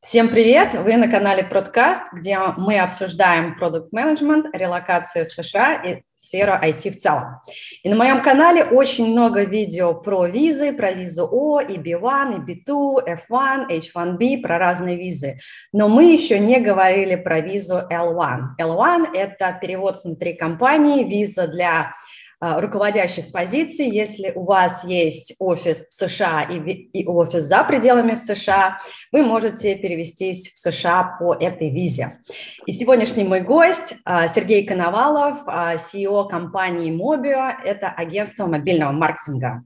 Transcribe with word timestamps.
Всем 0.00 0.28
привет! 0.28 0.74
Вы 0.74 0.96
на 0.96 1.08
канале 1.08 1.42
Продкаст, 1.42 2.12
где 2.12 2.38
мы 2.56 2.78
обсуждаем 2.78 3.56
продукт 3.56 3.92
менеджмент, 3.92 4.46
релокацию 4.54 5.26
США 5.26 5.82
и 5.82 6.02
сферу 6.14 6.52
IT 6.52 6.92
в 6.92 6.98
целом. 6.98 7.40
И 7.82 7.88
на 7.88 7.96
моем 7.96 8.22
канале 8.22 8.62
очень 8.62 9.08
много 9.08 9.42
видео 9.42 9.94
про 9.94 10.26
визы, 10.26 10.72
про 10.72 10.92
визу 10.92 11.28
О, 11.28 11.60
и 11.60 11.78
B1, 11.78 12.46
и 12.46 12.54
B2, 12.54 13.18
F1, 13.28 13.68
H1B, 13.70 14.40
про 14.40 14.58
разные 14.58 14.96
визы. 14.96 15.40
Но 15.72 15.88
мы 15.88 16.12
еще 16.12 16.38
не 16.38 16.60
говорили 16.60 17.16
про 17.16 17.40
визу 17.40 17.82
L1. 17.90 18.56
L1– 18.60 19.06
это 19.14 19.58
перевод 19.60 20.04
внутри 20.04 20.34
компании, 20.34 21.02
виза 21.02 21.48
для 21.48 21.96
руководящих 22.40 23.32
позиций. 23.32 23.88
Если 23.88 24.32
у 24.34 24.44
вас 24.44 24.84
есть 24.84 25.34
офис 25.38 25.86
в 25.88 25.92
США 25.92 26.42
и, 26.42 26.58
и 26.58 27.06
офис 27.06 27.42
за 27.42 27.64
пределами 27.64 28.14
в 28.14 28.18
США, 28.18 28.78
вы 29.12 29.22
можете 29.22 29.74
перевестись 29.74 30.52
в 30.52 30.58
США 30.58 31.16
по 31.18 31.34
этой 31.34 31.70
визе. 31.70 32.20
И 32.66 32.72
сегодняшний 32.72 33.24
мой 33.24 33.40
гость 33.40 33.94
а, 34.04 34.26
Сергей 34.26 34.66
Коновалов, 34.66 35.46
CEO 35.46 36.26
а, 36.26 36.28
компании 36.28 36.92
Mobio, 36.92 37.54
это 37.64 37.88
агентство 37.88 38.46
мобильного 38.46 38.92
маркетинга. 38.92 39.62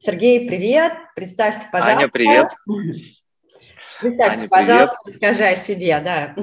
Сергей, 0.00 0.46
привет, 0.46 0.92
представься, 1.16 1.66
пожалуйста. 1.72 2.00
Аня, 2.00 2.08
привет. 2.08 2.48
Представься, 4.00 4.40
Аня, 4.40 4.48
пожалуйста, 4.48 4.96
привет. 5.04 5.22
расскажи 5.22 5.44
о 5.44 5.56
себе, 5.56 6.00
да. 6.00 6.34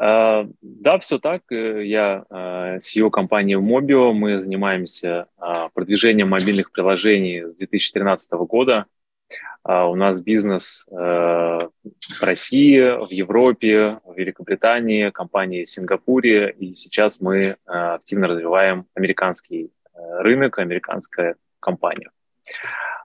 Э, 0.00 0.46
да, 0.62 0.98
все 0.98 1.18
так. 1.18 1.42
Э, 1.50 1.84
я 1.84 2.24
CEO 2.30 3.08
э, 3.08 3.10
компании 3.10 3.56
Mobio. 3.56 4.12
Мы 4.12 4.38
занимаемся 4.38 5.26
продвижением 5.74 6.30
мобильных 6.30 6.72
приложений 6.72 7.50
с 7.50 7.56
2013 7.56 8.32
года. 8.32 8.86
У 9.62 9.94
нас 9.94 10.20
бизнес 10.20 10.86
в 10.90 11.70
России, 12.20 12.80
в 12.80 13.10
Европе, 13.10 14.00
в 14.04 14.16
Великобритании, 14.16 15.10
компании 15.10 15.66
в 15.66 15.70
Сингапуре. 15.70 16.50
И 16.58 16.74
сейчас 16.74 17.20
мы 17.20 17.56
активно 17.66 18.26
развиваем 18.26 18.86
американский 18.94 19.70
рынок, 19.94 20.58
американская 20.58 21.36
компания. 21.60 22.10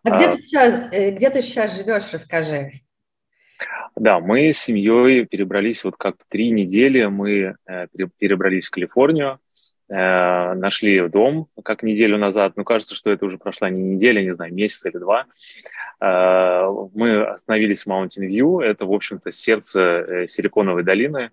А 0.04 0.12
где, 0.12 0.32
ты 0.32 0.42
сейчас, 0.42 0.90
где 0.90 1.30
ты 1.30 1.42
сейчас 1.42 1.76
живешь, 1.76 2.10
расскажи. 2.14 2.85
Да, 3.96 4.20
мы 4.20 4.52
с 4.52 4.58
семьей 4.58 5.26
перебрались 5.26 5.84
вот 5.84 5.96
как-то 5.98 6.24
три 6.30 6.52
недели, 6.52 7.06
мы 7.06 7.56
э, 7.66 7.88
перебрались 8.18 8.68
в 8.68 8.72
Калифорнию, 8.72 9.40
э, 9.90 10.54
нашли 10.54 11.08
дом 11.08 11.48
как 11.64 11.82
неделю 11.82 12.18
назад, 12.18 12.54
ну, 12.58 12.64
кажется, 12.66 12.96
что 12.96 13.10
это 13.12 13.26
уже 13.26 13.38
прошла 13.38 13.70
не 13.70 13.82
неделя, 13.82 14.22
не 14.22 14.34
знаю, 14.34 14.54
месяц 14.54 14.86
или 14.86 14.98
два. 14.98 15.28
Э, 16.02 16.68
мы 16.94 17.24
остановились 17.24 17.84
в 17.84 17.88
Mountain 17.88 18.28
View, 18.28 18.62
это, 18.62 18.86
в 18.86 18.92
общем-то, 18.92 19.32
сердце 19.32 20.26
Силиконовой 20.28 20.84
долины. 20.84 21.32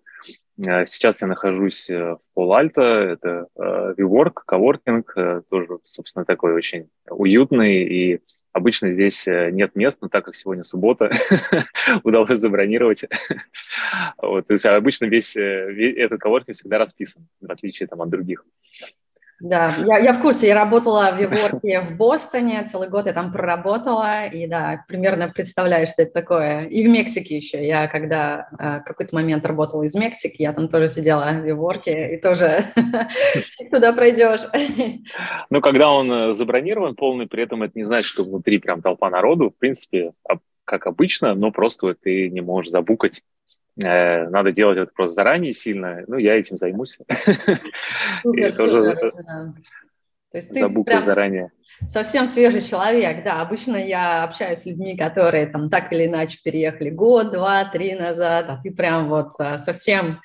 Сейчас 0.56 1.22
я 1.22 1.28
нахожусь 1.28 1.88
в 1.88 2.20
Пол-Альто, 2.34 2.82
это 2.82 3.46
WeWork, 3.56 4.42
коворкинг, 4.46 5.14
тоже, 5.48 5.78
собственно, 5.82 6.24
такой 6.24 6.52
очень 6.52 6.88
уютный 7.08 7.82
и 7.82 8.20
Обычно 8.52 8.90
здесь 8.90 9.26
э, 9.26 9.50
нет 9.50 9.74
мест, 9.74 10.02
но 10.02 10.08
так 10.08 10.26
как 10.26 10.34
сегодня 10.34 10.62
суббота, 10.62 11.10
удалось 12.02 12.38
забронировать. 12.38 13.04
вот, 14.18 14.46
то 14.46 14.52
есть 14.52 14.66
обычно 14.66 15.06
весь, 15.06 15.34
э, 15.36 15.72
весь 15.72 15.96
этот 15.96 16.20
коворкинг 16.20 16.56
всегда 16.56 16.78
расписан, 16.78 17.26
в 17.40 17.50
отличие 17.50 17.86
там, 17.86 18.02
от 18.02 18.10
других. 18.10 18.44
Да, 19.42 19.74
я, 19.84 19.98
я 19.98 20.12
в 20.12 20.20
курсе, 20.20 20.46
я 20.46 20.54
работала 20.54 21.10
в 21.10 21.20
Еворке 21.20 21.80
в 21.80 21.96
Бостоне, 21.96 22.62
целый 22.62 22.88
год 22.88 23.06
я 23.06 23.12
там 23.12 23.32
проработала, 23.32 24.26
и 24.26 24.46
да, 24.46 24.84
примерно 24.86 25.28
представляю, 25.34 25.88
что 25.88 26.02
это 26.02 26.12
такое. 26.12 26.66
И 26.66 26.86
в 26.86 26.88
Мексике 26.88 27.38
еще, 27.38 27.66
я 27.66 27.88
когда 27.88 28.48
э, 28.56 28.80
какой-то 28.86 29.12
момент 29.12 29.44
работала 29.44 29.82
из 29.82 29.96
Мексики, 29.96 30.42
я 30.42 30.52
там 30.52 30.68
тоже 30.68 30.86
сидела 30.86 31.24
в 31.24 31.44
Еворке, 31.44 32.14
и 32.14 32.20
тоже 32.20 32.66
туда 33.72 33.92
пройдешь. 33.92 34.42
Ну, 35.50 35.60
когда 35.60 35.90
он 35.90 36.12
э, 36.12 36.34
забронирован 36.34 36.94
полный, 36.94 37.26
при 37.26 37.42
этом 37.42 37.64
это 37.64 37.72
не 37.74 37.84
значит, 37.84 38.06
что 38.06 38.22
внутри 38.22 38.58
прям 38.58 38.80
толпа 38.80 39.10
народу, 39.10 39.50
в 39.50 39.58
принципе, 39.58 40.12
как 40.64 40.86
обычно, 40.86 41.34
но 41.34 41.50
просто 41.50 41.94
ты 41.94 42.28
не 42.28 42.42
можешь 42.42 42.70
забукать 42.70 43.22
надо 43.76 44.52
делать 44.52 44.78
это 44.78 44.90
просто 44.94 45.14
заранее 45.14 45.52
сильно. 45.52 46.04
Ну, 46.06 46.16
я 46.18 46.34
этим 46.34 46.56
займусь. 46.56 46.98
Супер, 48.22 48.52
супер, 48.52 49.12
да. 49.26 49.54
То 50.30 50.38
есть 50.38 50.50
ты 50.50 51.02
заранее. 51.02 51.52
Совсем 51.88 52.26
свежий 52.26 52.62
человек, 52.62 53.24
да. 53.24 53.42
Обычно 53.42 53.76
я 53.76 54.24
общаюсь 54.24 54.60
с 54.60 54.66
людьми, 54.66 54.96
которые 54.96 55.46
там 55.46 55.68
так 55.68 55.92
или 55.92 56.06
иначе 56.06 56.38
переехали 56.42 56.90
год, 56.90 57.32
два, 57.32 57.64
три 57.66 57.94
назад, 57.94 58.46
а 58.48 58.58
ты 58.62 58.70
прям 58.70 59.08
вот 59.08 59.32
а, 59.38 59.58
совсем 59.58 60.20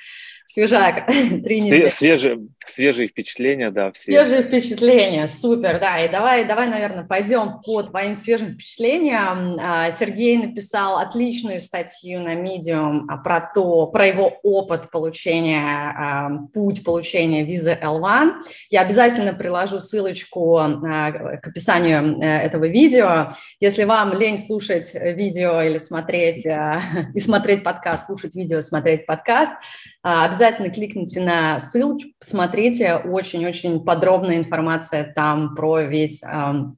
свежак, 0.47 1.07
три 1.43 1.59
недели. 1.59 1.89
Свежие, 1.89 2.47
свежие 2.65 3.09
впечатления, 3.09 3.69
да, 3.69 3.91
все. 3.91 4.13
Свежие 4.13 4.43
впечатления, 4.43 5.27
супер, 5.27 5.77
да. 5.77 5.99
И 5.99 6.09
давай, 6.09 6.45
давай, 6.45 6.69
наверное, 6.69 7.03
пойдем 7.03 7.59
по 7.65 7.83
твоим 7.83 8.15
свежим 8.15 8.53
впечатлениям. 8.53 9.57
А, 9.61 9.91
Сергей 9.91 10.37
написал 10.37 10.99
отличную 10.99 11.59
статью 11.59 12.21
на 12.21 12.33
Medium 12.35 13.01
а, 13.09 13.17
про 13.17 13.41
то, 13.41 13.87
про 13.87 14.07
его 14.07 14.39
опыт 14.41 14.89
получения, 14.89 15.59
а, 15.59 16.29
путь 16.53 16.81
получения 16.85 17.43
визы 17.43 17.77
L1. 17.81 18.31
Я 18.69 18.81
обязательно 18.81 19.33
приложу 19.33 19.81
ссылочку 19.81 20.57
к 20.57 21.47
описанию 21.47 22.21
э, 22.21 22.25
этого 22.25 22.67
видео. 22.67 23.31
Если 23.59 23.83
вам 23.83 24.17
лень 24.17 24.37
слушать 24.37 24.91
видео 24.93 25.61
или 25.61 25.77
смотреть, 25.77 26.45
и 27.13 27.19
смотреть 27.19 27.65
подкаст, 27.65 28.07
слушать 28.07 28.33
видео, 28.33 28.61
смотреть 28.61 29.05
подкаст, 29.05 29.53
обязательно 30.01 30.36
обязательно 30.37 30.69
кликните 30.69 31.19
на 31.19 31.59
ссылочку, 31.59 32.11
посмотрите, 32.19 32.95
очень-очень 32.95 33.83
подробная 33.83 34.37
информация 34.37 35.11
там 35.11 35.55
про 35.55 35.81
весь 35.81 36.21
э, 36.21 36.27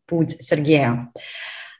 путь 0.06 0.38
Сергея. 0.40 1.10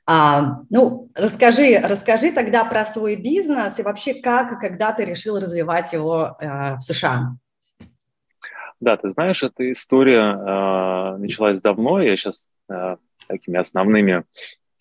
А, 0.06 0.58
ну, 0.70 1.10
расскажи, 1.16 1.80
расскажи 1.82 2.34
тогда 2.34 2.66
про 2.66 2.84
свой 2.84 3.16
бизнес 3.16 3.80
и 3.80 3.84
вообще 3.84 4.16
как 4.16 4.52
и 4.52 4.60
когда 4.60 4.92
ты 4.92 5.06
решил 5.06 5.40
развивать 5.40 5.94
его 5.94 6.36
э, 6.42 6.76
в 6.76 6.80
США. 6.82 7.38
Да, 8.82 8.98
ты 8.98 9.10
знаешь, 9.10 9.42
эта 9.42 9.72
история 9.72 10.34
э, 10.34 11.18
началась 11.18 11.62
давно. 11.62 12.02
Я 12.02 12.18
сейчас 12.18 12.50
э, 12.70 12.98
такими 13.28 13.58
основными 13.58 14.26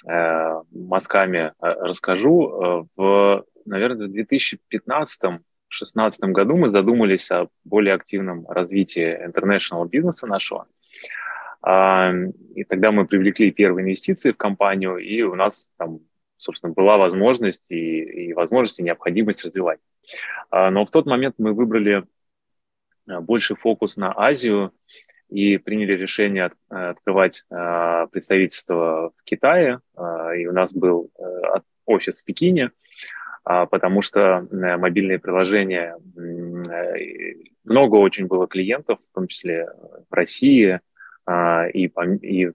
э, 0.04 0.62
мазками 0.72 1.38
э, 1.38 1.52
расскажу. 1.60 2.48
Э, 2.50 2.84
в, 2.96 3.44
наверное, 3.66 4.08
в 4.08 4.10
2015 4.10 5.40
2016 5.68 6.20
году 6.30 6.56
мы 6.56 6.68
задумались 6.68 7.30
о 7.30 7.48
более 7.64 7.94
активном 7.94 8.46
развитии 8.48 9.26
international 9.26 9.86
бизнеса 9.86 10.26
нашего. 10.26 10.66
А, 11.60 12.12
и 12.54 12.64
тогда 12.64 12.90
мы 12.90 13.06
привлекли 13.06 13.50
первые 13.50 13.84
инвестиции 13.84 14.32
в 14.32 14.36
компанию, 14.36 14.96
и 14.96 15.22
у 15.22 15.34
нас 15.34 15.72
там, 15.76 16.00
собственно, 16.38 16.72
была 16.72 16.96
возможность 16.96 17.70
и, 17.70 18.28
и 18.28 18.32
возможность, 18.32 18.80
и 18.80 18.82
необходимость 18.82 19.44
развивать. 19.44 19.80
А, 20.50 20.70
но 20.70 20.86
в 20.86 20.90
тот 20.90 21.06
момент 21.06 21.34
мы 21.38 21.52
выбрали 21.52 22.04
а, 23.06 23.20
больше 23.20 23.54
фокус 23.54 23.96
на 23.98 24.18
Азию 24.18 24.72
и 25.28 25.58
приняли 25.58 25.92
решение 25.92 26.50
открывать 26.70 27.44
представительство 27.50 29.12
в 29.14 29.24
Китае. 29.24 29.80
И 30.38 30.46
у 30.46 30.52
нас 30.52 30.72
был 30.72 31.10
э, 31.18 31.60
офис 31.84 32.22
в 32.22 32.24
Пекине– 32.24 32.70
потому 33.70 34.02
что 34.02 34.20
э, 34.50 34.76
мобильные 34.76 35.18
приложения, 35.18 35.96
э, 36.16 37.34
много 37.64 37.96
очень 37.96 38.26
было 38.26 38.46
клиентов, 38.46 38.98
в 39.00 39.14
том 39.14 39.26
числе 39.26 39.68
в 40.10 40.12
России, 40.14 40.80
а, 41.24 41.66
и, 41.66 41.90
и, 42.22 42.50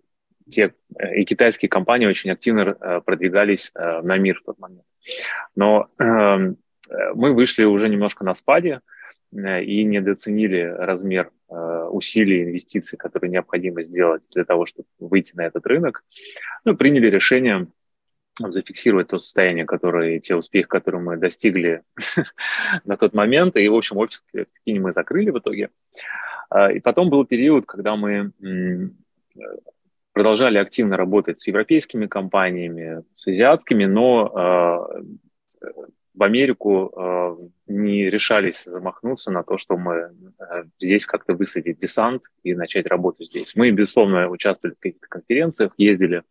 те, 0.47 0.73
э, 0.99 1.15
и 1.15 1.25
китайские 1.25 1.69
компании 1.69 2.05
очень 2.05 2.29
активно 2.29 3.01
продвигались 3.05 3.73
на 3.73 4.17
мир 4.17 4.39
в 4.39 4.43
тот 4.43 4.59
момент. 4.59 4.85
Но 5.55 5.89
эм, 5.97 6.57
мы 7.15 7.33
вышли 7.33 7.63
уже 7.63 7.89
немножко 7.89 8.23
на 8.23 8.33
спаде 8.33 8.81
и 9.31 9.83
недооценили 9.83 10.61
размер 10.77 11.31
усилий, 11.49 12.43
инвестиций, 12.43 12.97
которые 12.97 13.31
необходимо 13.31 13.81
сделать 13.81 14.23
для 14.31 14.45
того, 14.45 14.65
чтобы 14.65 14.87
выйти 14.99 15.35
на 15.35 15.41
этот 15.41 15.65
рынок. 15.65 16.03
Ну, 16.65 16.77
приняли 16.77 17.09
решение 17.09 17.67
зафиксировать 18.39 19.07
то 19.07 19.19
состояние, 19.19 19.65
которое, 19.65 20.19
те 20.19 20.35
успехи, 20.35 20.67
которые 20.67 21.01
мы 21.01 21.17
достигли 21.17 21.83
на 22.85 22.97
тот 22.97 23.13
момент. 23.13 23.55
И, 23.57 23.67
в 23.67 23.75
общем, 23.75 23.97
офис 23.97 24.25
в 24.33 24.45
Пекине 24.45 24.79
мы 24.79 24.93
закрыли 24.93 25.29
в 25.29 25.39
итоге. 25.39 25.69
А, 26.49 26.71
и 26.71 26.79
потом 26.79 27.09
был 27.09 27.25
период, 27.25 27.65
когда 27.65 27.95
мы 27.95 28.31
продолжали 30.13 30.57
активно 30.59 30.95
работать 30.95 31.39
с 31.39 31.47
европейскими 31.47 32.05
компаниями, 32.05 33.03
с 33.15 33.27
азиатскими, 33.27 33.85
но 33.85 34.31
а, 34.35 35.01
в 36.13 36.23
Америку 36.23 36.91
а, 36.95 37.37
не 37.67 38.09
решались 38.09 38.63
замахнуться 38.63 39.31
на 39.31 39.43
то, 39.43 39.57
что 39.57 39.77
мы 39.77 40.11
здесь 40.79 41.05
как-то 41.05 41.33
высадить 41.33 41.79
десант 41.79 42.23
и 42.43 42.53
начать 42.53 42.85
работу 42.87 43.23
здесь. 43.23 43.55
Мы, 43.55 43.71
безусловно, 43.71 44.29
участвовали 44.29 44.75
в 44.75 44.79
каких-то 44.79 45.07
конференциях, 45.07 45.73
ездили 45.77 46.23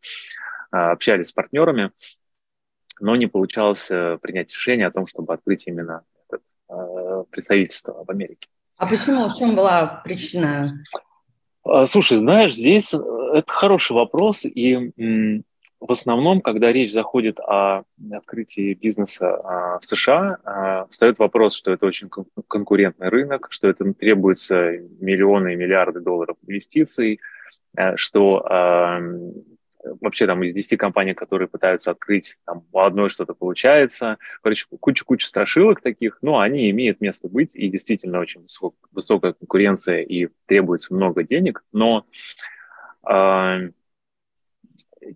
общались 0.73 1.29
с 1.29 1.33
партнерами, 1.33 1.93
но 3.01 3.17
не 3.17 3.27
получалось 3.27 3.87
принять 3.87 4.53
решение 4.53 4.87
о 4.87 4.91
том, 4.91 5.07
чтобы 5.07 5.35
открыть 5.35 5.67
именно 5.67 6.03
это 6.29 6.43
представительство 7.31 8.05
в 8.05 8.11
Америке. 8.11 8.49
А 8.77 8.87
почему? 8.87 9.29
В 9.29 9.37
чем 9.37 9.55
была 9.55 10.03
причина? 10.05 10.73
Слушай, 11.87 12.19
знаешь, 12.19 12.55
здесь 12.55 12.93
это 12.93 13.53
хороший 13.53 13.93
вопрос, 13.93 14.45
и 14.45 14.93
в 15.83 15.91
основном, 15.91 16.41
когда 16.41 16.73
речь 16.73 16.93
заходит 16.93 17.41
о 17.41 17.83
открытии 18.13 18.75
бизнеса 18.75 19.35
а, 19.35 19.79
в 19.81 19.85
США, 19.85 20.39
а, 20.45 20.87
встает 20.87 21.19
вопрос, 21.19 21.55
что 21.55 21.73
это 21.73 21.87
очень 21.87 22.09
конкурентный 22.47 23.09
рынок, 23.09 23.49
что 23.51 23.69
это 23.69 23.93
требуется 23.93 24.79
миллионы 25.01 25.55
и 25.55 25.57
миллиарды 25.57 25.99
долларов 25.99 26.37
инвестиций, 26.47 27.19
э, 27.77 27.97
что 27.97 28.47
вообще 30.01 30.27
там 30.27 30.43
из 30.43 30.53
10 30.53 30.79
компаний, 30.79 31.15
которые 31.15 31.49
пытаются 31.49 31.91
открыть, 31.91 32.39
там 32.47 32.65
у 32.73 32.81
одной 32.81 33.11
что-то 33.11 33.35
получается. 33.35 34.19
Короче, 34.43 34.67
куча-куча 34.81 35.27
страшилок 35.27 35.81
таких, 35.81 36.19
но 36.23 36.39
они 36.39 36.71
имеют 36.71 37.01
место 37.01 37.29
быть, 37.29 37.57
и 37.57 37.69
действительно 37.69 38.21
очень 38.21 38.43
высок, 38.43 38.75
высокая 38.93 39.33
конкуренция, 39.33 40.03
и 40.03 40.29
требуется 40.47 40.95
много 40.95 41.23
денег, 41.23 41.65
но 41.73 42.07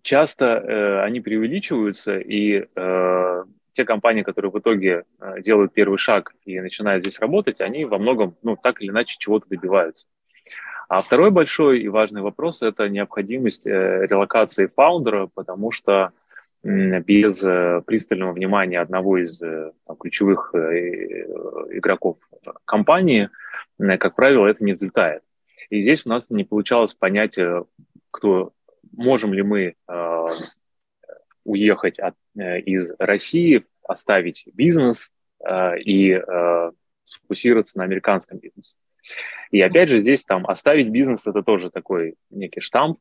часто 0.02 0.46
э, 0.46 1.02
они 1.02 1.20
преувеличиваются, 1.20 2.18
и 2.18 2.66
э, 2.74 3.44
те 3.72 3.84
компании, 3.84 4.22
которые 4.22 4.50
в 4.50 4.58
итоге 4.58 5.04
э, 5.20 5.42
делают 5.42 5.72
первый 5.72 5.98
шаг 5.98 6.34
и 6.44 6.60
начинают 6.60 7.04
здесь 7.04 7.20
работать, 7.20 7.60
они 7.60 7.84
во 7.84 7.98
многом, 7.98 8.36
ну, 8.42 8.56
так 8.56 8.80
или 8.80 8.90
иначе, 8.90 9.16
чего-то 9.18 9.48
добиваются. 9.48 10.08
А 10.88 11.02
второй 11.02 11.30
большой 11.30 11.80
и 11.80 11.88
важный 11.88 12.22
вопрос– 12.22 12.62
это 12.62 12.88
необходимость 12.88 13.66
э, 13.66 14.06
релокации 14.06 14.66
фаундера, 14.66 15.28
потому 15.34 15.72
что 15.72 16.12
без 16.62 17.44
э, 17.44 17.82
пристального 17.86 18.32
внимания 18.32 18.80
одного 18.80 19.18
из 19.18 19.42
э, 19.42 19.72
ключевых 19.98 20.54
игроков 20.54 22.18
компании, 22.64 23.30
как 23.78 24.14
правило, 24.14 24.46
это 24.46 24.64
не 24.64 24.72
взлетает. 24.72 25.22
И 25.70 25.80
здесь 25.80 26.06
у 26.06 26.08
нас 26.08 26.30
не 26.30 26.44
получалось 26.44 26.94
понять, 26.94 27.38
кто 28.10 28.52
можем 28.92 29.34
ли 29.34 29.42
мы 29.42 29.74
уехать 31.44 31.98
от, 31.98 32.14
из 32.36 32.92
России, 32.98 33.64
оставить 33.82 34.48
бизнес 34.52 35.14
и 35.48 36.20
сфокусироваться 37.04 37.78
на 37.78 37.84
американском 37.84 38.38
бизнесе. 38.38 38.76
И 39.50 39.60
опять 39.60 39.88
же 39.88 39.98
здесь 39.98 40.24
там 40.24 40.46
оставить 40.46 40.88
бизнес 40.88 41.26
это 41.26 41.42
тоже 41.42 41.70
такой 41.70 42.16
некий 42.30 42.60
штамп, 42.60 42.98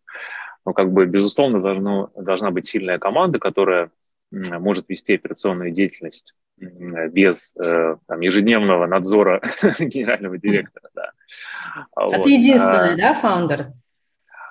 но 0.65 0.73
как 0.73 0.91
бы 0.91 1.05
безусловно 1.05 1.61
должно, 1.61 2.11
должна 2.15 2.51
быть 2.51 2.67
сильная 2.67 2.99
команда, 2.99 3.39
которая 3.39 3.89
может 4.31 4.89
вести 4.89 5.15
операционную 5.15 5.71
деятельность 5.71 6.33
без 6.57 7.53
э, 7.57 7.97
там, 8.07 8.19
ежедневного 8.21 8.85
надзора 8.87 9.41
генерального 9.79 10.37
директора. 10.37 10.89
Да. 10.93 11.11
А 11.95 12.05
вот. 12.05 12.23
ты 12.23 12.31
единственный, 12.31 12.93
а, 12.93 12.97
да, 12.97 13.13
фаундер? 13.13 13.73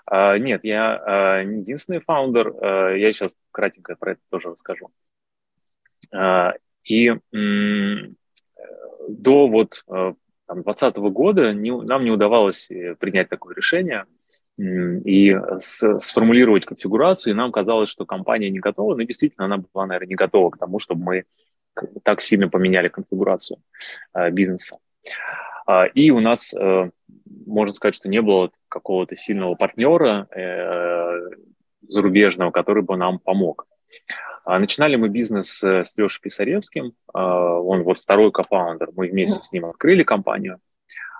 А, 0.06 0.36
нет, 0.36 0.64
я 0.64 1.02
а, 1.02 1.42
не 1.44 1.60
единственный 1.60 2.00
фаундер. 2.00 2.52
А, 2.60 2.90
я 2.90 3.12
сейчас 3.12 3.38
кратенько 3.50 3.96
про 3.96 4.12
это 4.12 4.20
тоже 4.30 4.50
расскажу. 4.50 4.90
И 6.84 7.12
до 9.08 9.48
вот 9.48 9.84
2020 10.48 10.96
года 11.12 11.52
нам 11.52 12.04
не 12.04 12.10
удавалось 12.10 12.70
э, 12.70 12.94
принять 12.96 13.28
такое 13.28 13.54
решение 13.54 14.04
и 14.56 15.36
сформулировать 15.58 16.64
конфигурацию, 16.64 17.32
и 17.32 17.36
нам 17.36 17.50
казалось, 17.50 17.88
что 17.88 18.06
компания 18.06 18.50
не 18.50 18.60
готова, 18.60 18.94
но 18.94 19.02
действительно 19.02 19.46
она 19.46 19.56
была, 19.56 19.86
наверное, 19.86 20.10
не 20.10 20.14
готова 20.14 20.50
к 20.50 20.58
тому, 20.58 20.78
чтобы 20.78 21.02
мы 21.02 21.24
так 22.04 22.20
сильно 22.20 22.48
поменяли 22.48 22.86
конфигурацию 22.86 23.58
бизнеса. 24.30 24.78
И 25.94 26.10
у 26.10 26.20
нас, 26.20 26.52
э, 26.54 26.90
можно 27.46 27.72
сказать, 27.72 27.94
что 27.94 28.08
не 28.08 28.20
было 28.20 28.50
какого-то 28.68 29.16
сильного 29.16 29.54
партнера 29.54 30.28
э, 30.30 31.20
зарубежного, 31.88 32.50
который 32.50 32.82
бы 32.82 32.96
нам 32.96 33.18
помог. 33.18 33.66
А 34.44 34.58
начинали 34.58 34.96
мы 34.96 35.08
бизнес 35.08 35.62
с 35.62 35.96
Лешей 35.96 36.20
Писаревским, 36.20 36.92
а, 37.12 37.58
он 37.58 37.82
вот 37.82 37.98
второй 37.98 38.30
кофаундер, 38.30 38.90
мы 38.94 39.08
вместе 39.08 39.42
с 39.42 39.52
ним 39.52 39.66
открыли 39.66 40.02
компанию. 40.02 40.58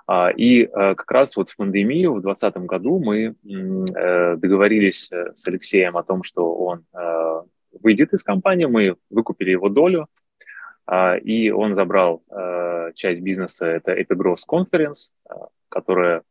А, 0.07 0.29
и 0.29 0.63
э, 0.63 0.67
как 0.67 1.09
раз 1.09 1.35
вот 1.35 1.49
в 1.49 1.55
пандемию 1.55 2.13
в 2.13 2.21
2020 2.21 2.57
году 2.67 2.99
мы 3.03 3.33
э, 3.43 4.35
договорились 4.37 5.11
с 5.11 5.47
Алексеем 5.47 5.97
о 5.97 6.03
том, 6.03 6.21
что 6.21 6.53
он 6.53 6.85
выйдет 7.81 8.13
из 8.13 8.23
компании, 8.23 8.65
мы 8.65 8.95
выкупили 9.09 9.51
его 9.51 9.67
долю, 9.67 10.07
и 11.23 11.51
он 11.51 11.75
забрал 11.75 12.23
часть 12.93 13.19
бизнеса, 13.19 13.65
это 13.65 13.91
Epigrowth 13.91 14.45
Conference, 14.49 15.11
которая 15.67 16.21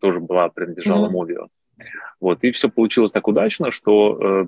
тоже 0.00 0.18
была, 0.18 0.48
принадлежала 0.48 1.06
mm-hmm. 1.06 1.12
Вот, 2.20 2.42
и 2.42 2.50
все 2.50 2.68
получилось 2.68 3.12
так 3.12 3.28
удачно, 3.28 3.70
что 3.70 4.18
э, 4.20 4.46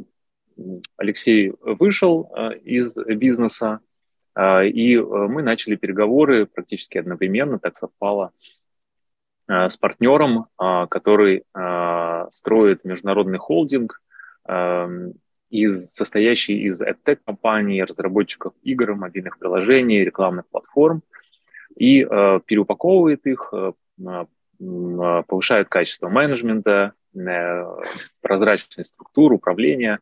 Алексей 0.97 1.53
вышел 1.61 2.31
э, 2.35 2.59
из 2.59 2.97
бизнеса, 2.97 3.81
э, 4.35 4.69
и 4.69 4.97
э, 4.97 5.03
мы 5.03 5.43
начали 5.43 5.77
переговоры 5.77 6.47
практически 6.47 6.99
одновременно, 6.99 7.59
так 7.59 7.77
совпало, 7.77 8.33
с 9.53 9.77
партнером, 9.77 10.47
который 10.57 11.43
строит 12.31 12.85
международный 12.85 13.39
холдинг, 13.39 14.01
э, 14.47 15.11
из, 15.49 15.93
состоящий 15.93 16.62
из 16.62 16.81
EdTech-компаний, 16.81 17.83
разработчиков 17.83 18.53
игр, 18.62 18.95
мобильных 18.95 19.41
приложений, 19.41 20.05
рекламных 20.05 20.47
платформ, 20.47 21.03
и 21.75 22.05
переупаковывает 22.05 23.27
их, 23.27 23.53
повышают 25.27 25.69
качество 25.69 26.09
менеджмента, 26.09 26.93
прозрачность 28.21 28.95
структуру, 28.95 29.35
управления, 29.35 29.99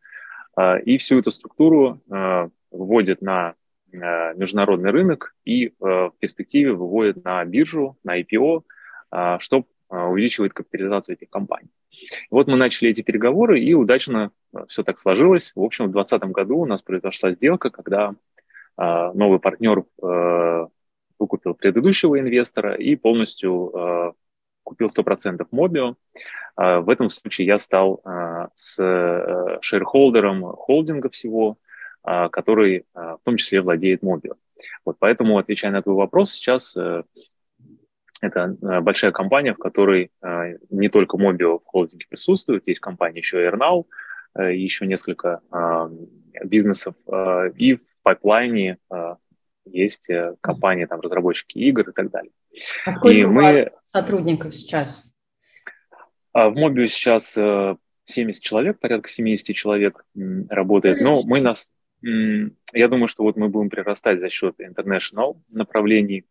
и 0.85 0.99
всю 0.99 1.19
эту 1.19 1.31
структуру 1.31 2.01
а, 2.11 2.49
выводят 2.71 3.23
на 3.23 3.55
международный 3.91 4.91
рынок 4.91 5.35
и 5.47 5.73
в 5.81 6.13
перспективе 6.19 6.75
выводят 6.75 7.25
на 7.25 7.43
биржу, 7.47 7.97
на 8.05 8.21
IPO, 8.21 8.65
что 9.39 9.65
увеличивает 9.89 10.53
капитализацию 10.53 11.17
этих 11.17 11.31
компаний. 11.31 11.71
Вот 12.31 12.49
мы 12.49 12.57
начали 12.57 12.91
эти 12.91 13.01
переговоры, 13.01 13.61
и 13.61 13.73
удачно 13.73 14.31
все 14.69 14.83
так 14.83 14.99
сложилось. 14.99 15.53
В 15.55 15.63
общем, 15.63 15.87
в 15.87 15.93
2020 15.93 16.31
году 16.33 16.59
у 16.59 16.67
нас 16.67 16.83
произошла 16.83 17.31
сделка, 17.31 17.71
когда 17.71 18.15
новый 18.77 19.39
партнер 19.39 19.85
выкупил 21.19 21.55
предыдущего 21.55 22.21
инвестора 22.21 22.75
и 22.75 22.95
полностью 22.95 24.15
купил 24.69 24.89
100% 24.89 25.47
Mobio. 25.51 25.95
А, 26.57 26.81
в 26.81 26.91
этом 26.91 27.09
случае 27.09 27.47
я 27.47 27.59
стал 27.59 28.01
а, 28.05 28.49
с 28.55 28.79
э, 28.79 29.59
шерхолдером 29.63 30.43
холдинга 30.43 31.09
всего, 31.09 31.57
а, 32.03 32.29
который 32.29 32.85
в 32.95 33.21
том 33.25 33.37
числе 33.37 33.63
владеет 33.63 34.03
Mobio. 34.03 34.35
Вот 34.85 34.97
поэтому, 34.99 35.39
отвечая 35.39 35.73
на 35.73 35.83
твой 35.83 35.97
вопрос, 35.97 36.33
сейчас 36.33 36.77
э, 36.77 37.03
это 38.21 38.57
э, 38.61 38.81
большая 38.81 39.13
компания, 39.13 39.55
в 39.55 39.59
которой 39.59 40.11
не 40.71 40.89
только 40.89 41.17
Mobio 41.17 41.61
в 41.61 41.65
холдинге 41.65 42.07
присутствует, 42.09 42.69
есть 42.69 42.81
компания 42.81 43.21
еще 43.21 43.39
Airnow, 43.49 43.87
еще 44.37 44.87
несколько 44.87 45.41
бизнесов, 46.45 46.95
и 47.57 47.75
в 47.75 47.81
пайплайне 48.03 48.77
есть 49.73 50.11
э, 50.11 50.35
компании, 50.41 50.87
там, 50.87 51.01
разработчики 51.01 51.59
игр 51.59 51.89
и 51.89 51.93
так 51.93 52.11
далее. 52.11 52.33
А 52.85 52.95
сколько 52.95 53.15
и 53.15 53.25
у 53.25 53.31
мы... 53.31 53.43
вас 53.43 53.79
сотрудников 53.83 54.55
сейчас? 54.55 55.13
А, 56.33 56.51
в 56.51 56.55
Мобио 56.55 56.87
сейчас 56.87 57.33
70 57.33 57.79
э, 58.07 58.33
человек, 58.45 58.79
порядка 58.81 59.09
70 59.09 59.55
человек 59.55 60.05
работает, 60.49 61.01
но 61.01 61.23
мы 61.25 61.41
нас, 61.41 61.75
я 62.03 62.89
думаю, 62.89 63.09
что 63.09 63.23
вот 63.23 63.37
мы 63.37 63.49
будем 63.49 63.71
прирастать 63.71 64.21
за 64.21 64.29
счет 64.29 64.57
international 64.61 65.41
направлений. 65.51 66.25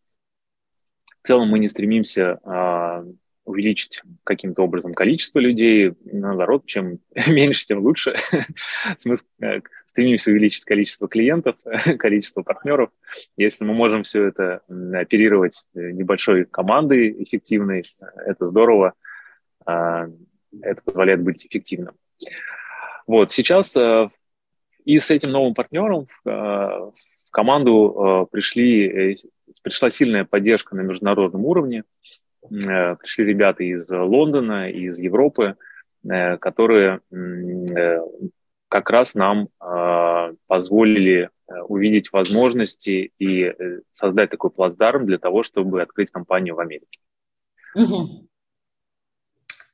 В 1.22 1.26
целом 1.26 1.48
мы 1.48 1.58
не 1.58 1.68
стремимся 1.68 2.38
а, 2.44 3.04
увеличить 3.48 4.02
каким-то 4.24 4.62
образом 4.62 4.92
количество 4.92 5.38
людей. 5.38 5.94
Наоборот, 6.04 6.66
чем 6.66 7.00
меньше, 7.26 7.66
тем 7.66 7.80
лучше. 7.80 8.16
Мы 9.04 9.14
э, 9.40 9.60
стремимся 9.86 10.30
увеличить 10.30 10.64
количество 10.64 11.08
клиентов, 11.08 11.56
количество 11.98 12.42
партнеров. 12.42 12.90
Если 13.36 13.64
мы 13.64 13.72
можем 13.72 14.02
все 14.02 14.24
это 14.24 14.60
оперировать 14.92 15.64
э, 15.74 15.90
небольшой 15.92 16.44
командой 16.44 17.22
эффективной, 17.22 17.84
это 18.26 18.44
здорово. 18.44 18.92
А, 19.64 20.08
это 20.60 20.82
позволяет 20.82 21.22
быть 21.22 21.46
эффективным. 21.46 21.94
Вот, 23.06 23.30
сейчас 23.30 23.74
э, 23.76 24.10
и 24.84 24.98
с 24.98 25.10
этим 25.10 25.30
новым 25.30 25.54
партнером 25.54 26.06
в 26.24 26.92
команду 27.30 28.26
пришли, 28.32 29.18
пришла 29.62 29.90
сильная 29.90 30.24
поддержка 30.24 30.74
на 30.74 30.80
международном 30.80 31.44
уровне. 31.44 31.84
Э, 32.44 32.96
пришли 32.96 33.24
ребята 33.24 33.64
из 33.64 33.90
Лондона, 33.90 34.70
из 34.70 34.98
Европы, 34.98 35.56
э, 36.08 36.36
которые 36.38 37.00
э, 37.10 38.00
как 38.68 38.90
раз 38.90 39.14
нам 39.14 39.48
позволили 40.46 41.30
увидеть 41.68 42.12
возможности 42.12 43.12
и 43.18 43.54
создать 43.90 44.28
такой 44.28 44.50
плацдарм 44.50 45.06
для 45.06 45.16
того, 45.16 45.42
чтобы 45.42 45.80
открыть 45.80 46.10
компанию 46.10 46.54
в 46.54 46.60
Америке. 46.60 46.98
Угу. 47.74 48.28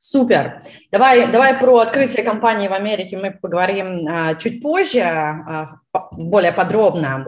Супер. 0.07 0.61
Давай, 0.91 1.31
давай 1.31 1.59
про 1.59 1.79
открытие 1.79 2.23
компании 2.23 2.67
в 2.67 2.73
Америке 2.73 3.17
мы 3.17 3.31
поговорим 3.31 4.07
а, 4.07 4.35
чуть 4.35 4.61
позже, 4.61 5.01
а, 5.01 5.79
более 6.11 6.51
подробно. 6.51 7.25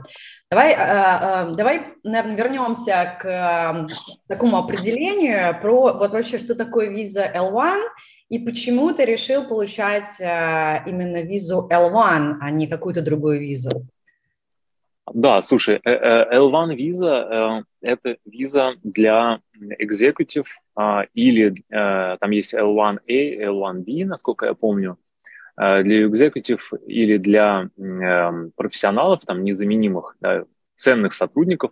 Давай, 0.49 0.73
а, 0.73 1.41
а, 1.41 1.51
давай, 1.51 1.81
наверное, 2.03 2.37
вернемся 2.37 3.17
к 3.19 3.25
а, 3.25 3.87
такому 4.27 4.57
определению 4.57 5.59
про 5.61 5.93
вот 5.93 6.11
вообще, 6.11 6.37
что 6.37 6.55
такое 6.55 6.89
виза 6.89 7.25
L1 7.25 7.81
и 8.29 8.39
почему 8.39 8.93
ты 8.93 9.03
решил 9.03 9.45
получать 9.45 10.21
а, 10.21 10.83
именно 10.85 11.21
визу 11.21 11.67
L1, 11.69 12.37
а 12.39 12.51
не 12.51 12.67
какую-то 12.67 13.01
другую 13.01 13.41
визу. 13.41 13.87
Да, 15.13 15.41
слушай, 15.41 15.81
L1 15.85 16.71
э, 16.71 16.75
виза– 16.75 17.63
это 17.81 18.17
виза 18.25 18.75
для 18.83 19.39
executive 19.81 20.47
а, 20.75 21.05
или 21.13 21.63
э, 21.69 22.17
там 22.19 22.31
есть 22.31 22.53
L1A, 22.53 22.99
L1B, 23.07 24.05
насколько 24.05 24.45
я 24.45 24.53
помню, 24.53 24.93
э, 24.93 25.06
для 25.57 26.05
executive 26.05 26.61
или 26.85 27.17
для 27.17 27.69
эм, 27.77 28.51
профессионалов, 28.55 29.25
там, 29.25 29.43
незаменимых, 29.43 30.15
да, 30.21 30.45
ценных 30.75 31.13
сотрудников, 31.13 31.71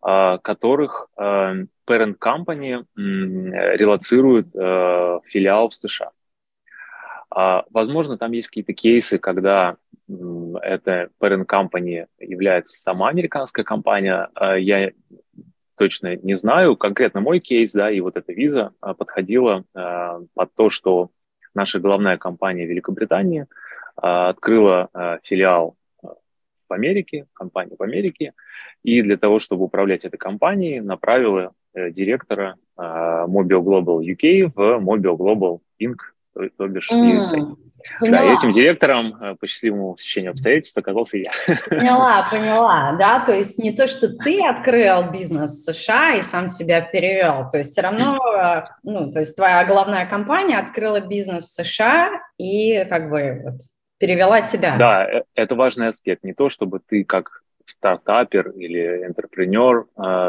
а, 0.00 0.38
которых 0.38 1.08
parent 1.16 2.18
company 2.18 2.84
релацирует 2.96 4.48
филиал 5.26 5.68
в 5.68 5.74
США. 5.74 6.10
А, 7.30 7.64
возможно, 7.70 8.16
там 8.16 8.32
есть 8.32 8.48
какие-то 8.48 8.72
кейсы, 8.72 9.18
когда 9.18 9.76
это 10.08 11.08
parent 11.20 11.46
company 11.46 12.06
является 12.18 12.78
сама 12.80 13.08
американская 13.08 13.64
компания. 13.64 14.28
Я 14.58 14.92
точно 15.76 16.16
не 16.16 16.34
знаю. 16.34 16.76
Конкретно 16.76 17.20
мой 17.20 17.40
кейс, 17.40 17.72
да, 17.72 17.90
и 17.90 18.00
вот 18.00 18.16
эта 18.16 18.32
виза 18.32 18.72
подходила 18.80 19.64
под 19.72 20.54
то, 20.54 20.68
что 20.68 21.10
наша 21.54 21.80
головная 21.80 22.16
компания 22.18 22.66
Великобритании 22.66 23.46
открыла 23.96 24.90
филиал 25.22 25.76
в 26.02 26.72
Америке, 26.72 27.26
компанию 27.32 27.76
в 27.78 27.82
Америке, 27.82 28.32
и 28.82 29.02
для 29.02 29.16
того, 29.16 29.38
чтобы 29.38 29.64
управлять 29.64 30.04
этой 30.04 30.16
компанией, 30.16 30.80
направила 30.80 31.52
э, 31.74 31.90
директора 31.92 32.56
Mobile 32.76 33.62
Global 33.62 34.00
UK 34.00 34.50
в 34.52 34.80
Mobile 34.80 35.16
Global 35.16 35.60
Inc 35.80 35.98
то, 36.56 36.66
бишь 36.68 36.90
mm. 36.90 37.56
Да, 38.00 38.24
и 38.24 38.36
этим 38.36 38.52
директором 38.52 39.14
э, 39.20 39.36
по 39.36 39.46
счастливому 39.46 39.96
стечению 39.98 40.32
обстоятельств 40.32 40.76
оказался 40.76 41.18
я. 41.18 41.30
Поняла, 41.68 42.28
поняла, 42.30 42.96
да, 42.98 43.20
то 43.20 43.32
есть 43.32 43.58
не 43.58 43.72
то, 43.72 43.86
что 43.86 44.08
ты 44.08 44.44
открыл 44.44 45.10
бизнес 45.10 45.50
в 45.50 45.72
США 45.72 46.14
и 46.14 46.22
сам 46.22 46.48
себя 46.48 46.80
перевел, 46.80 47.48
то 47.50 47.58
есть 47.58 47.72
все 47.72 47.82
равно, 47.82 48.18
э, 48.36 48.64
ну, 48.82 49.10
то 49.10 49.20
есть 49.20 49.36
твоя 49.36 49.64
главная 49.64 50.06
компания 50.06 50.58
открыла 50.58 51.00
бизнес 51.00 51.44
в 51.44 51.54
США 51.54 52.10
и 52.38 52.84
как 52.88 53.10
бы 53.10 53.42
вот 53.44 53.54
перевела 53.98 54.40
тебя. 54.42 54.76
Да, 54.78 55.04
э, 55.04 55.22
это 55.34 55.54
важный 55.54 55.88
аспект, 55.88 56.24
не 56.24 56.34
то, 56.34 56.48
чтобы 56.48 56.80
ты 56.80 57.04
как 57.04 57.42
стартапер 57.66 58.50
или 58.50 59.06
интерпренер, 59.06 59.86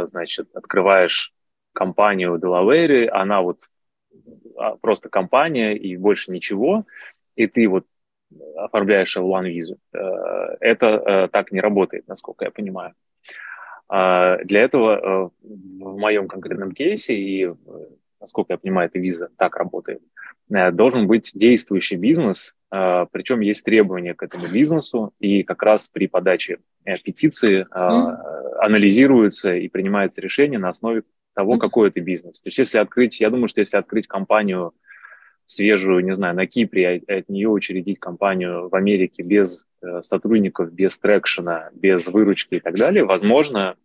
значит, 0.08 0.48
открываешь 0.56 1.34
компанию 1.74 2.40
Делавере, 2.40 3.10
она 3.10 3.42
вот 3.42 3.68
а, 4.58 4.78
просто 4.78 5.10
компания 5.10 5.76
и 5.76 5.98
больше 5.98 6.32
ничего, 6.32 6.86
и 7.36 7.48
ты 7.48 7.68
вот 7.68 7.86
оформляешь 8.56 9.15
L1 9.18 9.50
визу. 9.50 9.77
Э, 9.94 10.58
это 10.60 10.86
э, 10.88 11.27
так 11.32 11.51
не 11.51 11.62
работает, 11.62 12.08
насколько 12.08 12.46
я 12.46 12.51
понимаю. 12.51 12.94
А, 13.88 14.38
для 14.44 14.62
этого 14.62 14.96
э, 14.96 15.30
в 15.44 15.98
моем 15.98 16.27
конкретном 16.27 16.72
кейсе, 16.72 17.15
и 17.15 17.54
насколько 18.20 18.54
я 18.54 18.58
понимаю, 18.58 18.89
эта 18.89 19.00
виза 19.00 19.30
так 19.38 19.56
работает, 19.56 20.01
должен 20.48 21.08
быть 21.08 21.32
действующий 21.34 21.96
бизнес, 21.96 22.56
причем 22.70 23.39
есть 23.39 23.65
требования 23.65 24.13
к 24.13 24.22
этому 24.22 24.46
бизнесу, 24.48 25.12
и 25.20 25.42
как 25.42 25.63
раз 25.63 25.89
при 25.89 26.08
подаче 26.08 26.60
петиции 27.04 27.65
mm. 27.72 28.58
анализируется 28.60 29.56
и 29.56 29.68
принимается 29.70 30.22
решение 30.22 30.60
на 30.60 30.70
основе 30.70 31.01
того, 31.34 31.58
какой 31.58 31.89
это 31.89 32.00
бизнес. 32.00 32.42
То 32.42 32.48
есть 32.48 32.60
если 32.60 32.77
открыть, 32.77 33.20
я 33.20 33.32
думаю, 33.32 33.48
что 33.48 33.60
если 33.60 33.77
открыть 33.77 34.08
компанию 34.08 34.74
свежую, 35.46 36.04
не 36.04 36.16
знаю, 36.16 36.36
на 36.36 36.48
Кипре, 36.48 37.04
а 37.08 37.14
от 37.14 37.30
нее 37.30 37.50
учредить 37.50 38.00
компанию 38.00 38.70
в 38.70 38.75
Америке 38.75 39.24
без 39.24 39.68
э, 39.82 40.02
сотрудников, 40.02 40.72
без 40.72 40.98
трекшена, 41.00 41.70
без 41.74 42.08
выручки 42.08 42.56
и 42.56 42.60
так 42.60 42.75
далее, 42.75 43.04
возможно, 43.04 43.75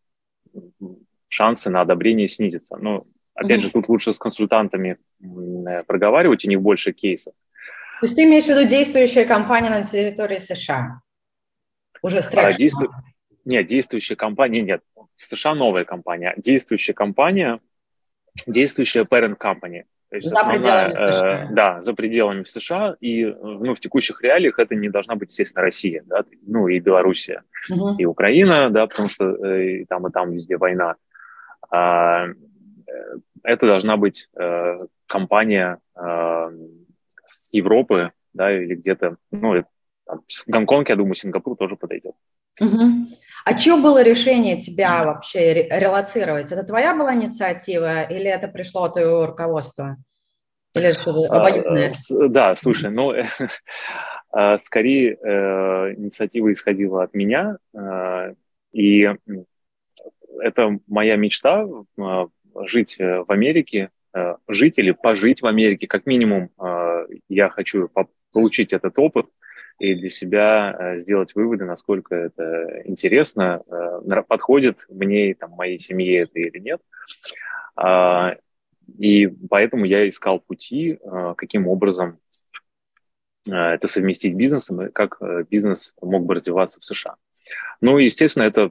шансы 1.29 1.71
на 1.71 1.83
одобрение 1.83 2.29
снизятся. 2.29 2.77
Но, 2.77 3.07
опять 3.35 3.61
mm-hmm. 3.61 3.63
же, 3.65 3.71
тут 3.71 3.89
лучше 3.89 4.13
с 4.13 4.19
консультантами 4.19 4.99
э, 5.21 5.83
проговаривать, 5.87 6.45
у 6.45 6.49
них 6.49 6.61
больше 6.61 6.93
кейсов. 6.93 7.35
То 8.01 8.07
есть 8.07 8.17
ты 8.17 8.25
имеешь 8.25 8.45
в 8.45 8.49
виду 8.49 8.67
действующая 8.67 9.27
компания 9.27 9.69
на 9.71 9.85
территории 9.85 10.39
США? 10.39 11.03
Уже 12.03 12.23
с 12.23 12.29
трекшеном? 12.29 12.55
А, 12.55 12.59
действу... 12.59 12.91
Нет, 13.45 13.67
действующая 13.67 14.17
компания 14.17 14.63
нет 14.63 14.83
в 15.21 15.25
США 15.25 15.55
новая 15.55 15.85
компания, 15.85 16.35
действующая 16.39 16.95
компания, 16.95 17.61
действующая 18.47 19.05
parent 19.05 19.37
company. 19.37 19.85
То 20.11 20.17
есть 20.17 20.29
за 20.29 20.41
основная, 20.41 20.89
пределами 20.89 21.11
США. 21.11 21.45
Э, 21.45 21.55
да, 21.55 21.81
за 21.81 21.95
пределами 21.95 22.45
США. 22.45 22.97
И 23.01 23.25
ну, 23.27 23.75
в 23.75 23.81
текущих 23.81 24.23
реалиях 24.23 24.59
это 24.59 24.75
не 24.75 24.89
должна 24.89 25.15
быть, 25.15 25.31
естественно, 25.31 25.63
Россия, 25.63 26.03
да, 26.07 26.25
ну 26.47 26.67
и 26.67 26.81
Белоруссия, 26.81 27.45
угу. 27.71 27.95
и 27.97 28.05
Украина, 28.05 28.71
да, 28.71 28.87
потому 28.89 29.09
что 29.09 29.25
э, 29.47 29.67
и 29.67 29.85
там, 29.85 30.07
и 30.07 30.11
там 30.11 30.33
везде 30.33 30.57
война. 30.57 30.97
А, 31.71 32.27
э, 32.27 32.33
это 33.45 33.67
должна 33.67 33.97
быть 33.97 34.29
э, 34.37 34.87
компания 35.07 35.79
э, 35.95 36.51
с 37.25 37.55
Европы, 37.55 38.11
да, 38.33 38.53
или 38.53 38.75
где-то, 38.75 39.17
ну, 39.31 39.65
там, 40.07 40.23
Гонконг, 40.49 40.89
я 40.89 40.97
думаю, 40.97 41.15
Сингапур 41.15 41.57
тоже 41.57 41.77
подойдет. 41.77 42.15
Угу. 42.61 43.09
А 43.45 43.57
что 43.57 43.77
было 43.79 44.03
решение 44.03 44.59
тебя 44.59 45.05
вообще 45.05 45.55
релацировать? 45.55 46.53
Это 46.53 46.63
твоя 46.63 46.95
была 46.95 47.15
инициатива 47.15 48.03
или 48.03 48.27
это 48.27 48.49
пришло 48.49 48.85
от 48.85 48.95
твоего 48.95 49.27
руководства? 49.27 49.97
Или 50.75 50.93
что-то 50.93 51.33
а, 51.33 51.41
обоюдное? 51.41 51.93
Да, 52.29 52.55
слушай, 52.55 52.91
ну, 52.91 53.13
а, 54.31 54.59
скорее 54.59 55.15
э, 55.15 55.95
инициатива 55.95 56.53
исходила 56.53 57.03
от 57.03 57.15
меня, 57.15 57.57
э, 57.75 58.35
и 58.73 59.09
это 60.41 60.79
моя 60.87 61.17
мечта 61.17 61.67
жить 62.67 63.01
э, 63.01 63.25
в 63.27 63.31
Америке, 63.33 63.91
жить 64.49 64.79
или 64.79 64.91
пожить 64.91 65.43
в 65.43 65.47
Америке, 65.47 65.87
как 65.87 66.05
минимум 66.05 66.51
я 67.29 67.49
хочу 67.49 67.89
получить 68.33 68.73
этот 68.73 68.99
опыт, 68.99 69.27
и 69.81 69.95
для 69.95 70.11
себя 70.11 70.77
э, 70.79 70.99
сделать 70.99 71.35
выводы, 71.35 71.65
насколько 71.65 72.15
это 72.15 72.83
интересно, 72.85 73.63
э, 73.67 74.23
подходит 74.29 74.85
мне 74.91 75.35
там, 75.35 75.53
моей 75.53 75.79
семье 75.79 76.21
это 76.21 76.39
или 76.39 76.59
нет. 76.59 76.81
А, 77.77 78.37
и 78.99 79.27
поэтому 79.27 79.87
я 79.87 80.07
искал 80.07 80.39
пути, 80.39 80.99
э, 81.03 81.35
каким 81.37 81.67
образом 81.67 82.19
это 83.47 83.89
совместить 83.89 84.35
бизнесом, 84.35 84.83
и 84.83 84.91
как 84.91 85.19
бизнес 85.49 85.95
мог 86.03 86.27
бы 86.27 86.35
развиваться 86.35 86.79
в 86.79 86.85
США. 86.85 87.15
Ну, 87.81 87.97
естественно, 87.97 88.43
это 88.43 88.71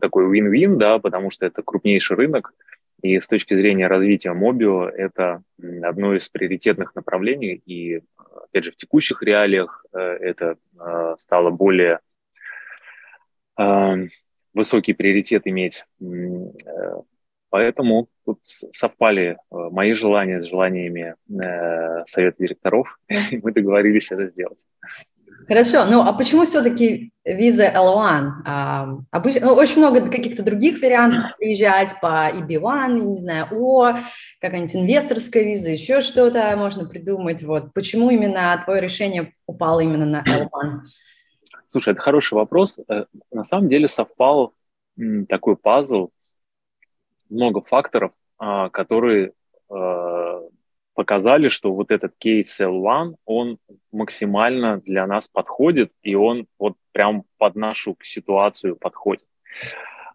такой 0.00 0.40
win-win, 0.40 0.76
да, 0.76 1.00
потому 1.00 1.32
что 1.32 1.46
это 1.46 1.62
крупнейший 1.62 2.16
рынок, 2.16 2.54
и 3.02 3.18
с 3.18 3.26
точки 3.26 3.54
зрения 3.54 3.88
развития 3.88 4.32
Мобио 4.32 4.88
это 4.88 5.42
одно 5.82 6.14
из 6.14 6.28
приоритетных 6.28 6.94
направлений, 6.94 7.60
и 7.66 8.02
опять 8.44 8.64
же, 8.64 8.72
в 8.72 8.76
текущих 8.76 9.22
реалиях 9.22 9.84
э, 9.92 9.98
это 9.98 10.56
э, 10.78 11.14
стало 11.16 11.50
более 11.50 12.00
э, 13.58 14.06
высокий 14.54 14.92
приоритет 14.92 15.46
иметь. 15.46 15.84
Поэтому 17.50 18.08
тут 18.24 18.38
совпали 18.42 19.36
мои 19.50 19.92
желания 19.92 20.40
с 20.40 20.48
желаниями 20.48 21.16
совета 22.06 22.36
директоров, 22.38 22.98
и 23.08 23.38
мы 23.42 23.52
договорились 23.52 24.10
это 24.10 24.26
сделать. 24.26 24.66
Хорошо, 25.48 25.84
ну 25.84 26.02
а 26.02 26.12
почему 26.12 26.44
все-таки 26.44 27.12
виза 27.24 27.64
L1? 27.64 28.30
А, 28.44 28.88
обычно, 29.10 29.46
ну, 29.46 29.54
очень 29.54 29.78
много 29.78 30.08
каких-то 30.10 30.42
других 30.42 30.80
вариантов 30.80 31.36
приезжать 31.38 31.94
по 32.00 32.28
EB1, 32.28 32.98
не 33.00 33.22
знаю, 33.22 33.48
О, 33.50 33.98
какая-нибудь 34.40 34.76
инвесторская 34.76 35.42
виза, 35.44 35.70
еще 35.70 36.00
что-то 36.00 36.54
можно 36.56 36.86
придумать. 36.86 37.42
Вот. 37.42 37.72
Почему 37.74 38.10
именно 38.10 38.60
твое 38.64 38.80
решение 38.80 39.32
упало 39.46 39.80
именно 39.80 40.06
на 40.06 40.22
L1? 40.22 40.80
Слушай, 41.66 41.94
это 41.94 42.02
хороший 42.02 42.34
вопрос. 42.34 42.78
Э, 42.88 43.06
на 43.30 43.44
самом 43.44 43.68
деле 43.68 43.88
совпал 43.88 44.54
такой 45.28 45.56
пазл, 45.56 46.10
много 47.30 47.62
факторов, 47.62 48.12
а, 48.38 48.68
которые 48.68 49.32
э, 49.70 50.40
показали, 50.94 51.48
что 51.48 51.72
вот 51.72 51.90
этот 51.90 52.14
кейс 52.18 52.60
Cell 52.60 52.80
One, 52.82 53.14
он 53.24 53.58
максимально 53.92 54.78
для 54.78 55.06
нас 55.06 55.28
подходит, 55.28 55.90
и 56.02 56.14
он 56.14 56.46
вот 56.58 56.74
прям 56.92 57.24
под 57.38 57.56
нашу 57.56 57.96
ситуацию 58.02 58.76
подходит. 58.76 59.26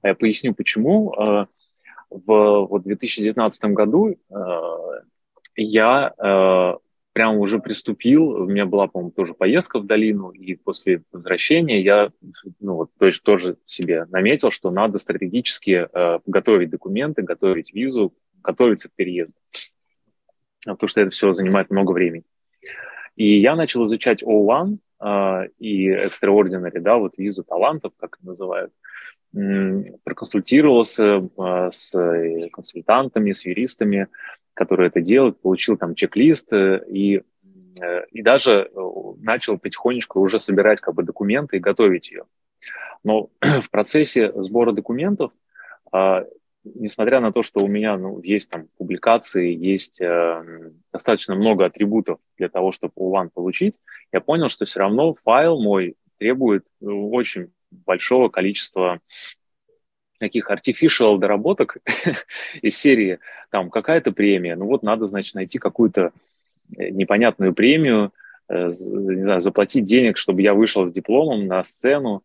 А 0.01 0.09
я 0.09 0.15
поясню, 0.15 0.53
почему. 0.53 1.13
Э, 1.13 1.45
в 2.09 2.67
вот 2.67 2.83
2019 2.83 3.71
году 3.71 4.15
я 5.57 6.13
прям 7.17 7.39
уже 7.39 7.57
приступил, 7.57 8.29
у 8.29 8.45
меня 8.45 8.67
была, 8.67 8.85
по-моему, 8.85 9.09
тоже 9.09 9.33
поездка 9.33 9.79
в 9.79 9.87
долину, 9.87 10.29
и 10.29 10.53
после 10.53 11.01
возвращения 11.11 11.81
я, 11.81 12.11
ну, 12.59 12.75
вот, 12.75 12.91
то 12.99 13.07
есть 13.07 13.23
тоже 13.23 13.57
себе 13.65 14.05
наметил, 14.11 14.51
что 14.51 14.69
надо 14.69 14.99
стратегически 14.99 15.87
э, 15.91 16.19
готовить 16.27 16.69
документы, 16.69 17.23
готовить 17.23 17.73
визу, 17.73 18.13
готовиться 18.43 18.89
к 18.89 18.91
переезду, 18.95 19.33
потому 20.73 20.89
что 20.89 21.01
это 21.01 21.11
все 21.11 21.33
занимает 21.33 21.69
много 21.69 21.91
времени. 21.91 22.23
И 23.15 23.39
я 23.39 23.55
начал 23.55 23.85
изучать 23.85 24.23
O1 24.23 24.77
э, 25.01 25.47
и 25.59 25.89
Extraordinary, 25.89 26.79
да, 26.79 26.97
вот 26.97 27.17
визу 27.17 27.43
талантов, 27.43 27.93
как 27.99 28.17
называют, 28.21 28.71
проконсультировался 30.03 31.27
э, 31.37 31.69
с 31.71 32.49
консультантами, 32.51 33.33
с 33.33 33.45
юристами, 33.45 34.07
который 34.57 34.87
это 34.87 35.01
делает, 35.01 35.39
получил 35.39 35.77
там 35.77 35.95
чек-лист 35.95 36.51
э, 36.51 36.83
и, 36.89 37.21
э, 37.79 38.05
и 38.11 38.21
даже 38.23 38.69
э, 38.73 38.89
начал 39.19 39.59
потихонечку 39.59 40.19
уже 40.19 40.39
собирать 40.39 40.81
как 40.81 40.95
бы 40.95 41.03
документы 41.03 41.57
и 41.57 41.59
готовить 41.59 42.09
ее. 42.11 42.23
Но 43.03 43.29
в 43.41 43.69
процессе 43.69 44.31
сбора 44.35 44.71
документов, 44.71 45.31
а, 45.91 46.25
несмотря 46.75 47.19
на 47.19 47.31
то, 47.31 47.43
что 47.43 47.61
у 47.61 47.67
меня 47.67 47.97
ну, 47.97 48.21
есть 48.21 48.49
там 48.49 48.67
публикации, 48.77 49.53
есть 49.53 50.01
достаточно 50.91 51.35
много 51.35 51.65
атрибутов 51.65 52.19
для 52.37 52.49
того, 52.49 52.71
чтобы 52.71 52.93
O1 52.97 53.29
получить, 53.33 53.75
я 54.11 54.21
понял, 54.21 54.47
что 54.49 54.65
все 54.65 54.79
равно 54.79 55.13
файл 55.13 55.61
мой 55.61 55.95
требует 56.17 56.65
очень 56.81 57.51
большого 57.71 58.29
количества 58.29 58.99
таких 60.19 60.49
artificial 60.49 61.17
доработок 61.17 61.77
из 62.61 62.77
серии, 62.77 63.19
там, 63.51 63.69
какая-то 63.69 64.11
премия, 64.11 64.55
ну 64.55 64.65
вот 64.65 64.83
надо, 64.83 65.05
значит, 65.05 65.35
найти 65.35 65.59
какую-то 65.59 66.11
э, 66.75 66.89
непонятную 66.89 67.53
премию, 67.53 68.11
э, 68.49 68.65
не 68.65 69.23
знаю, 69.23 69.41
заплатить 69.41 69.85
денег, 69.85 70.17
чтобы 70.17 70.41
я 70.41 70.53
вышел 70.53 70.85
с 70.85 70.91
дипломом 70.91 71.47
на 71.47 71.63
сцену, 71.63 72.23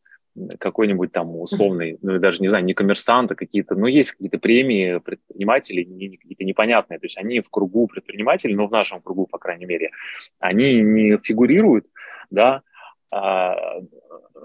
какой-нибудь 0.58 1.12
там 1.12 1.36
условный, 1.36 1.98
ну, 2.00 2.18
даже, 2.18 2.40
не 2.40 2.48
знаю, 2.48 2.64
не 2.64 2.74
коммерсант, 2.74 3.30
а 3.32 3.34
какие-то, 3.34 3.74
ну, 3.74 3.86
есть 3.86 4.12
какие-то 4.12 4.38
премии 4.38 4.98
предпринимателей, 4.98 6.16
какие-то 6.16 6.44
непонятные, 6.44 6.98
то 6.98 7.04
есть 7.04 7.18
они 7.18 7.40
в 7.40 7.50
кругу 7.50 7.86
предпринимателей, 7.86 8.54
ну, 8.54 8.66
в 8.66 8.70
нашем 8.70 9.00
кругу, 9.00 9.26
по 9.26 9.38
крайней 9.38 9.66
мере, 9.66 9.90
они 10.38 10.80
не 10.80 11.18
фигурируют, 11.18 11.86
да, 12.30 12.62
а, 13.10 13.82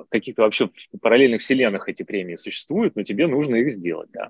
каких-то 0.10 0.42
вообще 0.42 0.70
параллельных 1.02 1.42
вселенных 1.42 1.88
эти 1.88 2.04
премии 2.04 2.36
существуют, 2.36 2.96
но 2.96 3.04
тебе 3.04 3.28
нужно 3.28 3.56
их 3.56 3.72
сделать, 3.72 4.10
да. 4.12 4.30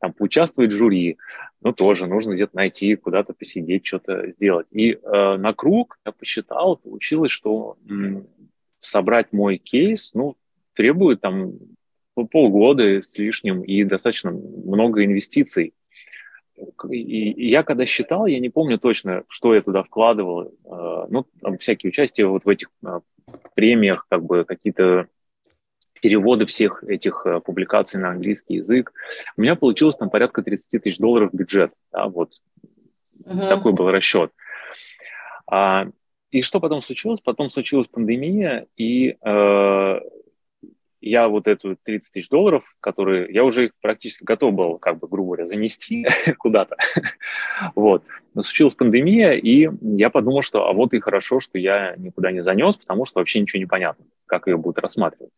Там 0.00 0.12
поучаствовать 0.12 0.72
в 0.72 0.76
жюри, 0.76 1.18
ну, 1.62 1.72
тоже 1.72 2.06
нужно 2.06 2.34
где-то 2.34 2.56
найти, 2.56 2.96
куда-то 2.96 3.32
посидеть, 3.32 3.86
что-то 3.86 4.32
сделать. 4.32 4.66
И 4.72 4.92
э, 4.92 5.36
на 5.36 5.52
круг 5.52 5.98
я 6.04 6.12
посчитал, 6.12 6.76
получилось, 6.76 7.30
что 7.30 7.76
м, 7.88 8.26
собрать 8.80 9.32
мой 9.32 9.58
кейс, 9.58 10.14
ну, 10.14 10.36
требует 10.76 11.20
там 11.20 11.54
полгода 12.30 13.02
с 13.02 13.18
лишним 13.18 13.62
и 13.62 13.84
достаточно 13.84 14.30
много 14.30 15.04
инвестиций. 15.04 15.74
И, 16.90 17.48
я 17.48 17.62
когда 17.62 17.84
считал, 17.84 18.26
я 18.26 18.38
не 18.38 18.48
помню 18.48 18.78
точно, 18.78 19.24
что 19.28 19.54
я 19.54 19.60
туда 19.60 19.82
вкладывал, 19.82 20.44
э, 20.44 21.06
ну, 21.10 21.26
там 21.42 21.58
всякие 21.58 21.90
участия 21.90 22.24
вот 22.26 22.44
в 22.44 22.48
этих 22.48 22.70
э, 22.86 23.00
премиях, 23.54 24.06
как 24.08 24.24
бы 24.24 24.44
какие-то 24.44 25.08
переводы 26.00 26.46
всех 26.46 26.82
этих 26.84 27.26
э, 27.26 27.40
публикаций 27.40 28.00
на 28.00 28.10
английский 28.10 28.54
язык. 28.54 28.92
У 29.36 29.42
меня 29.42 29.54
получилось 29.54 29.96
там 29.96 30.08
порядка 30.08 30.42
30 30.42 30.82
тысяч 30.82 30.98
долларов 30.98 31.30
бюджет. 31.34 31.72
Да, 31.92 32.08
вот 32.08 32.32
uh-huh. 33.22 33.48
такой 33.48 33.72
был 33.72 33.90
расчет. 33.90 34.32
А, 35.46 35.88
и 36.30 36.40
что 36.40 36.60
потом 36.60 36.80
случилось? 36.80 37.20
Потом 37.20 37.50
случилась 37.50 37.88
пандемия, 37.88 38.66
и 38.76 39.16
э, 39.20 40.00
я 41.08 41.28
вот 41.28 41.48
эту 41.48 41.76
30 41.82 42.12
тысяч 42.12 42.28
долларов, 42.28 42.74
которые 42.80 43.32
я 43.32 43.44
уже 43.44 43.66
их 43.66 43.70
практически 43.80 44.24
готов 44.24 44.54
был, 44.54 44.78
как 44.78 44.98
бы, 44.98 45.08
грубо 45.08 45.28
говоря, 45.28 45.46
занести 45.46 46.06
куда-то. 46.38 46.76
вот. 47.74 48.04
Но 48.34 48.42
случилась 48.42 48.74
пандемия, 48.74 49.32
и 49.32 49.70
я 49.80 50.10
подумал, 50.10 50.42
что 50.42 50.68
а 50.68 50.72
вот 50.72 50.92
и 50.94 51.00
хорошо, 51.00 51.40
что 51.40 51.58
я 51.58 51.94
никуда 51.96 52.32
не 52.32 52.42
занес, 52.42 52.76
потому 52.76 53.04
что 53.04 53.20
вообще 53.20 53.40
ничего 53.40 53.60
не 53.60 53.66
понятно, 53.66 54.04
как 54.26 54.46
ее 54.46 54.56
будут 54.56 54.78
рассматривать. 54.78 55.32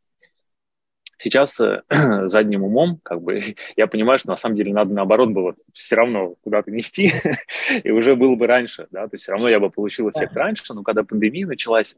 Сейчас 1.18 1.61
э, 1.61 1.83
задним 2.28 2.62
умом, 2.62 3.00
как 3.02 3.20
бы, 3.22 3.42
я 3.76 3.87
понимаю, 3.88 4.18
что 4.18 4.28
на 4.28 4.37
самом 4.37 4.57
деле 4.57 4.72
надо 4.72 4.94
наоборот 4.94 5.31
было 5.31 5.54
все 5.72 5.96
равно 5.96 6.37
куда-то 6.42 6.70
нести, 6.70 7.11
и 7.85 7.90
уже 7.90 8.14
было 8.14 8.37
бы 8.37 8.46
раньше, 8.46 8.87
да, 8.90 9.09
то 9.09 9.14
есть 9.14 9.24
все 9.24 9.33
равно 9.33 9.48
я 9.48 9.59
бы 9.59 9.68
получил 9.68 10.09
эффект 10.11 10.37
раньше, 10.37 10.72
но 10.74 10.83
когда 10.83 11.02
пандемия 11.02 11.46
началась, 11.46 11.96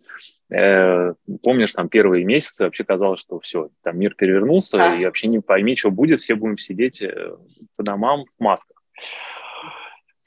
э, 0.51 1.13
помнишь, 1.43 1.73
там 1.73 1.89
первые 1.89 2.25
месяцы 2.25 2.65
вообще 2.65 2.85
казалось, 2.85 3.21
что 3.21 3.39
все, 3.41 3.71
там 3.83 3.99
мир 3.99 4.15
перевернулся, 4.15 4.95
и 4.95 5.05
вообще 5.05 5.29
не 5.29 5.41
пойми, 5.41 5.77
что 5.77 5.91
будет, 5.91 6.21
все 6.21 6.35
будем 6.35 6.57
сидеть 6.57 7.03
э, 7.03 7.37
по 7.77 7.83
домам 7.83 8.25
в 8.39 8.43
масках. 8.43 8.83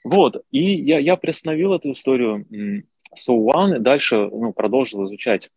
Вот, 0.04 0.44
и 0.52 0.76
я, 0.76 1.00
я 1.00 1.16
приостановил 1.16 1.74
эту 1.74 1.94
историю 1.94 2.46
So 3.16 3.38
One, 3.38 3.78
и 3.78 3.80
дальше 3.80 4.30
ну, 4.32 4.54
продолжил 4.54 5.06
изучать 5.06 5.50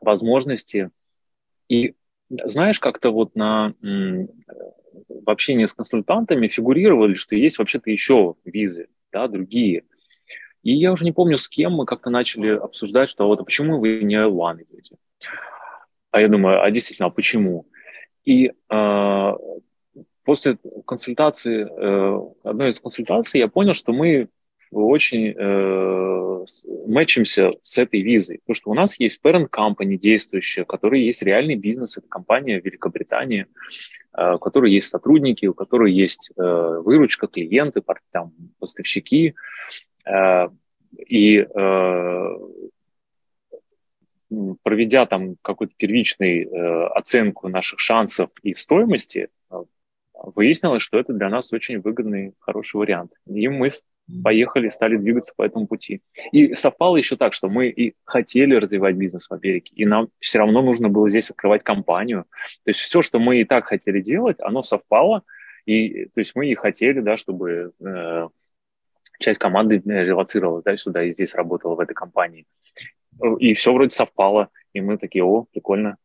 возможности 0.00 0.90
и 1.68 1.94
знаешь, 2.30 2.80
как-то 2.80 3.10
вот 3.10 3.34
на, 3.36 3.74
в 3.80 5.30
общении 5.30 5.66
с 5.66 5.74
консультантами 5.74 6.48
фигурировали, 6.48 7.14
что 7.14 7.36
есть 7.36 7.58
вообще-то 7.58 7.90
еще 7.90 8.34
визы, 8.44 8.88
да, 9.12 9.28
другие. 9.28 9.84
И 10.62 10.72
я 10.72 10.92
уже 10.92 11.04
не 11.04 11.12
помню, 11.12 11.36
с 11.36 11.48
кем 11.48 11.72
мы 11.72 11.84
как-то 11.84 12.10
начали 12.10 12.48
обсуждать, 12.48 13.10
что 13.10 13.26
вот 13.26 13.40
а 13.40 13.44
почему 13.44 13.78
вы 13.78 14.02
не 14.02 14.16
L1 14.16 14.62
идете? 14.62 14.96
А 16.10 16.20
я 16.20 16.28
думаю, 16.28 16.62
а 16.62 16.70
действительно, 16.70 17.08
а 17.08 17.10
почему? 17.10 17.66
И 18.24 18.50
э, 18.70 19.32
после 20.24 20.58
консультации, 20.86 21.66
э, 21.68 22.20
одной 22.44 22.70
из 22.70 22.80
консультаций, 22.80 23.40
я 23.40 23.48
понял, 23.48 23.74
что 23.74 23.92
мы 23.92 24.28
очень 24.82 25.34
э, 25.36 26.44
мэчимся 26.86 27.50
с 27.62 27.78
этой 27.78 28.00
визой, 28.00 28.38
потому 28.38 28.54
что 28.54 28.70
у 28.70 28.74
нас 28.74 28.98
есть 29.00 29.20
parent 29.22 29.48
company 29.50 29.96
действующая, 29.96 30.62
у 30.62 30.66
которой 30.66 31.02
есть 31.02 31.22
реальный 31.22 31.56
бизнес, 31.56 31.96
это 31.96 32.08
компания 32.08 32.60
Великобритании, 32.60 33.46
э, 34.16 34.34
у 34.34 34.38
которой 34.38 34.72
есть 34.72 34.88
сотрудники, 34.88 35.46
у 35.46 35.54
которой 35.54 35.92
есть 35.92 36.30
э, 36.36 36.42
выручка, 36.42 37.26
клиенты, 37.26 37.82
там, 38.10 38.32
поставщики, 38.58 39.34
э, 40.06 40.48
и 41.06 41.38
э, 41.38 42.36
проведя 44.62 45.06
там 45.06 45.36
какую-то 45.42 45.74
первичную 45.76 46.48
э, 46.48 46.86
оценку 46.88 47.48
наших 47.48 47.80
шансов 47.80 48.30
и 48.42 48.54
стоимости, 48.54 49.28
э, 49.50 49.56
выяснилось, 50.12 50.82
что 50.82 50.98
это 50.98 51.12
для 51.12 51.28
нас 51.28 51.52
очень 51.52 51.80
выгодный, 51.80 52.34
хороший 52.40 52.76
вариант. 52.76 53.12
И 53.26 53.48
мы 53.48 53.70
поехали, 54.22 54.68
стали 54.68 54.96
двигаться 54.96 55.32
по 55.36 55.42
этому 55.42 55.66
пути. 55.66 56.02
И 56.32 56.54
совпало 56.54 56.96
еще 56.96 57.16
так, 57.16 57.32
что 57.32 57.48
мы 57.48 57.68
и 57.68 57.94
хотели 58.04 58.54
развивать 58.54 58.96
бизнес 58.96 59.28
в 59.28 59.32
Америке, 59.32 59.72
и 59.74 59.86
нам 59.86 60.08
все 60.18 60.38
равно 60.38 60.62
нужно 60.62 60.88
было 60.88 61.08
здесь 61.08 61.30
открывать 61.30 61.62
компанию. 61.62 62.24
То 62.64 62.70
есть 62.70 62.80
все, 62.80 63.02
что 63.02 63.18
мы 63.18 63.40
и 63.40 63.44
так 63.44 63.66
хотели 63.66 64.00
делать, 64.00 64.36
оно 64.40 64.62
совпало, 64.62 65.22
и 65.64 66.06
то 66.06 66.20
есть 66.20 66.32
мы 66.34 66.48
и 66.48 66.54
хотели, 66.54 67.00
да, 67.00 67.16
чтобы 67.16 67.72
э, 67.80 68.28
часть 69.18 69.38
команды 69.38 69.76
э, 69.76 70.04
релацировалась 70.04 70.64
да, 70.64 70.76
сюда 70.76 71.04
и 71.04 71.12
здесь 71.12 71.34
работала 71.34 71.74
в 71.74 71.80
этой 71.80 71.94
компании. 71.94 72.46
И 73.38 73.54
все 73.54 73.72
вроде 73.72 73.90
совпало. 73.90 74.50
И 74.74 74.80
мы 74.80 74.98
такие, 74.98 75.24
о, 75.24 75.46
прикольно. 75.52 75.96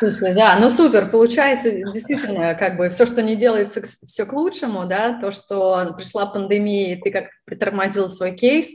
Слушай, 0.00 0.34
да, 0.34 0.58
ну 0.60 0.68
супер, 0.68 1.10
получается 1.10 1.70
действительно, 1.92 2.54
как 2.54 2.76
бы 2.76 2.90
все, 2.90 3.06
что 3.06 3.22
не 3.22 3.36
делается, 3.36 3.82
все 4.04 4.26
к 4.26 4.32
лучшему, 4.34 4.86
да, 4.86 5.18
то, 5.18 5.30
что 5.30 5.94
пришла 5.96 6.26
пандемия, 6.26 6.94
и 6.94 7.00
ты 7.00 7.10
как 7.10 7.30
притормозил 7.46 8.10
свой 8.10 8.32
кейс, 8.32 8.70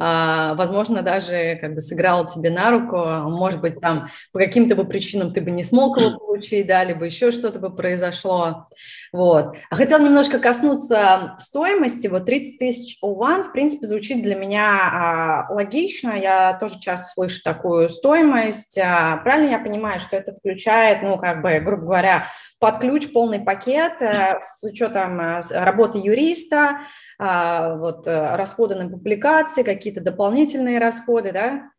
возможно, 0.00 1.02
даже 1.02 1.58
как 1.60 1.74
бы 1.74 1.80
сыграл 1.80 2.26
тебе 2.26 2.50
на 2.50 2.70
руку, 2.70 2.96
может 3.30 3.60
быть, 3.60 3.80
там 3.80 4.08
по 4.32 4.38
каким-то 4.38 4.74
бы 4.74 4.84
причинам 4.84 5.32
ты 5.32 5.40
бы 5.40 5.50
не 5.50 5.62
смог 5.62 5.98
его 5.98 6.18
получить, 6.40 6.66
да, 6.66 6.82
либо 6.84 7.04
еще 7.04 7.30
что-то 7.30 7.58
бы 7.58 7.74
произошло. 7.74 8.68
Вот. 9.12 9.56
А 9.68 9.76
хотел 9.76 9.98
немножко 9.98 10.38
коснуться 10.38 11.34
стоимости. 11.38 12.06
Вот 12.06 12.24
30 12.24 12.58
тысяч 12.58 12.98
O1, 13.02 13.48
в 13.48 13.52
принципе, 13.52 13.86
звучит 13.86 14.22
для 14.22 14.34
меня 14.34 14.90
а, 14.92 15.52
логично. 15.52 16.10
Я 16.10 16.56
тоже 16.58 16.78
часто 16.80 17.06
слышу 17.12 17.42
такую 17.42 17.90
стоимость. 17.90 18.78
А, 18.78 19.18
правильно 19.18 19.50
я 19.50 19.58
понимаю, 19.58 20.00
что 20.00 20.16
это 20.16 20.32
включает, 20.32 21.02
ну, 21.02 21.18
как 21.18 21.42
бы, 21.42 21.60
грубо 21.60 21.84
говоря, 21.84 22.26
под 22.58 22.78
ключ 22.78 23.12
полный 23.12 23.40
пакет 23.40 24.00
а, 24.00 24.40
с 24.40 24.62
учетом 24.64 25.20
а, 25.20 25.42
работы 25.50 25.98
юриста, 25.98 26.58
а, 26.58 26.80
вот, 27.20 28.06
э, 28.06 28.36
расходы 28.36 28.76
на 28.76 28.88
публикации, 28.88 29.62
какие-то 29.62 30.00
дополнительные 30.00 30.78
расходы, 30.78 31.32
да? 31.32 31.70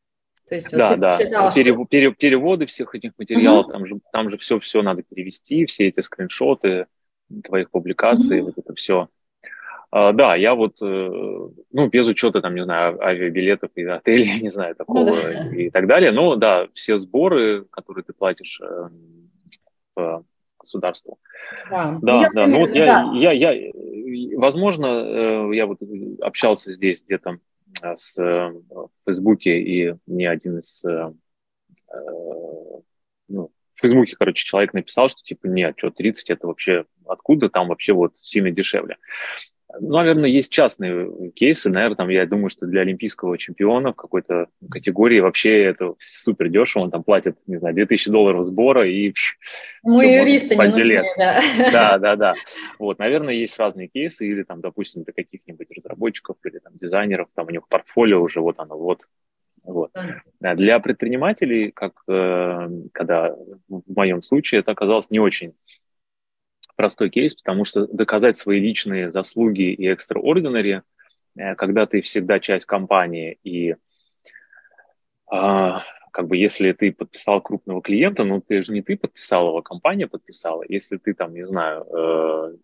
То 0.48 0.56
есть, 0.56 0.72
да, 0.72 0.90
вот 0.90 1.00
да. 1.00 1.20
Считала, 1.20 1.52
Перев, 1.52 1.76
что... 1.76 1.86
Переводы 2.20 2.66
всех 2.68 2.94
этих 2.94 3.14
материалов, 3.18 3.66
угу. 3.66 3.72
там 3.72 3.86
же, 3.88 4.00
там 4.12 4.30
же 4.30 4.38
все, 4.38 4.60
все 4.60 4.84
надо 4.84 5.02
перевести, 5.02 5.66
все 5.66 5.88
эти 5.88 6.02
скриншоты 6.02 6.86
твоих 7.44 7.72
публикаций, 7.72 8.42
угу. 8.42 8.48
вот 8.48 8.58
это 8.64 8.76
все. 8.76 9.08
А, 9.90 10.14
да, 10.14 10.36
я 10.36 10.54
вот, 10.54 10.78
э, 10.82 11.50
ну, 11.72 11.88
без 11.88 12.08
учета, 12.08 12.42
там, 12.42 12.54
не 12.54 12.64
знаю, 12.64 13.04
авиабилетов 13.04 13.72
и 13.76 13.84
отелей, 13.84 14.40
не 14.42 14.50
знаю, 14.50 14.76
такого 14.76 15.10
ну, 15.10 15.16
да. 15.16 15.56
и 15.56 15.70
так 15.72 15.88
далее. 15.88 16.12
Но, 16.12 16.36
да, 16.36 16.68
все 16.74 17.00
сборы, 17.00 17.66
которые 17.72 18.04
ты 18.04 18.14
платишь 18.14 18.62
э, 19.98 20.22
государству. 20.60 21.18
Да, 21.70 21.98
да, 22.02 22.14
ну, 22.14 22.22
я, 22.22 22.30
да. 22.34 22.48
Ну, 22.48 22.60
вот 22.60 22.72
да. 22.72 23.12
Я, 23.16 23.32
я, 23.32 23.52
возможно, 24.36 24.86
э, 24.86 25.56
я 25.56 25.66
вот 25.66 25.80
общался 26.22 26.74
здесь 26.74 27.04
где-то 27.04 27.40
Э, 27.82 27.96
с, 27.96 28.22
э, 28.22 28.54
Фейсбуке, 29.06 29.60
и 29.60 29.96
мне 30.06 30.30
один 30.30 30.60
из... 30.60 30.84
Э, 30.86 31.12
ну, 33.28 33.52
в 33.74 33.82
Фейсбуке, 33.82 34.16
короче, 34.18 34.46
человек 34.46 34.74
написал, 34.74 35.10
что 35.10 35.24
типа 35.24 35.48
нет, 35.48 35.76
что 35.78 35.90
30 35.90 36.30
это 36.30 36.48
вообще 36.48 36.86
откуда, 37.06 37.50
там 37.50 37.70
вообще 37.70 37.94
вот 37.94 38.16
сильно 38.20 38.52
дешевле. 38.52 38.98
Ну, 39.80 39.96
наверное, 39.96 40.30
есть 40.30 40.52
частные 40.52 41.32
кейсы. 41.32 41.70
Наверное, 41.70 41.96
там, 41.96 42.10
я 42.10 42.26
думаю, 42.26 42.50
что 42.50 42.66
для 42.66 42.82
олимпийского 42.82 43.38
чемпиона 43.38 43.94
в 43.94 43.96
какой-то 43.96 44.48
категории 44.70 45.20
вообще 45.20 45.64
это 45.64 45.94
супер 45.98 46.50
дешево. 46.50 46.84
Он 46.84 46.92
там 46.92 47.04
платит, 47.04 47.38
не 47.48 47.58
знаю, 47.58 47.76
2000 47.76 48.12
долларов 48.12 48.44
сбора 48.44 48.88
и... 48.88 49.14
Мы 49.84 50.06
юристы 50.06 50.56
не 50.56 50.68
нужны, 50.68 51.04
да. 51.18 51.42
Да, 51.72 51.98
да, 51.98 52.16
да. 52.16 52.36
Вот, 52.80 53.00
наверное, 53.00 53.34
есть 53.34 53.58
разные 53.58 53.88
кейсы. 53.88 54.28
Или 54.28 54.44
там, 54.44 54.62
допустим, 54.62 55.04
для 55.04 55.14
каких-нибудь 55.14 55.68
разработчиков 55.76 56.38
или 56.44 56.60
там 56.60 56.74
дизайнеров, 56.78 57.30
там 57.34 57.48
у 57.48 57.52
них 57.52 57.68
портфолио 57.68 58.22
уже 58.22 58.42
вот 58.42 58.60
оно, 58.60 58.78
вот 58.78 59.02
вот. 59.64 59.92
А 60.42 60.56
для 60.56 60.80
предпринимателей, 60.80 61.72
как 61.72 61.94
э, 62.08 62.70
когда 62.92 63.36
в 63.70 63.96
моем 63.96 64.24
случае, 64.24 64.62
это 64.62 64.72
оказалось 64.72 65.12
не 65.12 65.20
очень 65.20 65.54
простой 66.82 67.12
кейс, 67.12 67.36
потому 67.36 67.64
что 67.64 67.86
доказать 67.86 68.38
свои 68.40 68.60
личные 68.60 69.12
заслуги 69.12 69.72
и 69.72 69.88
extraordinary, 69.88 70.82
э, 71.38 71.54
когда 71.54 71.86
ты 71.86 72.02
всегда 72.02 72.40
часть 72.40 72.66
компании, 72.66 73.38
и 73.44 73.76
а, 75.32 75.84
как 76.12 76.28
бы 76.28 76.38
если 76.38 76.72
ты 76.72 76.92
подписал 76.92 77.40
крупного 77.40 77.84
клиента, 77.84 78.24
ну 78.24 78.42
ты 78.42 78.64
же 78.64 78.74
не 78.74 78.82
ты 78.82 78.98
подписал 78.98 79.50
его, 79.50 79.62
компания 79.62 80.08
подписала. 80.08 80.64
Если 80.68 80.98
ты 80.98 81.14
там, 81.14 81.36
не 81.36 81.46
знаю, 81.46 81.86
э, 81.86 82.56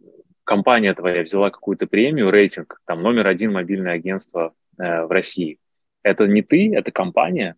компания 0.44 0.96
твоя 0.96 1.22
взяла 1.22 1.52
какую-то 1.52 1.86
премию, 1.86 2.32
рейтинг, 2.32 2.82
там 2.86 3.04
номер 3.04 3.28
один 3.28 3.54
мобильное 3.54 3.94
агентство 3.94 4.56
э, 4.80 5.04
в 5.04 5.12
России, 5.12 5.60
это 6.02 6.26
не 6.26 6.42
ты, 6.42 6.74
это 6.76 6.92
компания, 6.92 7.56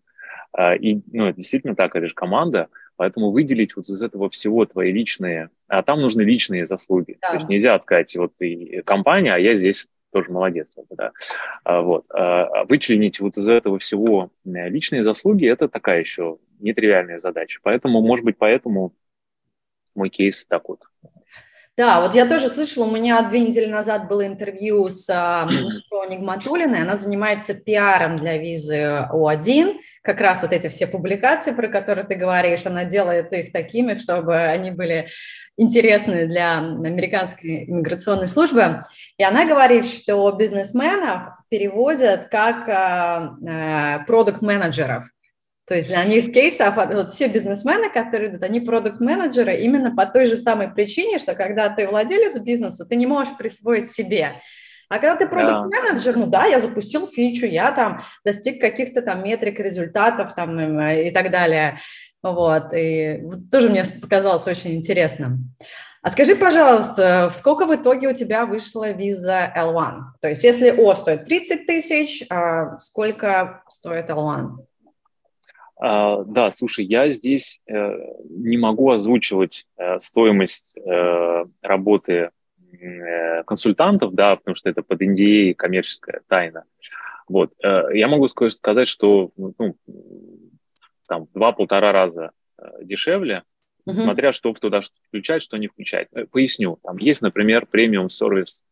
и 0.80 1.00
ну, 1.10 1.26
это 1.26 1.36
действительно 1.36 1.74
так, 1.74 1.96
это 1.96 2.08
же 2.08 2.14
команда, 2.14 2.68
Поэтому 3.00 3.30
выделить 3.30 3.76
вот 3.76 3.88
из 3.88 4.02
этого 4.02 4.28
всего 4.28 4.66
твои 4.66 4.92
личные, 4.92 5.48
а 5.70 5.82
там 5.82 6.00
нужны 6.00 6.22
личные 6.22 6.66
заслуги. 6.66 7.18
Да. 7.20 7.30
То 7.30 7.36
есть 7.36 7.48
нельзя 7.48 7.78
сказать, 7.80 8.14
вот 8.16 8.34
ты 8.36 8.82
компания, 8.84 9.32
а 9.32 9.38
я 9.38 9.54
здесь 9.54 9.88
тоже 10.12 10.30
молодец. 10.30 10.68
Да. 10.90 11.12
А, 11.64 11.80
вот. 11.80 12.04
А 12.10 12.64
вычленить 12.64 13.20
вот 13.20 13.36
из 13.38 13.48
этого 13.48 13.78
всего 13.78 14.30
личные 14.44 15.04
заслуги– 15.04 15.46
это 15.48 15.68
такая 15.68 16.00
еще 16.00 16.38
нетривиальная 16.58 17.20
задача. 17.20 17.60
Поэтому, 17.62 18.00
может 18.02 18.24
быть, 18.24 18.36
поэтому 18.36 18.92
мой 19.94 20.10
кейс 20.10 20.46
так 20.46 20.68
вот. 20.68 20.82
Да, 21.76 22.00
вот 22.00 22.14
я 22.14 22.28
тоже 22.28 22.48
слышала, 22.48 22.84
у 22.84 22.90
меня 22.90 23.22
две 23.22 23.40
недели 23.40 23.66
назад 23.66 24.08
было 24.08 24.26
интервью 24.26 24.88
с 24.88 25.06
Сони 25.86 26.16
Гматулиной, 26.16 26.82
она 26.82 26.96
занимается 26.96 27.54
пиаром 27.54 28.16
для 28.16 28.36
визы 28.36 29.06
О1, 29.10 29.78
как 30.02 30.20
раз 30.20 30.42
вот 30.42 30.52
эти 30.52 30.68
все 30.68 30.86
публикации, 30.86 31.52
про 31.52 31.68
которые 31.68 32.06
ты 32.06 32.14
говоришь, 32.16 32.66
она 32.66 32.84
делает 32.84 33.32
их 33.32 33.52
такими, 33.52 33.98
чтобы 33.98 34.36
они 34.36 34.70
были 34.70 35.08
интересны 35.56 36.26
для 36.26 36.58
американской 36.58 37.64
иммиграционной 37.64 38.26
службы. 38.26 38.82
И 39.18 39.24
она 39.24 39.44
говорит, 39.44 39.84
что 39.84 40.30
бизнесменов 40.32 41.34
переводят 41.50 42.28
как 42.28 42.68
э, 42.68 44.04
продукт-менеджеров. 44.06 45.04
То 45.66 45.74
есть 45.74 45.88
для 45.88 46.02
них 46.04 46.32
кейсов, 46.32 46.74
вот 46.74 47.10
все 47.10 47.28
бизнесмены, 47.28 47.90
которые 47.90 48.30
идут, 48.30 48.42
они 48.42 48.60
продукт-менеджеры 48.60 49.56
именно 49.56 49.94
по 49.94 50.06
той 50.06 50.26
же 50.26 50.36
самой 50.36 50.68
причине, 50.68 51.18
что 51.18 51.34
когда 51.34 51.68
ты 51.68 51.86
владелец 51.86 52.36
бизнеса, 52.38 52.84
ты 52.84 52.96
не 52.96 53.06
можешь 53.06 53.36
присвоить 53.36 53.88
себе. 53.88 54.40
А 54.88 54.98
когда 54.98 55.14
ты 55.14 55.28
продукт-менеджер, 55.28 56.16
ну 56.16 56.26
да, 56.26 56.46
я 56.46 56.58
запустил 56.58 57.06
фичу, 57.06 57.46
я 57.46 57.70
там 57.70 58.00
достиг 58.24 58.60
каких-то 58.60 59.02
там 59.02 59.22
метрик, 59.22 59.60
результатов 59.60 60.34
там 60.34 60.58
э, 60.58 61.06
и 61.06 61.10
так 61.12 61.30
далее. 61.30 61.78
Вот, 62.22 62.72
и 62.74 63.22
тоже 63.52 63.70
мне 63.70 63.84
показалось 64.02 64.48
очень 64.48 64.74
интересным. 64.74 65.54
А 66.02 66.10
скажи, 66.10 66.34
пожалуйста, 66.34 67.30
сколько 67.32 67.66
в 67.66 67.74
итоге 67.74 68.08
у 68.08 68.14
тебя 68.14 68.46
вышла 68.46 68.90
виза 68.90 69.52
L1? 69.56 70.00
То 70.20 70.28
есть 70.28 70.42
если 70.42 70.70
О 70.70 70.94
стоит 70.94 71.24
30 71.24 71.66
тысяч, 71.66 72.24
а 72.30 72.78
сколько 72.80 73.62
стоит 73.68 74.10
L1? 74.10 74.56
Uh, 75.82 76.24
да, 76.26 76.50
слушай, 76.50 76.84
я 76.84 77.08
здесь 77.08 77.60
uh, 77.70 77.96
не 78.28 78.58
могу 78.58 78.90
озвучивать 78.90 79.66
uh, 79.78 79.98
стоимость 79.98 80.76
э, 80.76 81.44
работы 81.62 82.30
Э, 82.80 83.42
консультантов, 83.44 84.14
да, 84.14 84.36
потому 84.36 84.54
что 84.54 84.70
это 84.70 84.82
под 84.82 85.02
NDA 85.02 85.54
коммерческая 85.54 86.22
тайна. 86.28 86.64
Вот. 87.28 87.52
Э, 87.62 87.88
я 87.92 88.06
могу 88.08 88.28
сказать, 88.28 88.86
что 88.86 89.32
ну, 89.36 89.76
там 91.08 91.26
два-полтора 91.34 91.92
раза 91.92 92.30
э, 92.58 92.84
дешевле, 92.84 93.42
uh-huh. 93.86 93.96
смотря 93.96 94.32
что 94.32 94.52
туда 94.54 94.80
включать, 95.08 95.42
что 95.42 95.56
не 95.56 95.66
включать. 95.66 96.08
Поясню. 96.30 96.78
Там 96.82 96.96
есть, 96.98 97.22
например, 97.22 97.66
премиум 97.66 98.08
сервис, 98.08 98.64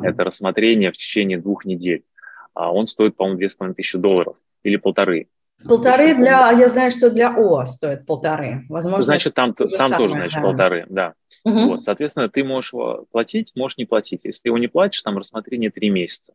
это 0.00 0.24
рассмотрение 0.24 0.92
в 0.92 0.96
течение 0.96 1.38
двух 1.38 1.64
недель. 1.64 2.04
А 2.52 2.72
он 2.72 2.86
стоит, 2.86 3.16
по-моему, 3.16 3.38
две 3.38 3.48
с 3.48 3.54
половиной 3.54 3.76
тысячи 3.76 3.96
долларов 3.98 4.36
или 4.62 4.76
полторы. 4.76 5.28
Полторы 5.68 6.14
для, 6.14 6.50
я 6.50 6.68
знаю, 6.68 6.90
что 6.90 7.10
для 7.10 7.34
О 7.36 7.66
стоит 7.66 8.06
полторы. 8.06 8.64
Возможно, 8.68 9.02
значит, 9.02 9.34
там, 9.34 9.54
там 9.54 9.70
самое, 9.70 9.96
тоже, 9.96 10.14
значит, 10.14 10.36
да. 10.36 10.42
полторы, 10.42 10.86
да. 10.88 11.14
Угу. 11.44 11.58
Вот, 11.66 11.84
соответственно, 11.84 12.28
ты 12.28 12.44
можешь 12.44 12.72
платить, 13.10 13.52
можешь 13.54 13.78
не 13.78 13.84
платить. 13.84 14.20
Если 14.24 14.42
ты 14.42 14.48
его 14.48 14.58
не 14.58 14.68
платишь, 14.68 15.02
там 15.02 15.18
рассмотрение 15.18 15.70
три 15.70 15.90
месяца. 15.90 16.34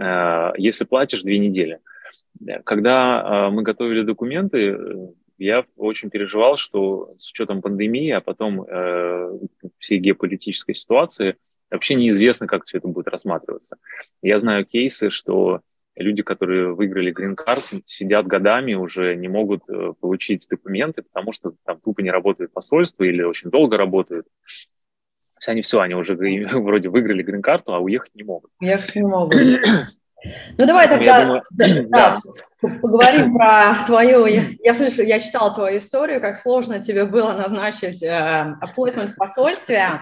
Э, 0.00 0.52
если 0.56 0.84
платишь, 0.84 1.22
две 1.22 1.38
недели. 1.38 1.80
Когда 2.64 3.48
э, 3.48 3.50
мы 3.50 3.62
готовили 3.62 4.02
документы, 4.02 4.78
я 5.38 5.64
очень 5.76 6.10
переживал, 6.10 6.56
что 6.56 7.14
с 7.18 7.30
учетом 7.30 7.62
пандемии, 7.62 8.10
а 8.10 8.20
потом 8.20 8.62
э, 8.62 9.38
всей 9.78 9.98
геополитической 9.98 10.74
ситуации, 10.74 11.36
вообще 11.70 11.94
неизвестно, 11.94 12.46
как 12.46 12.64
все 12.64 12.78
это 12.78 12.88
будет 12.88 13.08
рассматриваться. 13.08 13.76
Я 14.22 14.38
знаю 14.38 14.64
кейсы, 14.64 15.10
что 15.10 15.60
люди, 16.02 16.22
которые 16.22 16.74
выиграли 16.74 17.10
грин-карт, 17.10 17.64
сидят 17.86 18.26
годами, 18.26 18.74
уже 18.74 19.14
не 19.16 19.28
могут 19.28 19.62
э, 19.68 19.92
получить 20.00 20.46
документы, 20.48 21.02
потому 21.02 21.32
что 21.32 21.52
там 21.64 21.80
тупо 21.80 22.00
не 22.00 22.10
работает 22.10 22.52
посольство 22.52 23.04
или 23.04 23.22
очень 23.22 23.50
долго 23.50 23.76
работают. 23.76 24.26
То 24.26 25.40
есть 25.40 25.48
они 25.48 25.62
все, 25.62 25.80
они 25.80 25.94
уже 25.94 26.14
вроде 26.52 26.88
выиграли 26.88 27.22
грин-карту, 27.22 27.74
а 27.74 27.78
уехать 27.78 28.14
не 28.14 28.24
могут. 28.24 28.50
Уехать 28.60 28.94
не 28.94 29.02
могут. 29.02 29.36
Ну 30.56 30.66
давай 30.66 30.88
тогда 30.88 31.22
думаю, 31.22 31.42
да, 31.52 31.66
да. 31.88 32.20
поговорим 32.60 33.34
про 33.38 33.84
твою. 33.86 34.26
Я, 34.26 34.46
я 34.64 34.74
слышу, 34.74 35.02
я 35.02 35.20
читала 35.20 35.54
твою 35.54 35.78
историю, 35.78 36.20
как 36.20 36.38
сложно 36.38 36.82
тебе 36.82 37.04
было 37.04 37.34
назначить 37.34 38.02
э, 38.02 38.56
appointment 38.60 39.12
в 39.12 39.14
посольстве. 39.14 40.00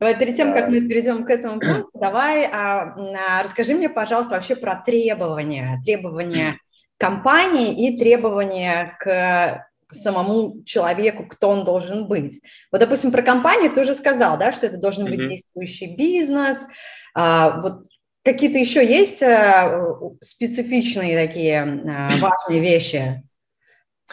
Давай 0.00 0.16
перед 0.18 0.36
тем, 0.36 0.52
как 0.52 0.68
мы 0.68 0.80
перейдем 0.80 1.24
к 1.24 1.30
этому 1.30 1.60
пункту, 1.60 1.90
давай 1.94 2.46
а, 2.46 2.94
а, 2.96 3.42
расскажи 3.42 3.74
мне, 3.74 3.88
пожалуйста, 3.88 4.34
вообще 4.34 4.54
про 4.54 4.76
требования, 4.76 5.80
требования 5.84 6.58
компании 6.98 7.88
и 7.88 7.98
требования 7.98 8.96
к 9.00 9.66
самому 9.90 10.62
человеку, 10.64 11.24
кто 11.26 11.48
он 11.48 11.64
должен 11.64 12.06
быть. 12.06 12.40
Вот, 12.70 12.80
допустим, 12.80 13.10
про 13.10 13.22
компанию 13.22 13.72
ты 13.72 13.80
уже 13.80 13.94
сказал, 13.94 14.38
да, 14.38 14.52
что 14.52 14.66
это 14.66 14.76
должен 14.76 15.06
быть 15.06 15.28
действующий 15.28 15.96
бизнес. 15.96 16.66
А, 17.14 17.60
вот 17.60 17.86
какие-то 18.24 18.58
еще 18.58 18.86
есть 18.86 19.22
а, 19.22 19.84
специфичные 20.20 21.26
такие 21.26 21.62
а, 21.62 22.10
важные 22.18 22.60
вещи? 22.60 23.22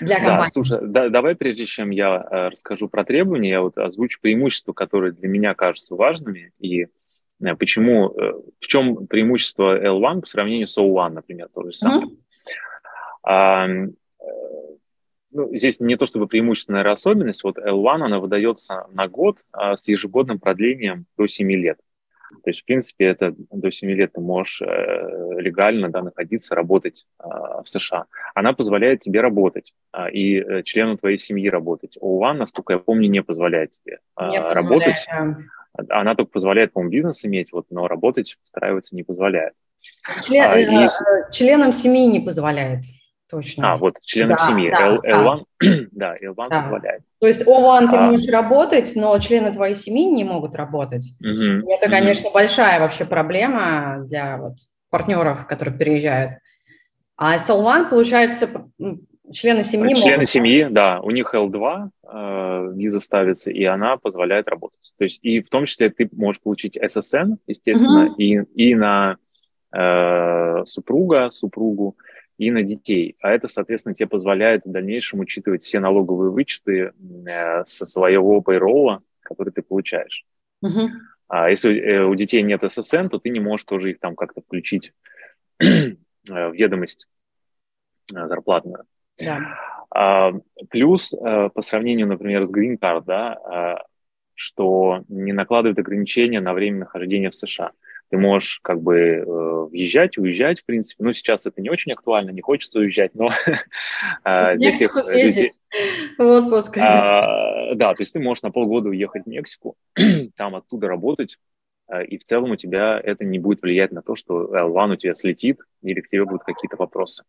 Для 0.02 0.16
компании. 0.18 0.44
Да, 0.44 0.50
слушай, 0.50 0.80
да, 0.82 1.10
давай 1.10 1.36
прежде 1.36 1.66
чем 1.66 1.90
я 1.90 2.16
э, 2.16 2.48
расскажу 2.50 2.90
про 2.90 3.04
требования, 3.04 3.50
я 3.50 3.62
вот 3.62 3.78
озвучу 3.78 4.20
преимущества, 4.22 4.74
которые 4.74 5.14
для 5.14 5.28
меня 5.28 5.54
кажутся 5.54 5.96
важными, 5.96 6.52
и 6.60 6.88
э, 7.42 7.56
почему, 7.58 8.10
э, 8.10 8.34
в 8.60 8.68
чем 8.68 9.08
преимущество 9.08 9.80
L1 9.82 10.22
по 10.22 10.28
сравнению 10.28 10.68
с 10.68 10.78
O1, 10.78 11.10
например, 11.10 11.50
то 11.54 11.64
же 11.64 11.74
самое. 11.74 12.08
Mm-hmm. 12.08 12.18
А, 13.24 13.68
ну, 15.32 15.54
здесь 15.54 15.80
не 15.80 15.98
то 15.98 16.06
чтобы 16.06 16.28
преимущественная 16.28 16.90
особенность, 16.90 17.44
вот 17.44 17.58
L1, 17.58 18.04
она 18.04 18.20
выдается 18.20 18.88
на 18.92 19.08
год 19.08 19.44
а, 19.52 19.76
с 19.76 19.88
ежегодным 19.88 20.40
продлением 20.40 21.06
до 21.18 21.28
7 21.28 21.52
лет. 21.52 21.78
То 22.43 22.50
есть, 22.50 22.62
в 22.62 22.65
принципе, 22.65 23.06
это 23.06 23.34
до 23.52 23.71
7 23.71 23.89
лет 23.91 24.13
ты 24.13 24.21
можешь 24.21 24.62
э, 24.62 24.65
легально 25.39 25.89
да, 25.89 26.02
находиться, 26.02 26.56
работать 26.56 27.06
э, 27.19 27.24
в 27.26 27.65
США. 27.65 28.06
Она 28.34 28.54
позволяет 28.54 29.02
тебе 29.02 29.21
работать 29.21 29.74
э, 29.93 30.12
и 30.12 30.39
э, 30.39 30.63
члену 30.63 30.98
твоей 30.98 31.17
семьи 31.17 31.50
работать. 31.50 31.98
ОУАН, 32.00 32.38
насколько 32.38 32.74
я 32.74 32.80
помню, 32.80 33.10
не 33.10 33.21
позволяет 33.21 33.71
тебе 33.71 34.00
э, 34.19 34.30
не 34.30 34.39
работать. 34.39 35.06
Позволяет. 35.08 35.38
Она 35.89 36.15
только 36.15 36.32
позволяет, 36.32 36.74
по-моему, 36.74 36.91
бизнес 36.91 37.26
иметь, 37.26 37.52
вот, 37.52 37.65
но 37.69 37.88
работать, 37.88 38.38
устраиваться 38.43 38.95
не 38.95 39.04
позволяет. 39.04 39.54
Член, 40.24 40.52
а, 40.52 40.58
и... 40.58 40.86
Э, 40.86 41.32
членам 41.32 41.71
семьи 41.71 42.06
не 42.08 42.19
позволяет. 42.19 42.84
Точно. 43.30 43.74
А, 43.74 43.78
вот 43.78 43.96
членам 44.02 44.38
да, 44.38 44.46
семьи. 44.46 44.70
Да, 44.70 44.88
L, 44.88 45.02
L1, 45.04 45.88
да. 45.92 46.16
L1 46.16 46.36
да. 46.50 46.60
позволяет. 46.60 47.02
То 47.20 47.28
есть 47.28 47.42
O1 47.42 47.90
ты 47.90 47.98
а... 47.98 48.12
можешь 48.12 48.32
работать, 48.32 48.92
но 48.96 49.18
члены 49.20 49.52
твоей 49.52 49.76
семьи 49.76 50.06
не 50.06 50.24
могут 50.24 50.56
работать. 50.56 51.12
Угу, 51.20 51.68
и 51.68 51.74
это, 51.74 51.90
конечно, 51.90 52.28
угу. 52.28 52.36
большая 52.36 52.80
вообще 52.80 53.06
проблема 53.06 54.04
для 54.08 54.38
вот, 54.38 54.54
партнеров, 54.90 55.48
которые 55.48 55.76
переезжают. 55.76 56.34
А 57.18 57.38
с 57.38 57.50
L1, 57.50 57.90
получается, 57.90 58.50
члены 59.32 59.64
семьи 59.64 59.96
Члены 59.96 60.18
могут... 60.18 60.30
семьи, 60.30 60.68
да, 60.70 61.00
у 61.02 61.12
них 61.12 61.34
L2 61.34 61.90
э, 62.04 62.74
виза 62.76 63.00
ставится, 63.00 63.50
и 63.50 63.64
она 63.64 63.98
позволяет 63.98 64.48
работать. 64.48 64.94
То 64.98 65.04
есть 65.06 65.20
и 65.24 65.42
в 65.42 65.50
том 65.50 65.66
числе 65.66 65.90
ты 65.90 66.10
можешь 66.12 66.42
получить 66.42 66.78
SSN, 66.78 67.38
естественно, 67.48 68.08
угу. 68.08 68.16
и, 68.18 68.44
и 68.56 68.76
на 68.76 69.18
э, 69.74 70.66
супруга, 70.66 71.32
супругу, 71.32 71.96
и 72.38 72.52
на 72.52 72.63
детей. 72.63 73.15
А 73.21 73.32
это, 73.32 73.48
соответственно, 73.48 73.95
тебе 73.95 74.08
позволяет 74.08 74.65
в 74.65 74.71
дальнейшем 74.71 75.19
учитывать 75.19 75.63
все 75.63 75.80
налоговые 75.80 76.32
вычеты 76.32 76.91
э, 77.28 77.65
со 77.65 77.86
своего 77.86 78.41
payroll, 78.41 79.00
который 79.21 79.54
ты 79.54 79.62
получаешь. 79.62 80.26
Uh-huh. 80.63 80.89
А 81.28 81.50
если 81.50 81.78
э, 81.80 82.04
у 82.04 82.13
детей 82.15 82.41
нет 82.41 82.62
ССН, 82.69 83.08
то 83.08 83.19
ты 83.19 83.30
не 83.30 83.39
можешь 83.39 83.65
тоже 83.65 83.91
их 83.91 84.00
там 84.00 84.15
как-то 84.15 84.41
включить 84.41 84.93
э, 85.60 85.95
в 86.28 86.54
ведомость 86.54 87.08
зарплатную. 88.12 88.84
Yeah. 89.19 89.39
А, 89.89 90.34
плюс 90.69 91.12
по 91.12 91.62
сравнению, 91.62 92.08
например, 92.08 92.45
с 92.45 92.54
Green 92.54 92.78
Card, 92.78 93.06
да, 93.06 93.82
что 94.36 95.04
не 95.08 95.32
накладывает 95.32 95.80
ограничения 95.80 96.41
на 96.41 96.54
время 96.54 96.80
нахождения 96.80 97.32
в 97.32 97.36
США. 97.36 97.71
Ты 98.10 98.18
можешь 98.18 98.60
как 98.62 98.82
бы 98.82 98.98
э, 98.98 99.24
въезжать, 99.26 100.18
уезжать, 100.18 100.62
в 100.62 100.65
принципе. 100.65 101.04
Ну, 101.04 101.13
сейчас 101.13 101.46
это 101.48 101.62
не 101.62 101.70
очень 101.70 101.91
актуально, 101.91 102.30
не 102.30 102.41
хочется 102.41 102.80
уезжать, 102.80 103.15
но 103.15 103.32
э, 104.26 104.56
для 104.58 104.76
тех 104.76 104.96
людей... 104.96 105.52
в 106.18 106.24
отпуск. 106.24 106.78
А, 106.78 107.74
да, 107.74 107.94
то 107.94 108.02
есть 108.02 108.13
ты 108.13 108.20
можешь 108.20 108.44
на 108.44 108.52
полгода 108.52 108.89
уехать 108.89 109.24
в 109.24 109.28
Мексику, 109.28 109.76
там 110.38 110.56
оттуда 110.56 110.88
работать, 110.88 111.38
э, 111.89 112.06
и 112.06 112.18
в 112.18 112.24
целом 112.24 112.52
у 112.52 112.56
тебя 112.56 113.00
это 113.04 113.26
не 113.26 113.39
будет 113.39 113.63
влиять 113.63 113.91
на 113.91 114.04
то, 114.04 114.15
что 114.15 114.56
L1 114.56 114.94
у 114.94 114.96
тебя 114.98 115.13
слетит 115.15 115.60
или 115.82 116.02
к 116.02 116.08
тебе 116.08 116.26
будут 116.26 116.44
какие-то 116.44 116.78
вопросы. 116.78 117.24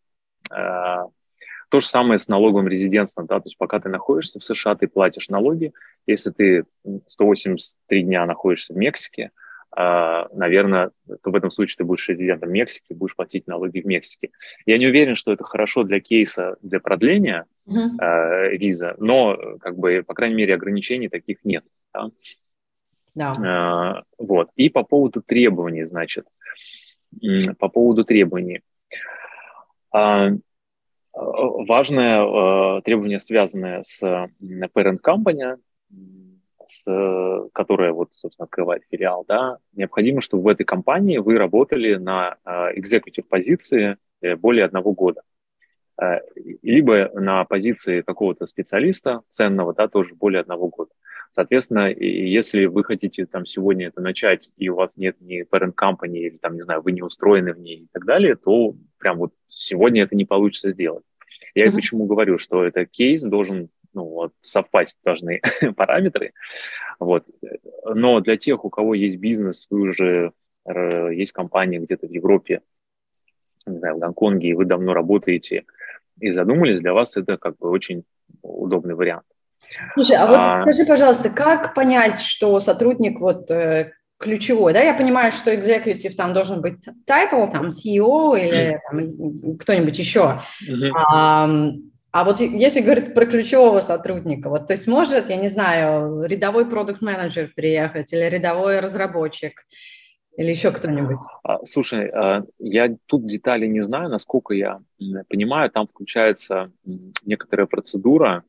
То 1.69 1.81
же 1.81 1.85
самое 1.85 2.17
с 2.17 2.29
налоговым 2.29 2.69
резидентством, 2.69 3.25
да, 3.25 3.39
то 3.39 3.47
есть 3.47 3.57
пока 3.57 3.79
ты 3.79 3.89
находишься 3.89 4.39
в 4.39 4.43
США, 4.43 4.75
ты 4.75 4.87
платишь 4.87 5.27
налоги. 5.27 5.73
Если 6.05 6.31
ты 6.31 6.63
183 7.07 8.03
дня 8.03 8.25
находишься 8.25 8.73
в 8.73 8.77
Мексике, 8.77 9.25
а, 9.25 9.46
наверное, 9.77 10.89
то 11.21 11.29
в 11.29 11.35
этом 11.35 11.51
случае 11.51 11.75
ты 11.77 11.83
будешь 11.83 12.09
резидентом 12.09 12.51
Мексики, 12.51 12.93
будешь 12.93 13.15
платить 13.15 13.45
налоги 13.45 13.79
в 13.79 13.85
Мексике. 13.85 14.31
Я 14.65 14.79
не 14.79 14.87
уверен, 14.87 15.15
что 15.15 15.31
это 15.31 15.43
хорошо 15.43 15.83
для 15.83 15.99
кейса, 15.99 16.57
для 16.63 16.79
продления 16.79 17.45
uh-huh. 17.67 18.01
э, 18.01 18.57
виза, 18.57 18.95
но, 18.97 19.37
как 19.59 19.77
бы, 19.77 20.03
по 20.05 20.15
крайней 20.15 20.35
мере, 20.35 20.55
ограничений 20.55 21.09
таких 21.09 21.37
нет. 21.43 21.63
Да? 21.93 22.09
Да. 23.17 23.33
Э, 23.99 24.03
вот. 24.17 24.49
И 24.55 24.69
по 24.69 24.83
поводу 24.83 25.21
требований, 25.21 25.85
значит, 25.85 26.25
по 27.57 27.67
поводу 27.67 28.03
требований. 28.03 28.61
Э, 29.93 30.31
важное 31.13 32.77
э, 32.77 32.81
требование, 32.83 33.19
связанное 33.19 33.81
с 33.81 34.03
parent 34.03 34.99
company, 35.03 35.57
с, 36.67 37.49
которая 37.53 37.93
вот, 37.93 38.09
собственно, 38.11 38.45
открывает 38.45 38.83
филиал, 38.89 39.25
да, 39.27 39.57
необходимо, 39.73 40.21
чтобы 40.21 40.43
в 40.43 40.47
этой 40.47 40.63
компании 40.63 41.17
вы 41.17 41.37
работали 41.37 41.95
на 41.95 42.37
экзекутив 42.75 43.27
позиции 43.27 43.97
э, 44.21 44.35
более 44.35 44.65
одного 44.65 44.93
года. 44.93 45.21
Э, 46.01 46.19
либо 46.61 47.09
на 47.13 47.43
позиции 47.45 48.01
какого-то 48.01 48.45
специалиста 48.45 49.21
ценного, 49.29 49.73
да, 49.73 49.87
тоже 49.87 50.15
более 50.15 50.41
одного 50.41 50.67
года. 50.67 50.91
Соответственно, 51.31 51.91
если 51.91 52.65
вы 52.65 52.83
хотите 52.83 53.25
там 53.25 53.45
сегодня 53.45 53.87
это 53.87 54.01
начать, 54.01 54.51
и 54.57 54.69
у 54.69 54.75
вас 54.75 54.97
нет 54.97 55.17
ни 55.19 55.43
parent 55.43 55.73
company, 55.73 56.17
или 56.17 56.37
там, 56.37 56.55
не 56.55 56.61
знаю, 56.61 56.81
вы 56.81 56.91
не 56.91 57.01
устроены 57.01 57.53
в 57.53 57.59
ней 57.59 57.81
и 57.81 57.87
так 57.91 58.05
далее, 58.05 58.35
то 58.35 58.75
прям 58.97 59.17
вот 59.17 59.33
сегодня 59.47 60.03
это 60.03 60.15
не 60.15 60.25
получится 60.25 60.69
сделать. 60.69 61.03
Я 61.53 61.67
mm-hmm. 61.67 61.71
почему 61.73 62.05
говорю, 62.05 62.37
что 62.37 62.63
это 62.63 62.85
кейс 62.85 63.23
должен 63.23 63.69
ну, 63.97 64.03
вот, 64.03 64.33
совпасть 64.41 64.99
должны 65.03 65.41
параметры. 65.75 66.33
Вот. 66.99 67.25
Но 67.83 68.19
для 68.19 68.37
тех, 68.37 68.63
у 68.63 68.69
кого 68.69 68.93
есть 68.93 69.17
бизнес, 69.17 69.65
вы 69.71 69.81
уже 69.89 70.31
э, 70.65 71.13
есть 71.13 71.31
компания 71.31 71.79
где-то 71.79 72.07
в 72.07 72.11
Европе, 72.11 72.61
не 73.65 73.79
знаю, 73.79 73.95
в 73.95 73.99
Гонконге, 73.99 74.49
и 74.49 74.53
вы 74.53 74.65
давно 74.65 74.93
работаете 74.93 75.65
и 76.19 76.31
задумались, 76.31 76.79
для 76.79 76.93
вас 76.93 77.17
это 77.17 77.37
как 77.37 77.57
бы 77.57 77.69
очень 77.69 78.03
удобный 78.43 78.93
вариант. 78.93 79.25
Слушай, 79.95 80.17
а 80.17 80.27
вот 80.27 80.39
а... 80.39 80.61
скажи, 80.61 80.85
пожалуйста, 80.85 81.29
как 81.31 81.73
понять, 81.73 82.21
что 82.21 82.59
сотрудник 82.59 83.19
вот 83.19 83.49
э, 83.49 83.93
ключевой, 84.19 84.73
да, 84.73 84.81
я 84.81 84.93
понимаю, 84.93 85.31
что 85.31 85.53
executive 85.53 86.15
там 86.15 86.33
должен 86.33 86.61
быть 86.61 86.87
title, 87.09 87.51
там 87.51 87.67
CEO 87.69 88.39
или 88.39 88.79
там, 88.89 89.57
кто-нибудь 89.57 89.97
еще, 89.97 90.41
mm-hmm. 90.69 90.91
а, 90.95 91.49
а 92.17 92.23
вот 92.23 92.39
если 92.39 92.81
говорить 92.81 93.13
про 93.13 93.27
ключевого 93.27 93.79
сотрудника, 93.81 94.49
вот, 94.49 94.65
то 94.65 94.73
есть 94.73 94.87
может, 94.87 95.29
я 95.29 95.35
не 95.35 95.49
знаю, 95.49 96.23
рядовой 96.23 96.67
продукт-менеджер 96.67 97.51
приехать 97.55 98.11
или 98.11 98.23
рядовой 98.23 98.79
разработчик, 98.79 99.67
или 100.35 100.49
еще 100.49 100.71
кто-нибудь? 100.71 101.19
А, 101.43 101.63
слушай, 101.63 102.09
а, 102.09 102.43
я 102.57 102.95
тут 103.05 103.27
детали 103.27 103.67
не 103.67 103.83
знаю, 103.83 104.09
насколько 104.09 104.55
я 104.55 104.79
понимаю, 105.29 105.69
там 105.69 105.85
включается 105.85 106.71
некоторая 107.23 107.67
процедура, 107.67 108.43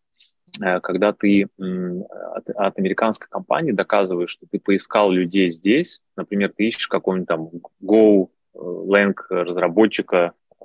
э, 0.58 0.80
когда 0.80 1.12
ты 1.12 1.48
от, 1.58 2.48
от 2.48 2.78
американской 2.78 3.28
компании 3.28 3.72
доказываешь, 3.72 4.30
что 4.30 4.46
ты 4.50 4.58
поискал 4.58 5.10
людей 5.10 5.50
здесь, 5.50 6.00
например, 6.16 6.54
ты 6.56 6.68
ищешь 6.68 6.88
какого-нибудь 6.88 7.28
там 7.28 7.50
Go, 7.82 8.28
э, 8.54 8.58
Lang 8.58 9.14
разработчика 9.28 10.32
э, 10.58 10.64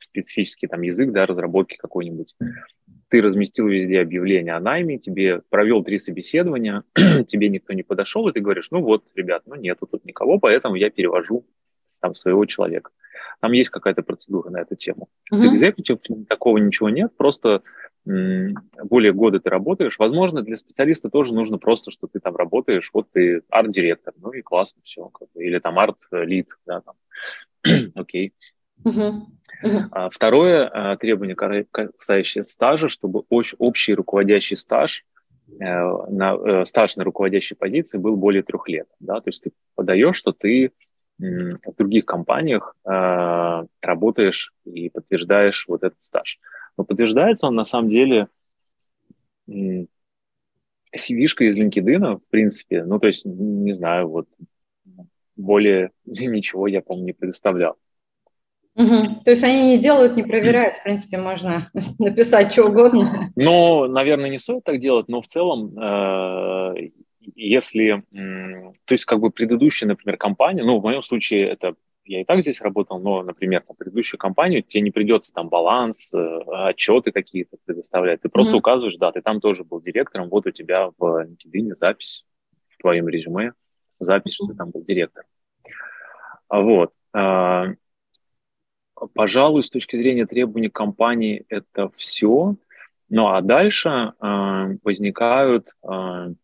специфический 0.00 0.66
там 0.66 0.82
язык, 0.82 1.12
да, 1.12 1.26
разработки 1.26 1.76
какой-нибудь. 1.76 2.34
Ты 3.08 3.22
разместил 3.22 3.68
везде 3.68 4.00
объявление 4.00 4.54
о 4.54 4.60
найме, 4.60 4.98
тебе 4.98 5.42
провел 5.48 5.84
три 5.84 5.98
собеседования, 5.98 6.82
тебе 7.28 7.48
никто 7.48 7.72
не 7.72 7.82
подошел, 7.82 8.28
и 8.28 8.32
ты 8.32 8.40
говоришь, 8.40 8.70
ну 8.70 8.82
вот, 8.82 9.04
ребят, 9.14 9.42
ну 9.46 9.54
нету 9.54 9.86
тут 9.86 10.04
никого, 10.04 10.38
поэтому 10.38 10.74
я 10.74 10.90
перевожу 10.90 11.46
там 12.00 12.14
своего 12.14 12.44
человека. 12.44 12.90
Там 13.40 13.52
есть 13.52 13.70
какая-то 13.70 14.02
процедура 14.02 14.50
на 14.50 14.58
эту 14.58 14.76
тему. 14.76 15.08
Mm-hmm. 15.32 15.36
С 15.36 15.44
экзекутив 15.46 15.98
такого 16.28 16.58
ничего 16.58 16.90
нет, 16.90 17.16
просто 17.16 17.62
более 18.06 19.12
года 19.12 19.40
ты 19.40 19.50
работаешь. 19.50 19.98
Возможно, 19.98 20.42
для 20.42 20.56
специалиста 20.56 21.10
тоже 21.10 21.34
нужно 21.34 21.58
просто, 21.58 21.90
что 21.90 22.06
ты 22.06 22.20
там 22.20 22.36
работаешь, 22.36 22.90
вот 22.92 23.08
ты 23.10 23.42
арт-директор, 23.50 24.14
ну 24.18 24.30
и 24.30 24.42
классно 24.42 24.80
все, 24.84 25.10
или 25.34 25.58
там 25.58 25.78
арт-лид, 25.78 26.50
да, 26.66 26.82
там, 26.82 26.94
окей. 27.96 28.32
Uh-huh. 28.84 29.22
Второе 30.10 30.68
а, 30.68 30.96
требование, 30.96 31.34
касающееся 31.70 32.44
стажа, 32.44 32.88
чтобы 32.88 33.24
общий 33.30 33.94
руководящий 33.94 34.56
стаж, 34.56 35.04
э, 35.48 35.64
на, 35.64 36.34
э, 36.34 36.64
стаж 36.66 36.96
на 36.96 37.04
руководящей 37.04 37.56
позиции 37.56 37.98
был 37.98 38.16
более 38.16 38.42
трех 38.42 38.68
лет. 38.68 38.86
Да? 39.00 39.20
То 39.20 39.30
есть 39.30 39.42
ты 39.42 39.52
подаешь, 39.74 40.16
что 40.16 40.32
ты 40.32 40.72
в 41.18 41.74
других 41.78 42.04
компаниях 42.04 42.76
а, 42.84 43.64
работаешь 43.80 44.52
и 44.66 44.90
подтверждаешь 44.90 45.64
вот 45.66 45.82
этот 45.82 46.02
стаж. 46.02 46.38
Но 46.76 46.84
подтверждается 46.84 47.46
он 47.46 47.54
на 47.54 47.64
самом 47.64 47.88
деле 47.88 48.28
cv 49.48 49.88
из 50.92 51.58
LinkedIn, 51.58 52.16
в 52.16 52.30
принципе, 52.30 52.84
ну, 52.84 52.98
то 52.98 53.06
есть, 53.06 53.24
не 53.24 53.72
знаю, 53.72 54.08
вот 54.08 54.28
более 55.36 55.90
ничего 56.04 56.66
я, 56.66 56.82
по-моему, 56.82 57.06
не 57.06 57.12
предоставлял. 57.12 57.76
Угу. 58.76 59.22
То 59.24 59.30
есть 59.30 59.42
они 59.42 59.68
не 59.68 59.78
делают, 59.78 60.16
не 60.16 60.22
проверяют, 60.22 60.76
в 60.76 60.82
принципе, 60.82 61.16
можно 61.16 61.70
написать 61.98 62.52
что 62.52 62.64
угодно. 62.64 63.32
Ну, 63.34 63.86
наверное, 63.88 64.30
не 64.30 64.38
стоит 64.38 64.64
так 64.64 64.80
делать, 64.80 65.08
но 65.08 65.22
в 65.22 65.26
целом, 65.26 65.78
э, 65.78 66.90
если, 67.34 68.02
то 68.12 68.92
есть 68.92 69.06
как 69.06 69.20
бы 69.20 69.30
предыдущая, 69.30 69.88
например, 69.88 70.18
компания, 70.18 70.62
ну, 70.62 70.78
в 70.78 70.82
моем 70.82 71.02
случае 71.02 71.48
это 71.48 71.74
я 72.04 72.20
и 72.20 72.24
так 72.24 72.42
здесь 72.42 72.60
работал, 72.60 73.00
но, 73.00 73.22
например, 73.22 73.64
на 73.68 73.74
предыдущую 73.74 74.18
компанию 74.18 74.62
тебе 74.62 74.82
не 74.82 74.90
придется 74.90 75.32
там 75.32 75.48
баланс, 75.48 76.14
э, 76.14 76.38
отчеты 76.68 77.12
какие-то 77.12 77.56
предоставлять. 77.64 78.20
Ты 78.20 78.28
просто 78.28 78.54
mm-hmm. 78.54 78.58
указываешь, 78.58 78.96
да, 78.96 79.10
ты 79.10 79.22
там 79.22 79.40
тоже 79.40 79.64
был 79.64 79.80
директором, 79.80 80.28
вот 80.28 80.46
у 80.46 80.50
тебя 80.50 80.90
в 80.98 81.24
LinkedIn 81.24 81.74
запись 81.74 82.24
в 82.68 82.80
твоем 82.80 83.08
резюме, 83.08 83.54
запись, 83.98 84.34
что 84.34 84.46
ты 84.46 84.54
там 84.54 84.70
был 84.70 84.84
директором. 84.84 85.26
Вот. 86.48 86.92
Пожалуй, 89.14 89.62
с 89.62 89.70
точки 89.70 89.96
зрения 89.96 90.26
требований 90.26 90.70
компании 90.70 91.44
это 91.48 91.90
все. 91.96 92.56
Ну 93.08 93.28
а 93.28 93.40
дальше 93.42 93.88
э, 93.88 94.76
возникают 94.82 95.68
э, 95.82 96.34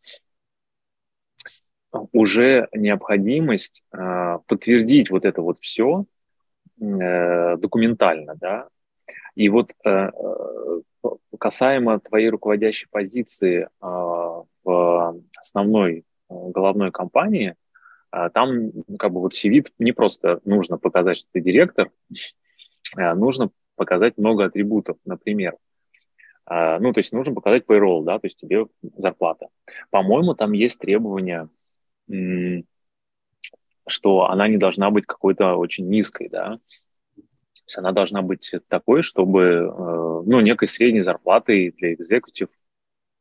уже 2.12 2.68
необходимость 2.72 3.84
э, 3.92 4.38
подтвердить 4.46 5.10
вот 5.10 5.24
это 5.24 5.42
вот 5.42 5.58
все 5.60 6.04
э, 6.80 7.56
документально, 7.56 8.36
да. 8.36 8.68
И 9.34 9.48
вот 9.48 9.72
э, 9.84 9.90
э 9.90 10.80
касаемо 11.38 11.98
твоей 11.98 12.28
руководящей 12.28 12.86
позиции 12.88 13.62
э, 13.62 13.66
в 13.80 15.22
основной 15.36 15.98
э, 15.98 16.02
головной 16.28 16.92
компании, 16.92 17.56
э, 18.12 18.30
там 18.32 18.70
как 18.98 19.12
бы 19.12 19.20
вот 19.20 19.32
CV 19.32 19.66
не 19.78 19.90
просто 19.92 20.40
нужно 20.44 20.78
показать, 20.78 21.16
что 21.16 21.28
ты 21.32 21.40
директор, 21.40 21.90
нужно 22.96 23.50
показать 23.76 24.18
много 24.18 24.44
атрибутов, 24.44 24.96
например, 25.04 25.56
э, 26.50 26.78
ну, 26.78 26.92
то 26.92 26.98
есть 27.00 27.12
нужно 27.12 27.34
показать 27.34 27.64
payroll, 27.66 28.04
да, 28.04 28.18
то 28.18 28.26
есть 28.26 28.38
тебе 28.38 28.66
зарплата. 28.96 29.48
По-моему, 29.90 30.34
там 30.34 30.52
есть 30.52 30.78
требования 30.78 31.48
что 33.86 34.24
она 34.30 34.48
не 34.48 34.56
должна 34.56 34.90
быть 34.90 35.06
какой-то 35.06 35.56
очень 35.56 35.88
низкой, 35.88 36.28
да. 36.28 36.58
То 37.16 37.66
есть 37.66 37.78
она 37.78 37.92
должна 37.92 38.22
быть 38.22 38.52
такой, 38.68 39.02
чтобы, 39.02 39.42
э, 39.42 40.22
ну, 40.26 40.40
некой 40.40 40.68
средней 40.68 41.02
зарплатой 41.02 41.72
для 41.72 41.94
экзекутив 41.94 42.48
э, 42.48 42.52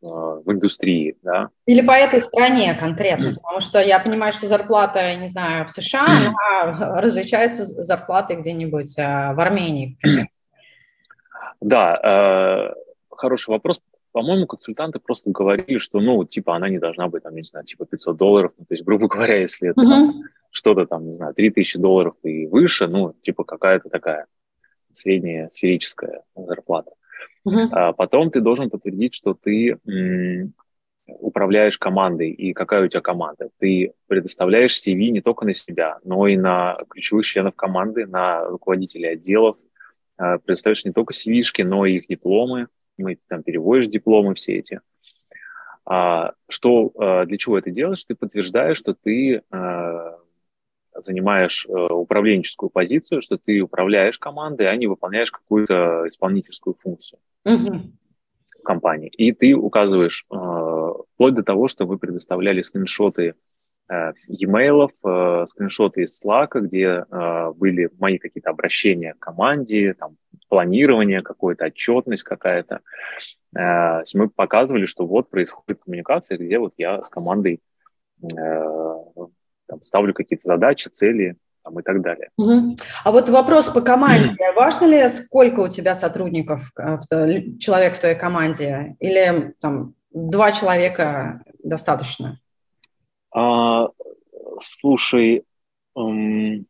в 0.01 0.51
индустрии, 0.51 1.15
да. 1.21 1.49
Или 1.65 1.81
по 1.81 1.91
этой 1.91 2.21
стране 2.21 2.73
конкретно, 2.73 3.35
потому 3.35 3.61
что 3.61 3.79
я 3.79 3.99
понимаю, 3.99 4.33
что 4.33 4.47
зарплата, 4.47 5.15
не 5.15 5.27
знаю, 5.27 5.67
в 5.67 5.71
США, 5.71 6.05
она 6.05 7.01
различается 7.01 7.63
с 7.63 7.85
зарплатой 7.85 8.37
где-нибудь 8.37 8.97
э, 8.97 9.33
в 9.33 9.39
Армении. 9.39 9.97
Да, 11.61 12.73
хороший 13.21 13.51
вопрос. 13.51 13.79
По-моему, 14.11 14.45
консультанты 14.45 14.99
просто 14.99 15.31
говорили, 15.31 15.77
что, 15.77 15.99
ну, 15.99 16.25
типа, 16.25 16.55
она 16.55 16.67
не 16.69 16.79
должна 16.79 17.07
быть, 17.07 17.23
там, 17.23 17.35
не 17.35 17.43
знаю, 17.43 17.65
типа 17.65 17.85
500 17.85 18.17
долларов. 18.17 18.51
Ну, 18.57 18.65
то 18.65 18.73
есть, 18.73 18.83
грубо 18.83 19.07
говоря, 19.13 19.37
если 19.37 19.69
это 19.69 19.81
uh-huh. 19.81 20.11
что-то 20.51 20.85
там, 20.85 21.07
не 21.07 21.13
знаю, 21.13 21.33
3000 21.33 21.77
долларов 21.77 22.15
и 22.23 22.47
выше, 22.47 22.87
ну, 22.87 23.13
типа, 23.21 23.43
какая-то 23.43 23.89
такая 23.89 24.25
средняя 24.93 25.49
сферическая 25.49 26.23
зарплата. 26.35 26.91
Uh-huh. 27.47 27.67
А 27.71 27.93
потом 27.93 28.29
ты 28.29 28.39
должен 28.41 28.69
подтвердить, 28.69 29.15
что 29.15 29.33
ты 29.33 29.79
м- 29.87 30.53
управляешь 31.07 31.77
командой 31.77 32.31
и 32.31 32.53
какая 32.53 32.83
у 32.83 32.87
тебя 32.87 33.01
команда. 33.01 33.49
Ты 33.57 33.93
предоставляешь 34.07 34.77
CV 34.77 35.09
не 35.09 35.21
только 35.21 35.45
на 35.45 35.53
себя, 35.53 35.97
но 36.03 36.27
и 36.27 36.37
на 36.37 36.77
ключевых 36.89 37.25
членов 37.25 37.55
команды, 37.55 38.05
на 38.05 38.45
руководителей 38.45 39.07
отделов. 39.07 39.57
А, 40.17 40.37
предоставляешь 40.37 40.85
не 40.85 40.91
только 40.91 41.13
CV-шки, 41.13 41.63
но 41.63 41.85
и 41.85 41.95
их 41.97 42.07
дипломы, 42.07 42.67
мы 42.97 43.17
там 43.27 43.43
переводишь 43.43 43.87
дипломы 43.87 44.35
все 44.35 44.59
эти. 44.59 44.81
А, 45.85 46.33
что, 46.47 46.91
а, 46.95 47.25
для 47.25 47.37
чего 47.37 47.57
это 47.57 47.71
делаешь? 47.71 48.03
Ты 48.05 48.15
подтверждаешь, 48.15 48.77
что 48.77 48.93
ты 48.93 49.41
а, 49.49 50.17
занимаешь 51.01 51.67
а, 51.69 51.93
управленческую 51.93 52.69
позицию, 52.69 53.21
что 53.21 53.37
ты 53.37 53.61
управляешь 53.61 54.19
командой, 54.19 54.67
а 54.67 54.75
не 54.75 54.87
выполняешь 54.87 55.31
какую-то 55.31 56.07
исполнительскую 56.07 56.75
функцию 56.79 57.19
mm-hmm. 57.47 57.91
компании. 58.63 59.09
И 59.09 59.31
ты 59.31 59.53
указываешь 59.53 60.25
а, 60.29 60.93
вплоть 61.13 61.35
до 61.35 61.43
того, 61.43 61.67
что 61.67 61.85
вы 61.85 61.97
предоставляли 61.97 62.61
скриншоты 62.61 63.35
Э, 63.91 64.13
e-mail, 64.27 64.89
э, 65.03 65.45
скриншоты 65.47 66.03
из 66.03 66.23
Slack, 66.23 66.61
где 66.61 67.03
э, 67.09 67.51
были 67.53 67.89
мои 67.99 68.19
какие-то 68.19 68.51
обращения 68.51 69.15
к 69.15 69.19
команде, 69.19 69.93
там, 69.95 70.15
планирование 70.47 71.21
какое-то, 71.21 71.65
отчетность 71.65 72.23
какая-то. 72.23 72.81
Мы 73.53 74.29
показывали, 74.29 74.85
что 74.85 75.05
вот 75.05 75.29
происходит 75.29 75.81
коммуникация, 75.83 76.37
где 76.37 76.57
вот 76.57 76.73
я 76.77 77.03
с 77.03 77.09
командой 77.09 77.61
там, 79.71 79.81
ставлю 79.83 80.13
какие-то 80.13 80.43
задачи, 80.45 80.89
цели 80.89 81.37
там, 81.63 81.79
и 81.79 81.81
так 81.81 82.01
далее. 82.01 82.29
Угу. 82.35 82.75
А 83.05 83.11
вот 83.11 83.29
вопрос 83.29 83.69
по 83.69 83.79
команде. 83.79 84.35
Важно 84.53 84.85
ли, 84.85 85.07
сколько 85.07 85.61
у 85.61 85.69
тебя 85.69 85.93
сотрудников, 85.93 86.73
человек 87.59 87.95
в 87.95 87.99
твоей 87.99 88.15
команде? 88.15 88.97
Или 88.99 89.55
там 89.61 89.93
два 90.11 90.51
человека 90.51 91.41
достаточно? 91.63 92.39
А, 93.33 93.87
слушай, 94.59 95.43
эм, 95.95 96.65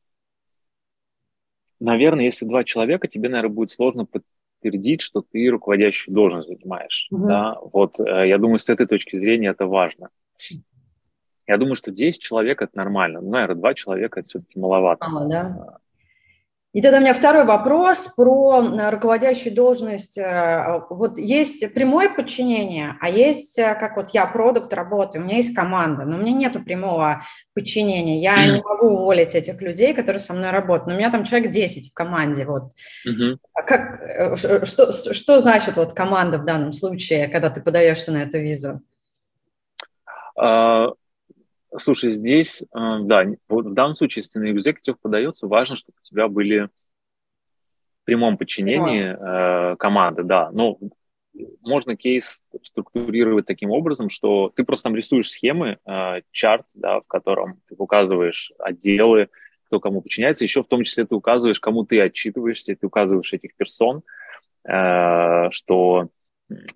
наверное, 1.79 2.25
если 2.25 2.45
два 2.45 2.63
человека, 2.63 3.07
тебе, 3.07 3.29
наверное, 3.29 3.55
будет 3.55 3.71
сложно 3.71 4.05
подтвердить, 4.05 5.01
что 5.01 5.23
ты 5.23 5.47
руководящую 5.47 6.13
должность 6.13 6.49
занимаешь. 6.49 7.07
Угу. 7.09 7.27
Да? 7.27 7.57
Вот 7.73 7.99
э, 7.99 8.27
я 8.27 8.37
думаю, 8.37 8.59
с 8.59 8.69
этой 8.69 8.85
точки 8.85 9.17
зрения 9.17 9.47
это 9.47 9.65
важно. 9.65 10.09
Я 11.47 11.57
думаю, 11.57 11.75
что 11.75 11.91
10 11.91 12.21
человек 12.21 12.61
это 12.61 12.71
нормально. 12.75 13.21
Ну, 13.21 13.31
наверное, 13.31 13.55
два 13.55 13.73
человека 13.73 14.19
это 14.19 14.29
все-таки 14.29 14.59
маловато. 14.59 15.07
Мало, 15.07 15.27
да? 15.27 15.79
И 16.73 16.81
тогда 16.81 16.99
у 16.99 17.01
меня 17.01 17.13
второй 17.13 17.43
вопрос 17.43 18.07
про 18.15 18.63
э, 18.63 18.89
руководящую 18.91 19.53
должность. 19.53 20.17
Э, 20.17 20.83
вот 20.89 21.17
есть 21.17 21.73
прямое 21.73 22.09
подчинение, 22.09 22.95
а 23.01 23.09
есть, 23.09 23.59
э, 23.59 23.75
как 23.75 23.97
вот 23.97 24.11
я 24.11 24.25
продукт 24.25 24.73
работаю, 24.73 25.21
у 25.21 25.25
меня 25.25 25.37
есть 25.37 25.53
команда, 25.53 26.05
но 26.05 26.15
у 26.15 26.21
меня 26.21 26.31
нет 26.31 26.63
прямого 26.63 27.23
подчинения. 27.53 28.21
Я 28.21 28.37
не 28.47 28.61
могу 28.63 28.87
уволить 28.87 29.35
этих 29.35 29.61
людей, 29.61 29.93
которые 29.93 30.21
со 30.21 30.33
мной 30.33 30.51
работают. 30.51 30.87
Но 30.87 30.93
у 30.93 30.97
меня 30.97 31.11
там 31.11 31.25
человек 31.25 31.51
10 31.51 31.91
в 31.91 31.93
команде. 31.93 32.45
Вот. 32.45 32.71
Угу. 33.05 33.37
Как, 33.67 34.65
что, 34.65 34.91
что 34.91 35.39
значит 35.41 35.75
вот 35.75 35.91
команда 35.91 36.37
в 36.37 36.45
данном 36.45 36.71
случае, 36.71 37.27
когда 37.27 37.49
ты 37.49 37.59
подаешься 37.59 38.13
на 38.13 38.23
эту 38.23 38.37
визу? 38.37 38.79
А, 40.37 40.91
Слушай, 41.77 42.11
здесь, 42.11 42.61
э, 42.61 42.65
да, 42.73 43.25
в 43.47 43.73
данном 43.73 43.95
случае, 43.95 44.23
если 44.23 44.39
на 44.39 44.51
экзекутив 44.51 44.99
подается, 44.99 45.47
важно, 45.47 45.75
чтобы 45.75 45.97
у 46.01 46.05
тебя 46.05 46.27
были 46.27 46.69
в 48.01 48.05
прямом 48.05 48.37
подчинении 48.37 49.15
э, 49.15 49.75
команды, 49.77 50.23
да. 50.23 50.51
Но 50.51 50.77
можно 51.61 51.95
кейс 51.95 52.49
структурировать 52.63 53.45
таким 53.45 53.71
образом, 53.71 54.09
что 54.09 54.51
ты 54.53 54.63
просто 54.63 54.85
там 54.85 54.95
рисуешь 54.95 55.29
схемы, 55.29 55.77
э, 55.85 56.21
чарт, 56.31 56.65
да, 56.73 56.99
в 56.99 57.07
котором 57.07 57.61
ты 57.67 57.75
указываешь 57.77 58.51
отделы, 58.59 59.29
кто 59.67 59.79
кому 59.79 60.01
подчиняется, 60.01 60.43
еще 60.43 60.63
в 60.63 60.67
том 60.67 60.83
числе 60.83 61.05
ты 61.05 61.15
указываешь, 61.15 61.61
кому 61.61 61.85
ты 61.85 62.01
отчитываешься, 62.01 62.75
ты 62.75 62.85
указываешь 62.85 63.31
этих 63.31 63.55
персон, 63.55 64.03
э, 64.67 65.49
что 65.51 66.09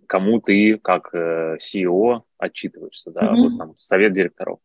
кому 0.07 0.41
ты 0.41 0.77
как 0.77 1.09
э, 1.13 1.57
CEO 1.57 2.21
отчитываешься, 2.37 3.11
да, 3.11 3.21
mm-hmm. 3.21 3.37
вот 3.37 3.57
там 3.57 3.75
совет 3.77 4.13
директоров. 4.13 4.59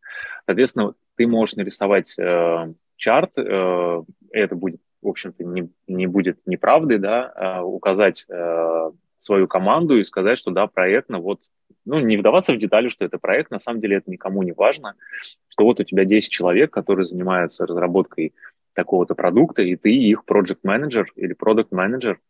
Соответственно, 0.46 0.94
ты 1.16 1.26
можешь 1.26 1.56
нарисовать 1.56 2.18
э, 2.18 2.72
чарт, 2.96 3.32
э, 3.36 4.02
это 4.30 4.54
будет, 4.54 4.80
в 5.02 5.08
общем-то, 5.08 5.44
не, 5.44 5.70
не 5.86 6.06
будет 6.06 6.38
неправдой, 6.46 6.98
да, 6.98 7.32
э, 7.34 7.60
указать 7.62 8.24
э, 8.28 8.90
свою 9.16 9.48
команду 9.48 9.98
и 9.98 10.04
сказать, 10.04 10.38
что 10.38 10.50
да, 10.50 10.66
проектно, 10.66 11.18
вот, 11.18 11.40
ну, 11.84 11.98
не 12.00 12.16
вдаваться 12.16 12.52
в 12.52 12.58
детали, 12.58 12.88
что 12.88 13.04
это 13.04 13.18
проект, 13.18 13.50
на 13.50 13.58
самом 13.58 13.80
деле 13.80 13.96
это 13.96 14.10
никому 14.10 14.42
не 14.42 14.52
важно, 14.52 14.94
что 15.48 15.64
вот 15.64 15.80
у 15.80 15.84
тебя 15.84 16.04
10 16.04 16.30
человек, 16.30 16.70
которые 16.70 17.04
занимаются 17.04 17.66
разработкой 17.66 18.34
такого-то 18.72 19.14
продукта, 19.14 19.62
и 19.62 19.76
ты 19.76 19.90
их 19.90 20.24
project 20.26 20.60
менеджер 20.62 21.12
или 21.16 21.32
продукт 21.32 21.72
менеджер 21.72 22.20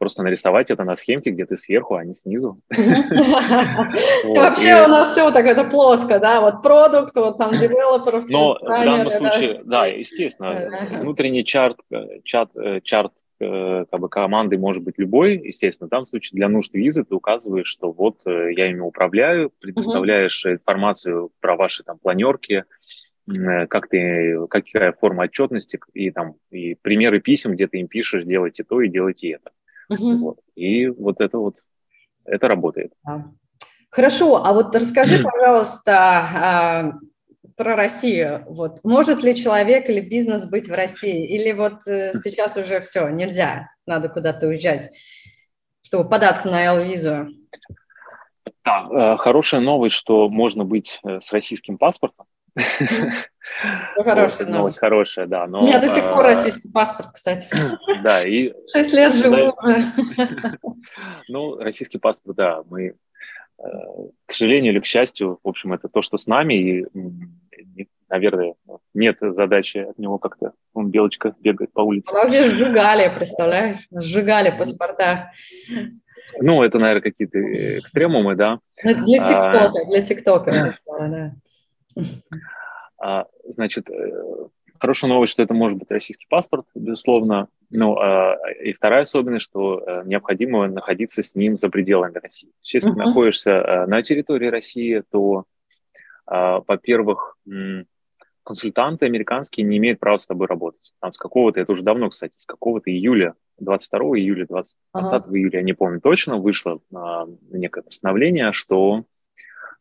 просто 0.00 0.22
нарисовать 0.22 0.70
это 0.70 0.82
на 0.82 0.96
схемке, 0.96 1.30
где 1.30 1.44
ты 1.44 1.58
сверху, 1.58 1.94
а 1.94 2.04
не 2.04 2.14
снизу. 2.14 2.58
Вообще 2.70 4.84
у 4.86 4.88
нас 4.88 5.12
все 5.12 5.30
так 5.30 5.44
это 5.44 5.64
плоско, 5.64 6.18
да, 6.18 6.40
вот 6.40 6.62
продукт, 6.62 7.14
вот 7.16 7.36
там 7.36 7.52
девелопер, 7.60 8.22
Но 8.28 8.54
в 8.54 8.66
данном 8.66 9.10
случае, 9.10 9.60
да, 9.62 9.86
естественно, 9.86 10.70
внутренний 10.90 11.44
чарт, 11.44 11.76
э, 11.92 12.20
чат, 12.24 12.48
э, 12.56 12.80
чарт 12.82 13.12
э, 13.40 13.84
как 13.90 14.00
бы 14.00 14.08
команды 14.08 14.56
может 14.56 14.82
быть 14.82 14.94
любой, 14.96 15.36
естественно. 15.36 15.88
В 15.88 15.90
данном 15.90 16.08
случае 16.08 16.38
для 16.38 16.48
нужд 16.48 16.72
визы 16.72 17.04
ты 17.04 17.14
указываешь, 17.14 17.68
что 17.68 17.92
вот 17.92 18.22
я 18.24 18.70
ими 18.70 18.80
управляю, 18.80 19.52
предоставляешь 19.60 20.46
информацию 20.46 21.30
про 21.40 21.56
ваши 21.56 21.82
там 21.82 21.98
планерки, 21.98 22.64
как 23.26 23.88
ты, 23.88 24.46
какая 24.48 24.92
форма 24.92 25.24
отчетности 25.24 25.78
и 25.92 26.10
там 26.10 26.36
и 26.50 26.74
примеры 26.74 27.20
писем, 27.20 27.52
где 27.52 27.66
ты 27.66 27.80
им 27.80 27.86
пишешь, 27.86 28.24
делайте 28.24 28.64
то 28.64 28.80
и 28.80 28.88
делайте 28.88 29.32
это. 29.32 29.50
Угу. 29.90 30.16
Вот. 30.18 30.38
И 30.54 30.86
вот 30.86 31.20
это 31.20 31.38
вот, 31.38 31.56
это 32.24 32.48
работает. 32.48 32.92
Хорошо, 33.90 34.44
а 34.44 34.52
вот 34.52 34.74
расскажи, 34.74 35.22
пожалуйста, 35.22 35.92
а, 35.92 36.92
про 37.56 37.76
Россию. 37.76 38.44
Вот. 38.46 38.78
Может 38.84 39.22
ли 39.22 39.34
человек 39.34 39.90
или 39.90 40.00
бизнес 40.00 40.48
быть 40.48 40.68
в 40.68 40.72
России? 40.72 41.26
Или 41.26 41.52
вот 41.52 41.86
э, 41.88 42.12
сейчас 42.14 42.56
уже 42.56 42.80
все, 42.80 43.08
нельзя, 43.08 43.68
надо 43.84 44.08
куда-то 44.08 44.46
уезжать, 44.46 44.88
чтобы 45.82 46.08
податься 46.08 46.48
на 46.48 46.62
L-визу? 46.62 47.28
Да, 48.64 48.88
э, 48.90 49.16
хорошая 49.16 49.60
новость, 49.60 49.96
что 49.96 50.28
можно 50.28 50.64
быть 50.64 51.00
э, 51.04 51.20
с 51.20 51.32
российским 51.32 51.76
паспортом. 51.76 52.26
Ну, 53.96 54.04
хорошая 54.04 54.46
новость. 54.46 54.78
хорошая, 54.78 55.26
да. 55.26 55.46
Но, 55.46 55.60
У 55.60 55.64
меня 55.64 55.80
до 55.80 55.88
сих 55.88 56.04
пор 56.04 56.24
российский 56.24 56.68
паспорт, 56.68 57.10
кстати. 57.12 57.48
Да, 58.02 58.22
и... 58.22 58.52
Шесть 58.72 58.92
лет 58.92 59.12
живу 59.12 59.56
Ну, 61.28 61.56
российский 61.56 61.98
паспорт, 61.98 62.36
да, 62.36 62.62
мы, 62.70 62.94
к 63.58 64.32
сожалению 64.32 64.72
или 64.72 64.80
к 64.80 64.86
счастью, 64.86 65.38
в 65.42 65.48
общем, 65.48 65.72
это 65.72 65.88
то, 65.88 66.00
что 66.00 66.16
с 66.16 66.26
нами, 66.26 66.54
и 66.54 66.86
наверное, 68.08 68.54
нет 68.94 69.18
задачи 69.20 69.78
от 69.78 69.98
него 69.98 70.18
как-то, 70.18 70.52
он 70.74 70.90
белочка 70.90 71.34
бегает 71.40 71.72
по 71.72 71.80
улице. 71.80 72.12
Вообще 72.12 72.50
сжигали, 72.50 73.12
представляешь, 73.14 73.86
сжигали 73.90 74.50
паспорта. 74.50 75.32
Ну, 76.38 76.62
это, 76.62 76.78
наверное, 76.78 77.02
какие-то 77.02 77.38
экстремумы, 77.78 78.36
да. 78.36 78.60
Ну, 78.84 79.04
для 79.04 79.22
а, 79.22 79.26
ТикТока, 79.26 79.64
а, 79.64 79.84
для 79.86 80.02
ТикТока, 80.02 80.76
да. 80.86 81.32
А, 83.02 83.26
значит, 83.44 83.88
э, 83.88 84.48
хорошая 84.78 85.10
новость, 85.10 85.32
что 85.32 85.42
это 85.42 85.54
может 85.54 85.78
быть 85.78 85.90
российский 85.90 86.26
паспорт, 86.28 86.66
безусловно. 86.74 87.48
Ну, 87.70 87.96
а, 87.98 88.36
и 88.62 88.72
вторая 88.72 89.02
особенность, 89.02 89.44
что 89.44 89.82
а, 89.86 90.04
необходимо 90.04 90.66
находиться 90.66 91.22
с 91.22 91.34
ним 91.34 91.56
за 91.56 91.68
пределами 91.68 92.18
России. 92.18 92.50
Если 92.62 92.90
uh-huh. 92.90 92.94
ты 92.94 92.98
находишься 92.98 93.82
а, 93.82 93.86
на 93.86 94.02
территории 94.02 94.48
России, 94.48 95.02
то, 95.10 95.44
а, 96.26 96.62
во-первых, 96.66 97.36
консультанты 98.42 99.06
американские 99.06 99.64
не 99.64 99.76
имеют 99.76 100.00
права 100.00 100.18
с 100.18 100.26
тобой 100.26 100.46
работать. 100.46 100.92
Там 101.00 101.12
с 101.12 101.18
какого-то, 101.18 101.60
это 101.60 101.72
уже 101.72 101.82
давно, 101.82 102.08
кстати, 102.08 102.34
с 102.38 102.46
какого-то 102.46 102.90
июля, 102.90 103.34
22 103.58 104.00
июля, 104.18 104.46
20, 104.46 104.76
20 104.94 105.12
ага. 105.12 105.36
июля, 105.36 105.58
я 105.58 105.62
не 105.62 105.74
помню 105.74 106.00
точно, 106.00 106.38
вышло 106.38 106.80
а, 106.94 107.26
некое 107.50 107.82
постановление, 107.82 108.52
что 108.52 109.04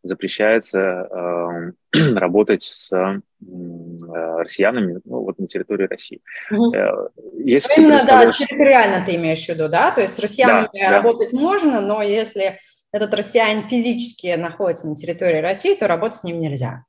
запрещается 0.03 0.79
э, 0.79 1.71
работать 2.15 2.63
с 2.63 2.91
э, 2.93 3.21
россиянами 4.37 4.99
ну, 5.05 5.23
вот 5.23 5.39
на 5.39 5.47
территории 5.47 5.87
России. 5.87 6.21
Угу. 6.51 6.73
Если 7.43 7.75
Именно, 7.75 7.95
представляешь... 7.95 8.37
да, 8.37 8.45
территориально 8.45 9.05
ты 9.05 9.15
имеешь 9.15 9.45
в 9.45 9.49
виду, 9.49 9.69
да? 9.69 9.91
То 9.91 10.01
есть 10.01 10.15
с 10.15 10.19
россиянами 10.19 10.69
да, 10.73 10.91
работать 10.91 11.31
да. 11.31 11.37
можно, 11.37 11.81
но 11.81 12.01
если 12.01 12.59
этот 12.91 13.13
россиянин 13.13 13.67
физически 13.67 14.35
находится 14.35 14.87
на 14.87 14.95
территории 14.95 15.41
России, 15.41 15.75
то 15.75 15.87
работать 15.87 16.17
с 16.17 16.23
ним 16.23 16.39
нельзя. 16.39 16.85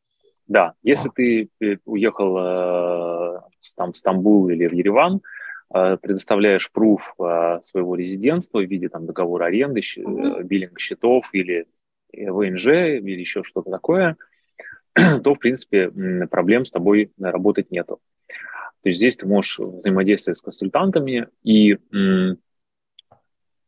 Да, 0.50 0.72
если 0.82 1.11
ты 1.11 1.48
э, 1.61 1.76
уехал 1.84 2.36
э, 2.36 3.40
там, 3.76 3.92
в 3.92 3.96
Стамбул 3.96 4.48
или 4.48 4.66
в 4.66 4.72
Ереван, 4.72 5.20
э, 5.72 5.96
предоставляешь 6.02 6.72
пруф 6.72 7.14
своего 7.62 7.94
резидентства 7.94 8.58
в 8.58 8.68
виде 8.68 8.88
там, 8.88 9.06
договора 9.06 9.44
аренды, 9.44 9.80
mm-hmm. 9.80 10.42
биллинг 10.42 10.80
счетов 10.80 11.28
или 11.32 11.66
ВНЖ 12.12 12.66
или 12.66 13.20
еще 13.20 13.42
что-то 13.44 13.70
такое, 13.70 14.16
то, 14.94 15.34
в 15.34 15.38
принципе, 15.38 15.90
проблем 16.30 16.64
с 16.64 16.70
тобой 16.70 17.12
работать 17.18 17.70
нету. 17.70 18.00
То 18.82 18.88
есть 18.88 18.98
здесь 18.98 19.16
ты 19.16 19.26
можешь 19.26 19.58
взаимодействовать 19.58 20.38
с 20.38 20.42
консультантами, 20.42 21.28
и 21.42 21.76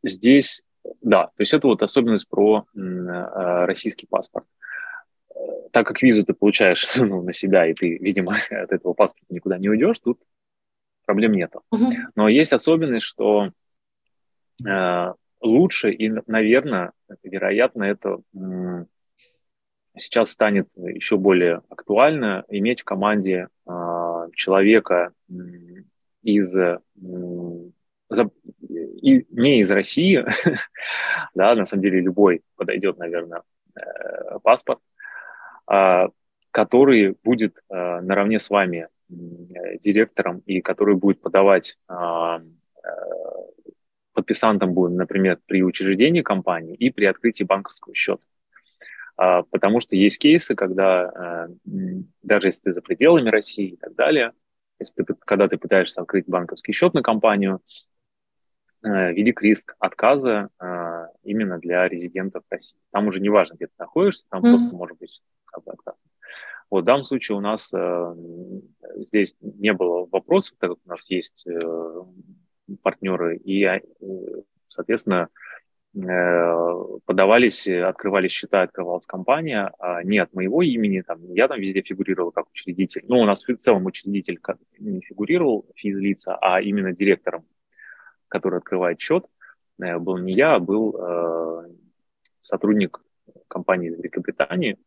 здесь, 0.03 0.63
да, 1.01 1.27
то 1.27 1.39
есть 1.39 1.53
это 1.53 1.67
вот 1.67 1.83
особенность 1.83 2.27
про 2.27 2.65
м, 2.75 3.07
российский 3.65 4.07
паспорт 4.07 4.45
так 5.73 5.87
как 5.87 6.03
визу 6.03 6.23
ты 6.23 6.33
получаешь 6.33 6.87
ну, 6.95 7.21
на 7.23 7.33
себя, 7.33 7.65
и 7.65 7.73
ты, 7.73 7.97
видимо, 7.97 8.35
от 8.49 8.71
этого 8.71 8.93
паспорта 8.93 9.33
никуда 9.33 9.57
не 9.57 9.69
уйдешь, 9.69 9.99
тут 9.99 10.19
проблем 11.05 11.33
нету. 11.33 11.63
Но 12.15 12.29
есть 12.29 12.53
особенность, 12.53 13.05
что 13.05 13.51
э, 14.65 15.13
лучше 15.43 15.91
и, 15.91 16.09
наверное, 16.27 16.93
вероятно, 17.21 17.83
это 17.83 18.19
сейчас 19.95 20.31
станет 20.31 20.67
еще 20.75 21.17
более 21.17 21.61
актуально 21.69 22.45
иметь 22.47 22.81
в 22.81 22.85
команде 22.85 23.49
э, 23.67 24.27
человека 24.33 25.13
из 26.23 26.51
за, 28.13 28.29
и, 28.69 29.25
не 29.29 29.59
из 29.59 29.71
России, 29.71 30.25
да, 31.35 31.55
на 31.55 31.65
самом 31.65 31.83
деле 31.83 31.99
любой 31.99 32.41
подойдет, 32.55 32.97
наверное, 32.97 33.43
э, 33.75 34.39
паспорт, 34.41 34.79
а, 35.67 36.09
который 36.51 37.15
будет 37.23 37.57
а, 37.69 38.01
наравне 38.01 38.39
с 38.39 38.49
вами 38.49 38.87
директором 39.09 40.39
и 40.45 40.61
который 40.61 40.95
будет 40.95 41.21
подавать 41.21 41.77
а, 41.87 42.41
подписантом 44.13 44.73
будет, 44.73 44.93
например, 44.93 45.39
при 45.45 45.63
учреждении 45.63 46.21
компании 46.21 46.75
и 46.75 46.89
при 46.89 47.05
открытии 47.05 47.43
банковского 47.43 47.93
счета. 47.95 48.23
Потому 49.15 49.79
что 49.79 49.95
есть 49.95 50.19
кейсы, 50.19 50.55
когда 50.55 51.47
даже 52.23 52.47
если 52.47 52.61
ты 52.63 52.73
за 52.73 52.81
пределами 52.81 53.29
России 53.29 53.69
и 53.69 53.77
так 53.77 53.95
далее, 53.95 54.31
если 54.79 55.03
ты, 55.03 55.13
когда 55.13 55.47
ты 55.47 55.57
пытаешься 55.57 56.01
открыть 56.01 56.25
банковский 56.27 56.73
счет 56.73 56.93
на 56.93 57.03
компанию, 57.03 57.61
велик 58.81 59.41
риск 59.41 59.75
отказа 59.79 60.49
именно 61.23 61.57
для 61.59 61.87
резидентов 61.87 62.43
России. 62.49 62.77
Там 62.91 63.07
уже 63.07 63.21
не 63.21 63.29
важно, 63.29 63.55
где 63.55 63.67
ты 63.67 63.73
находишься, 63.77 64.25
там 64.29 64.43
mm-hmm. 64.43 64.49
просто 64.49 64.75
может 64.75 64.97
быть 64.97 65.21
как 65.45 65.63
бы 65.63 65.71
отказ. 65.71 66.03
Вот 66.69 66.81
в 66.81 66.85
данном 66.85 67.03
случае 67.03 67.37
у 67.37 67.39
нас 67.39 67.71
э, 67.71 68.15
здесь 68.95 69.35
не 69.41 69.73
было 69.73 70.07
вопросов, 70.11 70.57
так 70.59 70.71
как 70.71 70.79
у 70.83 70.89
нас 70.89 71.07
есть 71.09 71.45
э, 71.45 72.03
партнеры, 72.81 73.37
и, 73.37 73.63
э, 73.63 73.81
соответственно, 74.67 75.29
э, 75.95 76.97
подавались, 77.05 77.67
открывались 77.67 78.31
счета, 78.31 78.63
открывалась 78.63 79.05
компания, 79.05 79.71
а 79.79 80.03
не 80.03 80.17
от 80.17 80.33
моего 80.33 80.61
имени, 80.61 81.01
там, 81.01 81.19
я 81.33 81.47
там 81.47 81.59
везде 81.59 81.81
фигурировал 81.81 82.31
как 82.31 82.49
учредитель. 82.49 83.03
Ну, 83.07 83.19
у 83.19 83.25
нас 83.25 83.43
в 83.43 83.55
целом 83.55 83.85
учредитель 83.85 84.39
не 84.79 85.01
фигурировал 85.01 85.65
физлица, 85.75 86.35
а 86.35 86.61
именно 86.61 86.93
директором, 86.93 87.45
который 88.27 88.59
открывает 88.59 88.99
счет, 88.99 89.25
э, 89.79 89.97
был 89.99 90.17
не 90.17 90.33
я, 90.33 90.55
а 90.55 90.59
был 90.59 90.95
э, 90.97 91.69
сотрудник 92.41 92.99
компании 93.47 93.89
из 93.89 93.97
Великобритании, 93.97 94.77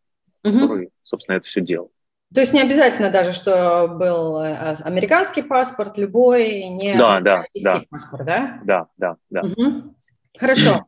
угу. 0.45 0.59
который, 0.59 0.91
собственно, 1.03 1.37
это 1.37 1.47
все 1.47 1.61
делал. 1.61 1.93
То 2.35 2.41
есть 2.41 2.53
не 2.53 2.61
обязательно 2.61 3.11
даже, 3.11 3.33
что 3.33 3.89
был 3.89 4.41
э, 4.41 4.75
американский 4.85 5.43
паспорт, 5.43 5.97
любой, 5.97 6.65
не 6.65 6.97
да, 6.97 7.21
да, 7.21 7.41
да. 7.63 7.83
паспорт, 7.89 8.27
да? 8.27 8.61
Да, 8.65 8.87
да, 8.97 9.17
да. 9.31 9.43
Угу. 9.43 9.95
Хорошо. 10.39 10.87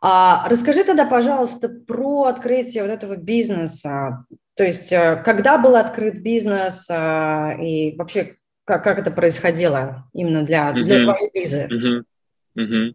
А, 0.00 0.48
расскажи 0.48 0.84
тогда, 0.84 1.04
пожалуйста, 1.04 1.68
про 1.68 2.24
открытие 2.24 2.84
вот 2.84 2.90
этого 2.90 3.16
бизнеса. 3.16 4.24
То 4.54 4.64
есть 4.64 4.92
э, 4.92 5.20
когда 5.24 5.58
был 5.58 5.76
открыт 5.76 6.22
бизнес 6.22 6.88
а, 6.90 7.54
и 7.60 7.96
вообще 7.96 8.36
как, 8.64 8.84
как 8.84 8.98
это 8.98 9.10
происходило 9.10 10.08
именно 10.12 10.42
для, 10.42 10.72
для 10.72 11.00
uh 11.00 11.02
твоей 11.02 11.30
визы? 11.34 11.68
uh 11.68 12.04
uh 12.56 12.94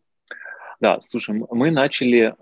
Да, 0.79 0.99
слушай, 1.01 1.35
мы 1.51 1.71
начали 1.71 2.33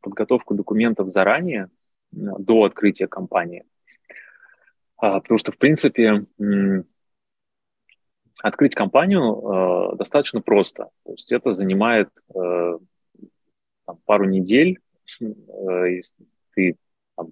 подготовку 0.00 0.54
документов 0.54 1.10
заранее, 1.10 1.68
до 2.12 2.64
открытия 2.64 3.08
компании. 3.08 3.64
А, 4.98 5.20
потому 5.20 5.38
что, 5.38 5.52
в 5.52 5.58
принципе, 5.58 6.26
открыть 8.42 8.74
компанию 8.74 9.92
э, 9.92 9.96
достаточно 9.96 10.40
просто. 10.40 10.90
То 11.04 11.12
есть 11.12 11.32
это 11.32 11.52
занимает 11.52 12.08
э, 12.34 12.78
там, 13.84 13.98
пару 14.04 14.26
недель, 14.26 14.78
э, 15.20 15.24
если 15.96 16.24
ты 16.54 16.76
там, 17.16 17.30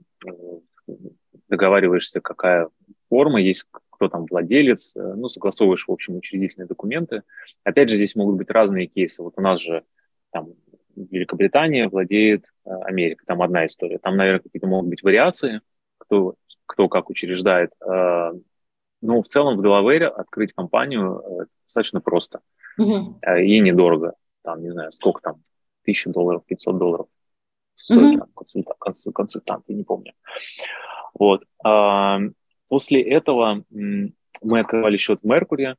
договариваешься, 1.49 2.21
какая 2.21 2.69
форма, 3.09 3.41
есть 3.41 3.67
кто 3.91 4.09
там 4.09 4.27
владелец, 4.27 4.95
ну, 4.95 5.29
согласовываешь, 5.29 5.87
в 5.87 5.93
общем, 5.93 6.17
учредительные 6.17 6.67
документы. 6.67 7.23
Опять 7.64 7.89
же, 7.89 7.97
здесь 7.97 8.14
могут 8.14 8.37
быть 8.37 8.51
разные 8.51 8.89
кейсы. 8.89 9.23
Вот 9.23 9.35
у 9.37 9.41
нас 9.41 9.61
же 9.61 9.85
там 10.33 10.53
Великобритания 10.97 11.89
владеет 11.89 12.45
э, 12.64 12.71
Америка. 12.85 13.25
Там 13.27 13.43
одна 13.43 13.67
история. 13.67 13.99
Там, 13.99 14.17
наверное, 14.17 14.41
какие-то 14.41 14.67
могут 14.67 14.89
быть 14.89 15.03
вариации, 15.03 15.61
кто, 15.99 16.35
кто 16.67 16.89
как 16.89 17.11
учреждает. 17.11 17.71
Э, 17.81 18.33
но 19.03 19.23
в 19.23 19.29
целом 19.29 19.57
в 19.57 19.62
Делавере 19.62 20.09
открыть 20.09 20.53
компанию 20.53 21.21
э, 21.21 21.47
достаточно 21.64 22.01
просто 22.01 22.41
mm-hmm. 22.81 23.43
и 23.43 23.61
недорого. 23.61 24.14
Там, 24.43 24.62
не 24.62 24.71
знаю, 24.71 24.93
сколько 24.93 25.21
там, 25.21 25.43
тысяча 25.85 26.11
долларов, 26.11 26.45
500 26.47 26.79
долларов 26.79 27.07
стоит 27.77 28.21
mm-hmm. 28.21 28.29
консультант, 28.35 29.14
консультант, 29.14 29.64
я 29.69 29.75
не 29.75 29.85
помню. 29.85 30.12
Вот. 31.19 31.45
То 31.62 32.21
после 32.69 33.01
этого 33.03 33.64
мы 33.71 34.61
открывали 34.61 34.97
счет 34.97 35.21
в 35.23 35.27
Меркури, 35.27 35.77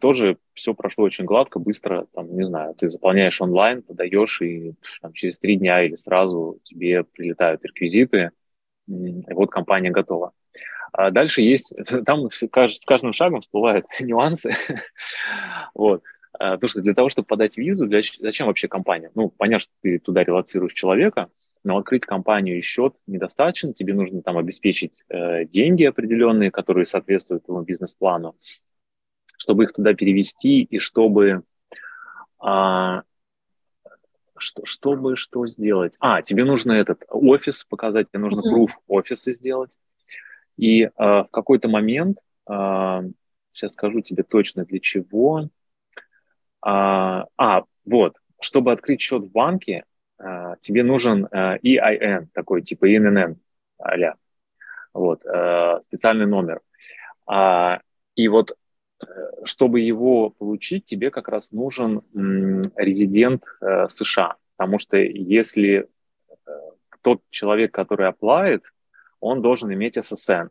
тоже 0.00 0.38
все 0.54 0.74
прошло 0.74 1.04
очень 1.04 1.24
гладко, 1.24 1.58
быстро, 1.58 2.06
там, 2.12 2.34
не 2.34 2.44
знаю, 2.44 2.74
ты 2.74 2.88
заполняешь 2.88 3.40
онлайн, 3.40 3.82
подаешь, 3.82 4.40
и 4.42 4.74
там, 5.00 5.12
через 5.12 5.38
три 5.38 5.56
дня 5.56 5.84
или 5.84 5.96
сразу 5.96 6.58
тебе 6.64 7.04
прилетают 7.04 7.64
реквизиты, 7.64 8.30
вот 8.88 9.50
компания 9.50 9.90
готова. 9.90 10.32
А 10.92 11.10
дальше 11.10 11.42
есть, 11.42 11.74
там 12.06 12.30
с 12.30 12.48
каждым 12.48 13.12
шагом 13.12 13.40
всплывают 13.40 13.86
нюансы. 14.00 14.52
вот. 15.74 16.02
А, 16.38 16.56
то, 16.56 16.68
что 16.68 16.80
для 16.80 16.94
того, 16.94 17.08
чтобы 17.08 17.26
подать 17.26 17.56
визу, 17.56 17.86
для, 17.86 18.00
зачем 18.20 18.46
вообще 18.46 18.68
компания? 18.68 19.10
Ну, 19.14 19.28
понятно, 19.28 19.60
что 19.60 19.72
ты 19.82 19.98
туда 19.98 20.22
релацируешь 20.24 20.72
человека, 20.72 21.30
но 21.64 21.78
открыть 21.78 22.06
компанию 22.06 22.58
и 22.58 22.62
счет 22.62 22.94
недостаточно, 23.06 23.74
тебе 23.74 23.94
нужно 23.94 24.22
там 24.22 24.38
обеспечить 24.38 25.02
э, 25.08 25.44
деньги 25.46 25.84
определенные, 25.84 26.50
которые 26.50 26.84
соответствуют 26.84 27.44
твоему 27.44 27.64
бизнес-плану, 27.64 28.36
чтобы 29.36 29.64
их 29.64 29.72
туда 29.72 29.94
перевести 29.94 30.62
и 30.62 30.78
чтобы 30.78 31.42
а, 32.38 33.02
что, 34.40 34.64
чтобы 34.64 35.16
что 35.16 35.46
сделать? 35.46 35.94
А, 36.00 36.22
тебе 36.22 36.44
нужно 36.44 36.72
этот 36.72 37.04
офис 37.08 37.64
показать, 37.64 38.08
тебе 38.10 38.20
нужно 38.20 38.40
proof 38.40 38.70
офиса 38.86 39.32
сделать. 39.32 39.70
И 40.56 40.82
э, 40.82 40.90
в 40.96 41.28
какой-то 41.30 41.68
момент, 41.68 42.18
э, 42.48 43.02
сейчас 43.52 43.72
скажу 43.72 44.00
тебе 44.00 44.22
точно 44.24 44.64
для 44.64 44.80
чего. 44.80 45.48
А, 46.60 47.26
а 47.36 47.64
вот, 47.84 48.16
чтобы 48.40 48.72
открыть 48.72 49.00
счет 49.00 49.22
в 49.22 49.30
банке, 49.30 49.84
э, 50.18 50.54
тебе 50.60 50.82
нужен 50.82 51.26
э, 51.26 51.58
EIN, 51.62 52.28
такой 52.32 52.62
типа 52.62 52.90
INN, 52.90 53.36
а 53.78 54.14
вот, 54.92 55.24
э, 55.24 55.80
специальный 55.82 56.26
номер. 56.26 56.60
А, 57.26 57.80
и 58.16 58.26
вот 58.28 58.56
чтобы 59.44 59.80
его 59.80 60.30
получить, 60.30 60.84
тебе 60.84 61.10
как 61.10 61.28
раз 61.28 61.52
нужен 61.52 62.02
резидент 62.76 63.44
э, 63.60 63.88
США, 63.88 64.36
потому 64.56 64.78
что 64.78 64.96
если 64.96 65.88
э, 66.28 66.50
тот 67.02 67.22
человек, 67.30 67.72
который 67.72 68.08
оплавит, 68.08 68.64
он 69.20 69.42
должен 69.42 69.72
иметь 69.72 70.02
ССН. 70.02 70.48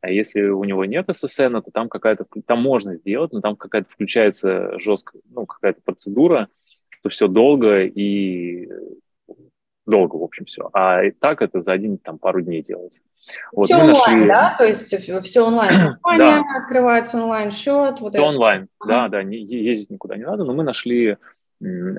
А 0.00 0.10
если 0.10 0.42
у 0.42 0.64
него 0.64 0.84
нет 0.84 1.06
ССН, 1.10 1.60
то 1.64 1.70
там 1.72 1.88
какая-то, 1.88 2.26
там 2.46 2.60
можно 2.60 2.94
сделать, 2.94 3.32
но 3.32 3.40
там 3.40 3.56
какая-то 3.56 3.88
включается 3.90 4.78
жесткая, 4.78 5.22
ну, 5.30 5.46
какая-то 5.46 5.80
процедура, 5.82 6.48
что 6.90 7.08
все 7.08 7.28
долго 7.28 7.84
и 7.84 8.68
долго, 9.86 10.16
в 10.16 10.22
общем, 10.22 10.44
все. 10.46 10.70
А 10.72 11.02
так 11.20 11.42
это 11.42 11.60
за 11.60 11.72
один, 11.72 11.98
там, 11.98 12.18
пару 12.18 12.40
дней 12.40 12.62
делается. 12.62 13.02
Вот, 13.52 13.66
все 13.66 13.76
онлайн, 13.76 14.18
нашли... 14.18 14.28
да? 14.28 14.54
То 14.56 14.64
есть 14.64 14.94
все 15.24 15.46
онлайн. 15.46 15.74
Компания 16.02 16.42
да. 16.42 16.58
открывается 16.62 17.16
онлайн-счет. 17.16 18.00
Вот 18.00 18.12
все 18.12 18.20
это. 18.20 18.22
онлайн, 18.22 18.68
ага. 18.80 18.92
да, 18.92 19.08
да, 19.08 19.22
не, 19.22 19.38
ездить 19.38 19.90
никуда 19.90 20.16
не 20.16 20.24
надо, 20.24 20.44
но 20.44 20.52
мы 20.54 20.62
нашли 20.64 21.16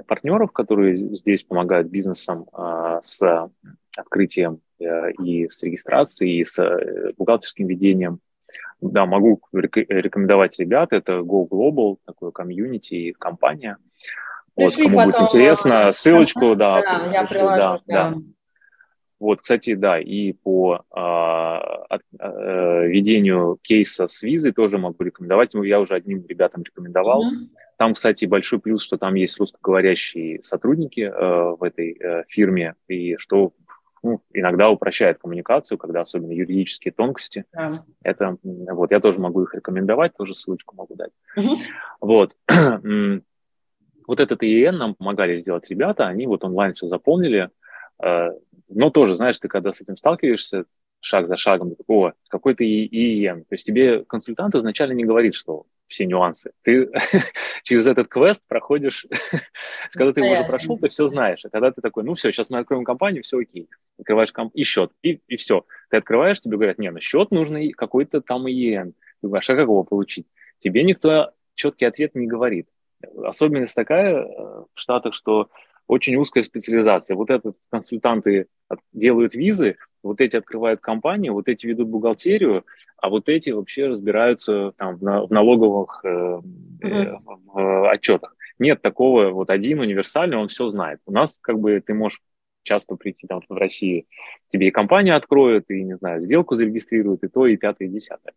партнеров, 0.08 0.52
которые 0.52 0.98
здесь 1.16 1.44
помогают 1.44 1.88
бизнесам 1.88 2.46
а, 2.54 3.00
с 3.02 3.50
открытием 3.98 4.60
а, 4.80 5.10
и 5.10 5.50
с 5.50 5.64
регистрацией, 5.64 6.40
и 6.40 6.44
с 6.44 6.60
а, 6.60 6.78
бухгалтерским 7.18 7.66
ведением. 7.66 8.20
Да, 8.82 9.06
могу 9.06 9.42
рекомендовать 9.54 10.60
ребят, 10.60 10.92
это 10.92 11.20
Go 11.20 11.48
Global, 11.48 11.98
такое 12.06 12.32
комьюнити 12.32 12.94
и 12.94 13.12
компания. 13.14 13.78
Пришли 14.56 14.84
вот, 14.84 14.92
кому 14.92 14.98
потом, 14.98 15.12
будет 15.12 15.22
интересно, 15.22 15.92
ссылочку, 15.92 16.56
да, 16.56 16.82
да 16.82 17.12
я 17.14 17.24
приложу, 17.26 17.58
да, 17.58 17.80
да. 17.86 18.10
да. 18.12 18.18
Вот, 19.20 19.42
кстати, 19.42 19.76
да, 19.76 20.00
и 20.00 20.34
по 20.34 20.84
а, 20.92 21.88
а, 22.20 22.82
ведению 22.86 23.58
кейса 23.62 24.08
с 24.08 24.24
визой 24.24 24.52
тоже 24.52 24.78
могу 24.78 25.04
рекомендовать. 25.04 25.54
Ну, 25.54 25.64
я 25.64 25.80
уже 25.80 25.96
одним 25.96 26.26
ребятам 26.28 26.64
рекомендовал. 26.64 27.24
Mm-hmm. 27.24 27.48
Там, 27.78 27.94
кстати, 27.94 28.26
большой 28.26 28.60
плюс, 28.60 28.84
что 28.84 28.98
там 28.98 29.16
есть 29.16 29.40
русскоговорящие 29.40 30.44
сотрудники 30.44 31.02
э, 31.02 31.56
в 31.58 31.64
этой 31.64 31.98
э, 32.00 32.24
фирме, 32.28 32.76
и 32.88 33.16
что 33.18 33.54
ну, 34.04 34.22
иногда 34.34 34.70
упрощает 34.70 35.18
коммуникацию, 35.18 35.78
когда 35.78 36.02
особенно 36.02 36.32
юридические 36.32 36.92
тонкости. 36.92 37.46
Yeah. 37.56 37.80
Это 38.04 38.38
вот 38.44 38.92
я 38.92 39.00
тоже 39.00 39.20
могу 39.20 39.44
их 39.44 39.56
рекомендовать, 39.56 40.14
тоже 40.16 40.36
ссылочку 40.36 40.76
могу 40.76 40.96
дать. 40.96 41.12
Mm-hmm. 41.38 41.58
Вот. 42.02 42.36
вот 44.08 44.20
этот 44.20 44.44
ИЕН 44.44 44.78
нам 44.78 44.96
помогали 44.96 45.38
сделать 45.38 45.70
ребята, 45.70 46.08
они 46.08 46.28
вот 46.28 46.44
онлайн 46.44 46.74
все 46.74 46.88
заполнили, 46.88 47.50
э, 48.04 48.30
но 48.70 48.90
тоже, 48.90 49.16
знаешь, 49.16 49.40
ты 49.40 49.48
когда 49.48 49.74
с 49.74 49.82
этим 49.82 49.98
сталкиваешься, 49.98 50.66
шаг 51.06 51.28
за 51.28 51.38
шагом, 51.38 51.76
о, 51.88 52.14
какой-то 52.30 52.64
ИЕН. 52.64 53.42
То 53.42 53.54
есть 53.54 53.66
тебе 53.66 54.04
консультант 54.04 54.56
изначально 54.56 54.94
не 54.94 55.06
говорит, 55.06 55.36
что 55.36 55.66
все 55.88 56.06
нюансы. 56.06 56.52
Ты 56.64 56.90
через 57.64 57.88
этот 57.88 58.08
квест 58.08 58.48
проходишь, 58.48 59.06
когда 59.92 60.14
ты 60.14 60.22
его 60.22 60.34
уже 60.34 60.44
прошел, 60.44 60.78
ты 60.78 60.90
все 60.90 61.08
знаешь. 61.08 61.46
А 61.46 61.50
когда 61.50 61.72
ты 61.72 61.82
такой, 61.82 62.04
ну 62.04 62.16
все, 62.16 62.32
сейчас 62.32 62.50
мы 62.50 62.58
откроем 62.58 62.84
компанию, 62.84 63.24
все 63.24 63.38
окей. 63.38 63.70
Открываешь 64.00 64.32
комп... 64.32 64.54
и 64.56 64.64
счет, 64.64 64.92
и, 65.04 65.22
и 65.28 65.38
все. 65.38 65.66
Ты 65.90 65.98
открываешь, 65.98 66.42
тебе 66.42 66.58
говорят, 66.58 66.80
не, 66.80 66.90
на 66.90 67.02
счет 67.02 67.32
нужно 67.32 67.60
какой-то 67.74 68.22
там 68.22 68.50
ИЕН. 68.50 68.94
Ты 69.22 69.28
говоришь, 69.28 69.50
а 69.50 69.56
как 69.56 69.64
его 69.64 69.84
получить? 69.84 70.26
Тебе 70.60 70.84
никто 70.84 71.32
четкий 71.54 71.86
ответ 71.86 72.16
не 72.16 72.28
говорит. 72.28 72.68
Особенность 73.24 73.76
такая 73.76 74.24
э, 74.24 74.26
в 74.28 74.80
Штатах, 74.80 75.14
что 75.14 75.50
очень 75.88 76.16
узкая 76.16 76.44
специализация. 76.44 77.16
Вот 77.16 77.30
этот 77.30 77.56
консультанты 77.70 78.48
делают 78.92 79.36
визы, 79.36 79.78
вот 80.04 80.22
эти 80.22 80.38
открывают 80.38 80.82
компанию, 80.82 81.34
вот 81.34 81.48
эти 81.48 81.68
ведут 81.68 81.88
бухгалтерию, 81.90 82.66
а 82.98 83.10
вот 83.10 83.30
эти 83.30 83.52
вообще 83.52 83.88
разбираются 83.88 84.74
там 84.78 84.98
в, 84.98 85.32
налоговых 85.32 86.02
э, 86.04 86.08
mm-hmm. 86.08 87.20
в 87.46 87.92
отчетах. 87.92 88.36
Нет 88.58 88.82
такого, 88.82 89.30
вот 89.30 89.50
один 89.50 89.80
универсальный, 89.80 90.38
он 90.38 90.48
все 90.48 90.68
знает. 90.70 91.00
У 91.06 91.12
нас 91.12 91.40
как 91.42 91.60
бы 91.60 91.82
ты 91.86 91.94
можешь 91.94 92.22
часто 92.64 92.96
прийти 92.96 93.28
там 93.28 93.42
в 93.48 93.54
России, 93.54 94.08
тебе 94.48 94.68
и 94.68 94.72
компанию 94.72 95.16
откроют, 95.16 95.70
и, 95.70 95.84
не 95.84 95.96
знаю, 95.98 96.20
сделку 96.20 96.56
зарегистрируют, 96.56 97.24
и 97.24 97.28
то, 97.28 97.46
и 97.46 97.58
пятое, 97.58 97.88
и 97.88 97.92
десятое. 97.92 98.34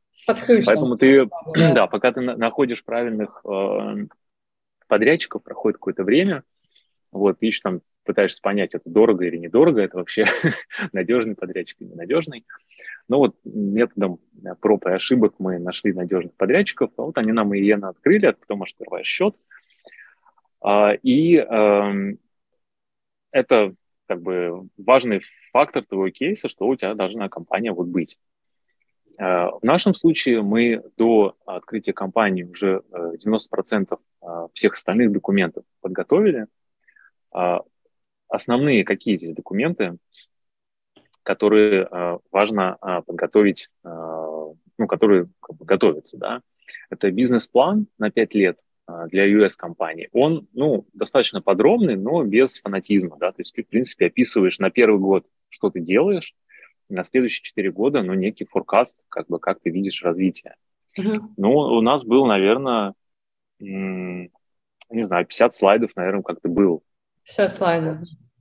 Поэтому 0.67 0.97
ты, 0.97 1.27
да. 1.57 1.73
да, 1.75 1.87
пока 1.87 2.13
ты 2.13 2.21
находишь 2.21 2.85
правильных 2.85 3.41
э, 3.45 4.07
подрядчиков, 4.89 5.43
проходит 5.43 5.77
какое-то 5.77 6.05
время, 6.05 6.43
вот, 7.13 7.39
ищешь 7.41 7.61
там, 7.61 7.81
пытаешься 8.05 8.41
понять, 8.43 8.75
это 8.75 8.89
дорого 8.89 9.25
или 9.27 9.37
недорого, 9.37 9.81
это 9.81 9.99
вообще 9.99 10.25
надежный 10.93 11.35
подрядчик 11.35 11.77
или 11.81 11.89
ненадежный. 11.89 12.47
Но 13.07 13.19
вот 13.19 13.37
методом 13.45 14.19
проб 14.61 14.87
и 14.87 14.91
ошибок 14.91 15.35
мы 15.39 15.59
нашли 15.59 15.93
надежных 15.93 16.35
подрядчиков, 16.35 16.91
а 16.97 17.03
вот 17.03 17.19
они 17.19 17.33
нам 17.33 17.55
и 17.55 17.59
иена 17.59 17.91
открыли, 17.91 18.27
а 18.27 18.33
потом 18.33 18.63
открываешь 18.63 19.07
счет. 19.07 19.37
А, 20.61 20.93
и 21.03 21.37
эм, 21.37 22.19
это 23.31 23.75
как 24.07 24.23
бы 24.23 24.69
важный 24.77 25.21
фактор 25.53 25.85
твоего 25.85 26.11
кейса, 26.11 26.49
что 26.49 26.67
у 26.67 26.77
тебя 26.77 26.95
должна 26.95 27.29
компания 27.29 27.73
вот 27.73 27.89
быть. 27.89 28.19
Э, 29.19 29.49
в 29.61 29.63
нашем 29.63 29.95
случае 29.95 30.43
мы 30.43 30.83
до 30.97 31.37
открытия 31.45 31.93
компании 31.93 32.45
уже 32.45 32.83
90% 32.93 33.89
э, 33.91 33.97
э, 34.23 34.49
всех 34.55 34.75
остальных 34.75 35.13
документов 35.13 35.65
подготовили. 35.81 36.47
Основные 38.31 38.85
какие 38.85 39.17
здесь 39.17 39.35
документы, 39.35 39.99
которые 41.23 42.19
важно 42.33 42.79
подготовить, 43.07 43.69
ну, 43.85 44.87
которые 44.89 45.29
как 45.41 45.57
бы, 45.57 45.67
готовятся, 45.67 46.17
да. 46.17 46.41
Это 46.89 47.11
бизнес-план 47.11 47.87
на 47.99 48.11
5 48.11 48.35
лет 48.35 48.59
для 49.09 49.27
US-компании. 49.27 50.09
Он, 50.13 50.49
ну, 50.55 50.87
достаточно 50.95 51.43
подробный, 51.43 51.97
но 51.97 52.25
без 52.25 52.59
фанатизма, 52.61 53.19
да, 53.19 53.33
то 53.33 53.43
есть 53.43 53.55
ты, 53.55 53.63
в 53.63 53.69
принципе, 53.69 54.07
описываешь 54.07 54.59
на 54.59 54.71
первый 54.71 54.99
год, 54.99 55.27
что 55.51 55.69
ты 55.69 55.81
делаешь, 55.81 56.35
на 56.89 57.05
следующие 57.05 57.45
четыре 57.45 57.71
года, 57.71 58.03
ну, 58.03 58.15
некий 58.15 58.45
форкаст, 58.45 59.05
как 59.09 59.27
бы, 59.29 59.39
как 59.39 59.61
ты 59.61 59.71
видишь 59.71 60.03
развитие. 60.03 60.57
Uh-huh. 60.99 61.21
Ну, 61.37 61.51
у 61.51 61.81
нас 61.81 62.05
был, 62.05 62.27
наверное, 62.27 62.95
не 63.61 64.31
знаю, 65.03 65.27
50 65.27 65.55
слайдов, 65.55 65.91
наверное, 65.97 66.23
как-то 66.23 66.49
был. 66.49 66.83
50 67.25 67.53
слайдов. 67.53 67.99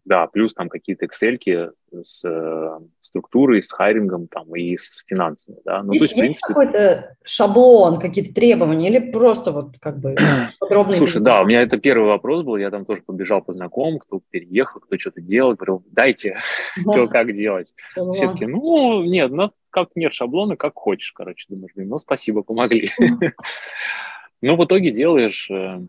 Да, 0.07 0.25
плюс 0.27 0.53
там 0.53 0.69
какие-то 0.69 1.05
excel 1.05 1.73
с 2.01 2.23
э, 2.23 2.79
структурой, 3.01 3.61
с 3.61 3.73
хайрингом 3.73 4.29
там 4.29 4.55
и 4.55 4.77
с 4.77 5.03
финансами, 5.05 5.57
да. 5.65 5.83
Ну, 5.83 5.91
есть, 5.91 5.99
то 5.99 6.05
есть, 6.05 6.15
в 6.15 6.19
принципе... 6.19 6.47
какой-то 6.47 7.17
шаблон, 7.25 7.99
какие-то 7.99 8.33
требования 8.33 8.87
или 8.87 9.11
просто 9.11 9.51
вот 9.51 9.77
как 9.81 9.99
бы 9.99 10.15
подробно? 10.61 10.93
Слушай, 10.93 11.21
да, 11.21 11.41
у 11.41 11.45
меня 11.45 11.61
это 11.61 11.77
первый 11.77 12.07
вопрос 12.07 12.45
был, 12.45 12.55
я 12.55 12.71
там 12.71 12.85
тоже 12.85 13.01
побежал 13.05 13.41
по 13.41 13.51
знакомым, 13.51 13.99
кто 13.99 14.21
переехал, 14.29 14.79
кто 14.79 14.97
что-то 14.97 15.19
делал, 15.19 15.55
говорил, 15.55 15.83
дайте, 15.91 16.37
что 16.79 17.07
как 17.09 17.33
делать. 17.33 17.73
Все 18.13 18.31
таки 18.31 18.45
ну, 18.45 19.03
нет, 19.03 19.29
ну, 19.29 19.51
как 19.71 19.89
нет 19.95 20.13
шаблона, 20.13 20.55
как 20.55 20.75
хочешь, 20.75 21.11
короче, 21.11 21.47
думаешь, 21.49 21.73
ну, 21.75 21.97
спасибо, 21.97 22.43
помогли. 22.43 22.91
Но 24.41 24.55
в 24.55 24.63
итоге 24.63 24.91
делаешь 24.91 25.49
э, 25.51 25.81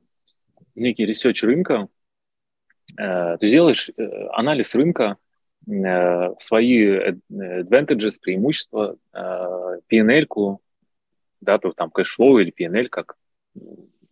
некий 0.75 1.07
research 1.07 1.45
рынка, 1.45 1.87
Э, 1.87 1.98
ты 2.97 3.39
сделаешь 3.47 3.91
э, 3.97 4.27
анализ 4.33 4.75
рынка, 4.75 5.17
свои 6.41 7.13
advantages, 7.31 8.19
преимущества, 8.23 8.97
P&L-ку, 9.13 10.63
да, 11.43 11.59
то 11.59 11.73
там 11.73 11.91
cash 11.91 12.15
flow 12.15 12.39
или 12.39 12.51
P&L, 12.51 12.89
как, 12.89 13.17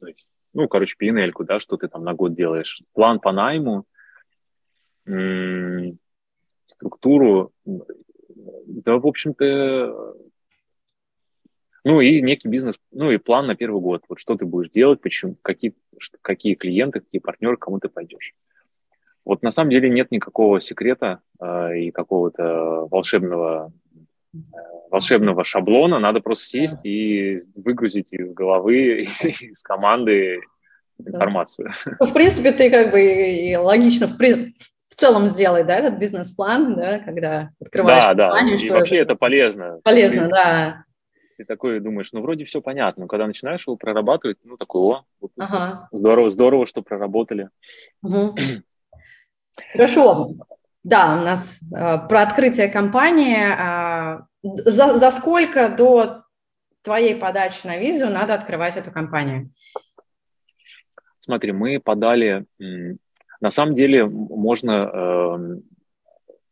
есть, 0.05 0.31
ну, 0.53 0.68
короче, 0.68 0.97
P&L-ку, 0.99 1.45
да, 1.45 1.59
что 1.59 1.79
ты 1.79 1.89
там 1.89 2.05
на 2.05 2.12
год 2.12 2.35
делаешь, 2.35 2.83
план 2.93 3.20
по 3.20 3.33
найму, 3.33 3.87
структуру, 6.66 7.53
да, 7.64 8.99
в 8.99 9.07
общем-то, 9.07 10.14
ну 11.85 12.01
и 12.01 12.20
некий 12.20 12.49
бизнес, 12.49 12.81
ну 12.91 13.12
и 13.12 13.16
план 13.16 13.47
на 13.47 13.55
первый 13.55 13.81
год. 13.81 14.03
Вот 14.09 14.18
что 14.18 14.37
ты 14.37 14.45
будешь 14.45 14.70
делать, 14.70 15.01
почему, 15.01 15.37
какие, 15.41 15.72
какие 16.20 16.55
клиенты, 16.55 17.01
какие 17.01 17.20
партнеры, 17.20 17.57
кому 17.57 17.79
ты 17.79 17.89
пойдешь. 17.89 18.35
Вот 19.27 19.43
на 19.43 19.51
самом 19.51 19.70
деле 19.70 19.91
нет 19.91 20.12
никакого 20.12 20.61
секрета 20.61 21.18
э, 21.41 21.79
и 21.79 21.91
какого-то 21.91 22.87
волшебного 22.89 23.72
э, 24.33 24.39
волшебного 24.89 25.43
шаблона. 25.43 25.99
Надо 25.99 26.20
просто 26.20 26.47
сесть 26.47 26.87
и 26.87 27.37
выгрузить 27.57 28.14
из 28.14 28.33
головы, 28.33 29.09
из 29.22 29.62
команды 29.62 30.41
информацию. 30.99 31.72
В 31.99 32.12
принципе, 32.12 32.53
ты 32.53 32.70
как 32.70 32.93
бы 32.93 33.03
и 33.03 33.57
логично 33.57 34.07
в, 34.07 34.16
в 34.16 34.95
целом 34.95 35.27
сделай, 35.27 35.64
да, 35.64 35.77
этот 35.77 35.99
бизнес-план, 35.99 36.77
да, 36.77 37.01
когда 37.01 37.51
открываешь 37.61 38.01
да, 38.01 38.29
компанию. 38.29 38.59
Да, 38.59 38.64
и 38.64 38.70
вообще 38.70 38.99
это 38.99 39.16
полезно. 39.16 39.81
Полезно, 39.83 40.22
ты, 40.22 40.29
да. 40.31 40.85
Ты 41.37 41.45
такой 41.45 41.81
думаешь, 41.81 42.12
ну, 42.12 42.22
вроде 42.22 42.45
все 42.45 42.62
понятно, 42.62 43.03
но 43.03 43.09
когда 43.09 43.27
начинаешь 43.27 43.66
его 43.66 43.77
прорабатывать, 43.77 44.39
ну, 44.45 44.57
такой, 44.57 44.81
о, 44.83 45.05
вот, 45.20 45.33
ага. 45.37 45.89
здорово, 45.91 46.31
здорово, 46.31 46.64
что 46.64 46.83
проработали. 46.83 47.51
Угу. 48.03 48.37
Хорошо. 49.73 50.31
Да, 50.83 51.19
у 51.19 51.25
нас 51.25 51.59
э, 51.63 51.99
про 52.09 52.23
открытие 52.23 52.69
компании. 52.69 53.39
Э, 53.39 54.23
за, 54.43 54.99
за 54.99 55.11
сколько 55.11 55.69
до 55.69 56.23
твоей 56.83 57.17
подачи 57.17 57.67
на 57.67 57.77
визу 57.79 58.09
надо 58.09 58.35
открывать 58.35 58.77
эту 58.77 58.93
компанию? 58.93 59.51
Смотри, 61.19 61.51
мы 61.51 61.81
подали 61.81 62.47
на 63.41 63.51
самом 63.51 63.75
деле 63.75 64.07
можно, 64.07 64.71
эм, 64.71 65.63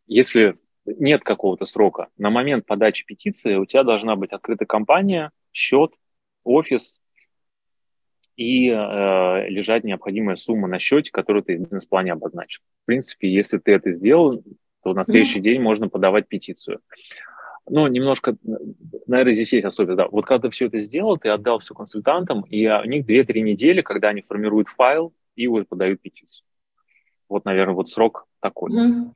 если 0.06 0.58
нет 0.84 1.22
какого-то 1.22 1.64
срока, 1.64 2.08
на 2.18 2.30
момент 2.30 2.66
подачи 2.66 3.04
петиции 3.06 3.56
у 3.56 3.64
тебя 3.64 3.84
должна 3.84 4.16
быть 4.16 4.32
открыта 4.32 4.66
компания, 4.66 5.30
счет, 5.52 5.92
офис 6.42 7.02
и 8.36 8.68
э, 8.68 9.48
лежать 9.48 9.84
необходимая 9.84 10.36
сумма 10.36 10.68
на 10.68 10.78
счете, 10.78 11.10
которую 11.10 11.42
ты 11.44 11.56
в 11.56 11.60
бизнес-плане 11.60 12.12
обозначил. 12.12 12.62
В 12.82 12.86
принципе, 12.86 13.32
если 13.32 13.58
ты 13.58 13.72
это 13.72 13.90
сделал, 13.90 14.42
то 14.82 14.92
на 14.92 15.04
следующий 15.04 15.40
mm-hmm. 15.40 15.42
день 15.42 15.60
можно 15.60 15.88
подавать 15.88 16.28
петицию. 16.28 16.80
Но 17.66 17.88
немножко, 17.88 18.36
наверное, 19.06 19.32
здесь 19.32 19.52
есть 19.54 19.64
особенность. 19.64 19.96
Да. 19.96 20.08
Вот 20.08 20.26
когда 20.26 20.48
ты 20.48 20.50
все 20.50 20.66
это 20.66 20.78
сделал, 20.80 21.16
ты 21.16 21.30
отдал 21.30 21.60
все 21.60 21.74
консультантам, 21.74 22.42
и 22.42 22.68
у 22.68 22.84
них 22.84 23.06
2-3 23.06 23.40
недели, 23.40 23.80
когда 23.80 24.08
они 24.08 24.20
формируют 24.20 24.68
файл 24.68 25.14
и 25.34 25.46
вот 25.46 25.68
подают 25.68 26.02
петицию. 26.02 26.44
Вот, 27.28 27.46
наверное, 27.46 27.74
вот 27.74 27.88
срок 27.88 28.26
такой. 28.40 28.70
Mm-hmm. 28.70 29.10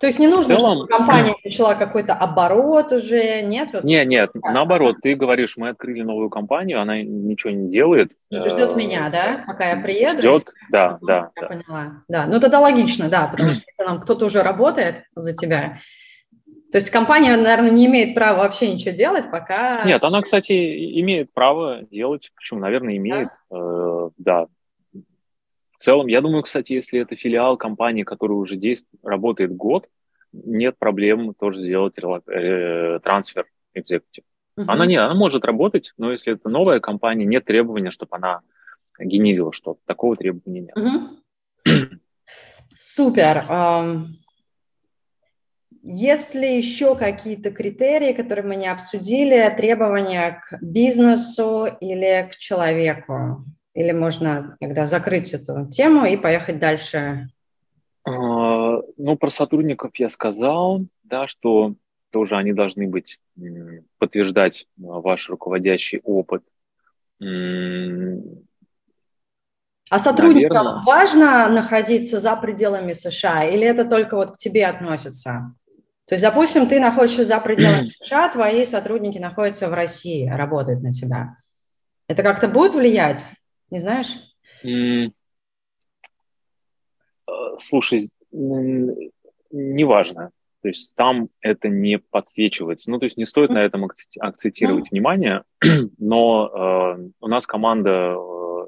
То 0.00 0.06
есть 0.06 0.18
не 0.18 0.26
нужно, 0.26 0.56
целом... 0.56 0.78
чтобы 0.78 0.88
компания 0.88 1.34
начала 1.44 1.74
какой-то 1.74 2.14
оборот 2.14 2.92
уже, 2.92 3.42
нет? 3.42 3.70
Вот... 3.72 3.84
Нет, 3.84 4.06
нет, 4.08 4.30
да. 4.34 4.50
наоборот, 4.50 4.96
ты 5.02 5.14
говоришь, 5.14 5.56
мы 5.56 5.68
открыли 5.68 6.02
новую 6.02 6.30
компанию, 6.30 6.80
она 6.80 7.00
ничего 7.02 7.52
не 7.52 7.70
делает. 7.70 8.12
Ждет 8.30 8.72
э, 8.72 8.74
меня, 8.74 9.08
да, 9.10 9.44
пока 9.46 9.70
я 9.70 9.76
приеду? 9.76 10.18
Ждет, 10.18 10.52
да, 10.70 10.98
да. 11.02 11.30
Я 11.36 11.42
да. 11.42 11.46
поняла, 11.48 11.92
да. 12.08 12.26
Ну 12.26 12.40
тогда 12.40 12.60
логично, 12.60 13.08
да, 13.08 13.26
потому 13.28 13.50
что 13.50 13.60
если 13.60 13.84
там 13.84 14.00
кто-то 14.00 14.26
уже 14.26 14.42
работает 14.42 15.04
за 15.14 15.34
тебя, 15.34 15.78
то 16.72 16.78
есть 16.78 16.90
компания, 16.90 17.36
наверное, 17.36 17.70
не 17.70 17.86
имеет 17.86 18.14
права 18.14 18.38
вообще 18.38 18.72
ничего 18.72 18.90
делать, 18.90 19.30
пока... 19.30 19.84
Нет, 19.84 20.02
она, 20.02 20.22
кстати, 20.22 21.00
имеет 21.00 21.32
право 21.32 21.82
делать, 21.88 22.32
почему, 22.34 22.58
наверное, 22.60 22.96
имеет, 22.96 23.28
да, 23.48 23.56
э, 23.56 24.08
да 24.18 24.46
целом, 25.84 26.06
я 26.06 26.20
думаю, 26.20 26.42
кстати, 26.42 26.72
если 26.72 27.00
это 27.00 27.16
филиал 27.16 27.56
компании, 27.56 28.02
которая 28.02 28.36
уже 28.38 28.56
действует, 28.56 29.04
работает 29.04 29.54
год, 29.54 29.88
нет 30.32 30.76
проблем 30.78 31.34
тоже 31.34 31.60
сделать 31.60 31.94
э, 31.98 33.00
трансфер 33.02 33.46
экзекутив. 33.74 34.24
Uh-huh. 34.58 34.64
Она 34.66 34.86
не, 34.86 34.96
она 34.96 35.14
может 35.14 35.44
работать, 35.44 35.92
но 35.96 36.10
если 36.10 36.34
это 36.34 36.48
новая 36.48 36.80
компания, 36.80 37.24
нет 37.24 37.44
требования, 37.44 37.90
чтобы 37.90 38.16
она 38.16 38.40
генерила 38.98 39.52
что-то. 39.52 39.80
Такого 39.84 40.16
требования 40.16 40.60
нет. 40.60 40.76
Uh-huh. 40.76 41.98
Супер. 42.74 43.44
Есть 45.86 46.34
ли 46.34 46.56
еще 46.56 46.96
какие-то 46.96 47.50
критерии, 47.50 48.14
которые 48.14 48.46
мы 48.46 48.56
не 48.56 48.68
обсудили, 48.68 49.54
требования 49.54 50.40
к 50.48 50.58
бизнесу 50.62 51.66
или 51.80 52.30
к 52.32 52.36
человеку? 52.36 53.44
Или 53.74 53.92
можно 53.92 54.56
тогда 54.60 54.86
закрыть 54.86 55.34
эту 55.34 55.68
тему 55.70 56.06
и 56.06 56.16
поехать 56.16 56.58
дальше? 56.58 57.28
А, 58.04 58.80
ну, 58.96 59.16
про 59.16 59.30
сотрудников 59.30 59.90
я 59.96 60.08
сказал, 60.08 60.82
да, 61.02 61.26
что 61.26 61.74
тоже 62.10 62.36
они 62.36 62.52
должны 62.52 62.86
быть, 62.86 63.18
подтверждать 63.98 64.66
а, 64.78 65.00
ваш 65.00 65.28
руководящий 65.28 66.00
опыт. 66.04 66.44
А 69.90 69.98
сотрудникам 69.98 70.64
Наверное... 70.64 70.84
важно 70.84 71.48
находиться 71.48 72.18
за 72.18 72.36
пределами 72.36 72.92
США 72.92 73.44
или 73.44 73.66
это 73.66 73.84
только 73.84 74.16
вот 74.16 74.34
к 74.34 74.38
тебе 74.38 74.66
относится? 74.66 75.54
То 76.06 76.14
есть, 76.14 76.22
допустим, 76.24 76.66
ты 76.68 76.80
находишься 76.80 77.24
за 77.24 77.40
пределами 77.40 77.92
США, 78.02 78.28
твои 78.28 78.64
сотрудники 78.64 79.18
находятся 79.18 79.68
в 79.68 79.74
России, 79.74 80.28
работают 80.28 80.82
на 80.82 80.92
тебя. 80.92 81.36
Это 82.08 82.22
как-то 82.22 82.48
будет 82.48 82.74
влиять? 82.74 83.26
Не 83.74 83.80
знаешь? 83.80 84.14
Mm. 84.64 85.10
Слушай, 87.58 88.08
неважно. 88.30 90.30
То 90.62 90.68
есть 90.68 90.94
там 90.94 91.28
это 91.40 91.68
не 91.68 91.98
подсвечивается. 91.98 92.92
Ну, 92.92 93.00
то 93.00 93.06
есть 93.06 93.16
не 93.16 93.24
стоит 93.24 93.50
на 93.50 93.64
этом 93.64 93.90
акцентировать 94.20 94.84
mm. 94.84 94.90
внимание, 94.92 95.42
но 95.98 96.96
э, 96.96 97.08
у 97.18 97.26
нас 97.26 97.48
команда 97.48 98.14
э, 98.16 98.66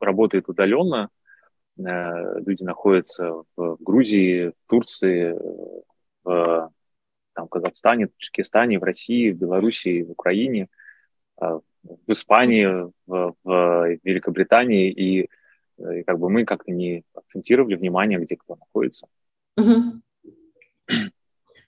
работает 0.00 0.50
удаленно. 0.50 1.08
Э, 1.78 2.40
люди 2.44 2.64
находятся 2.64 3.42
в 3.56 3.78
Грузии, 3.80 4.48
в 4.48 4.68
Турции, 4.68 5.34
в 6.24 6.70
там, 7.32 7.48
Казахстане, 7.48 8.08
в 8.08 8.10
Таджикистане, 8.10 8.78
в 8.78 8.82
России, 8.82 9.30
в 9.30 9.38
Белоруссии, 9.38 10.02
в 10.02 10.10
Украине, 10.10 10.68
э, 11.40 11.60
в 12.06 12.12
Испании, 12.12 12.66
в, 13.06 13.34
в 13.44 13.96
Великобритании, 14.04 14.90
и, 14.90 15.28
и 15.78 16.02
как 16.04 16.18
бы 16.18 16.30
мы 16.30 16.44
как-то 16.44 16.70
не 16.70 17.02
акцентировали 17.14 17.74
внимание, 17.74 18.18
где 18.18 18.36
кто 18.36 18.56
находится. 18.56 19.06
Угу. 19.56 20.00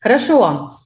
Хорошо. 0.01 0.77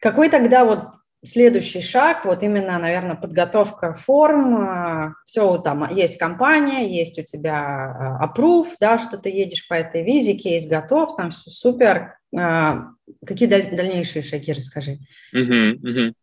Какой 0.00 0.28
тогда 0.28 0.64
вот 0.64 0.88
следующий 1.24 1.80
шаг, 1.80 2.24
вот 2.24 2.42
именно, 2.42 2.78
наверное, 2.78 3.16
подготовка 3.16 3.94
форм, 3.94 5.14
все, 5.24 5.58
там 5.58 5.88
есть 5.94 6.18
компания, 6.18 6.94
есть 6.94 7.18
у 7.18 7.22
тебя 7.22 8.20
approve, 8.22 8.74
да, 8.80 8.98
что 8.98 9.16
ты 9.16 9.30
едешь 9.30 9.66
по 9.66 9.74
этой 9.74 10.02
визе, 10.04 10.34
кейс 10.34 10.66
готов, 10.66 11.16
там 11.16 11.30
все 11.30 11.50
супер. 11.50 12.18
А, 12.36 12.88
какие 13.24 13.48
дальнейшие 13.48 14.22
шаги, 14.22 14.52
расскажи. 14.52 14.98
Угу, 15.32 15.88
угу. 15.88 16.14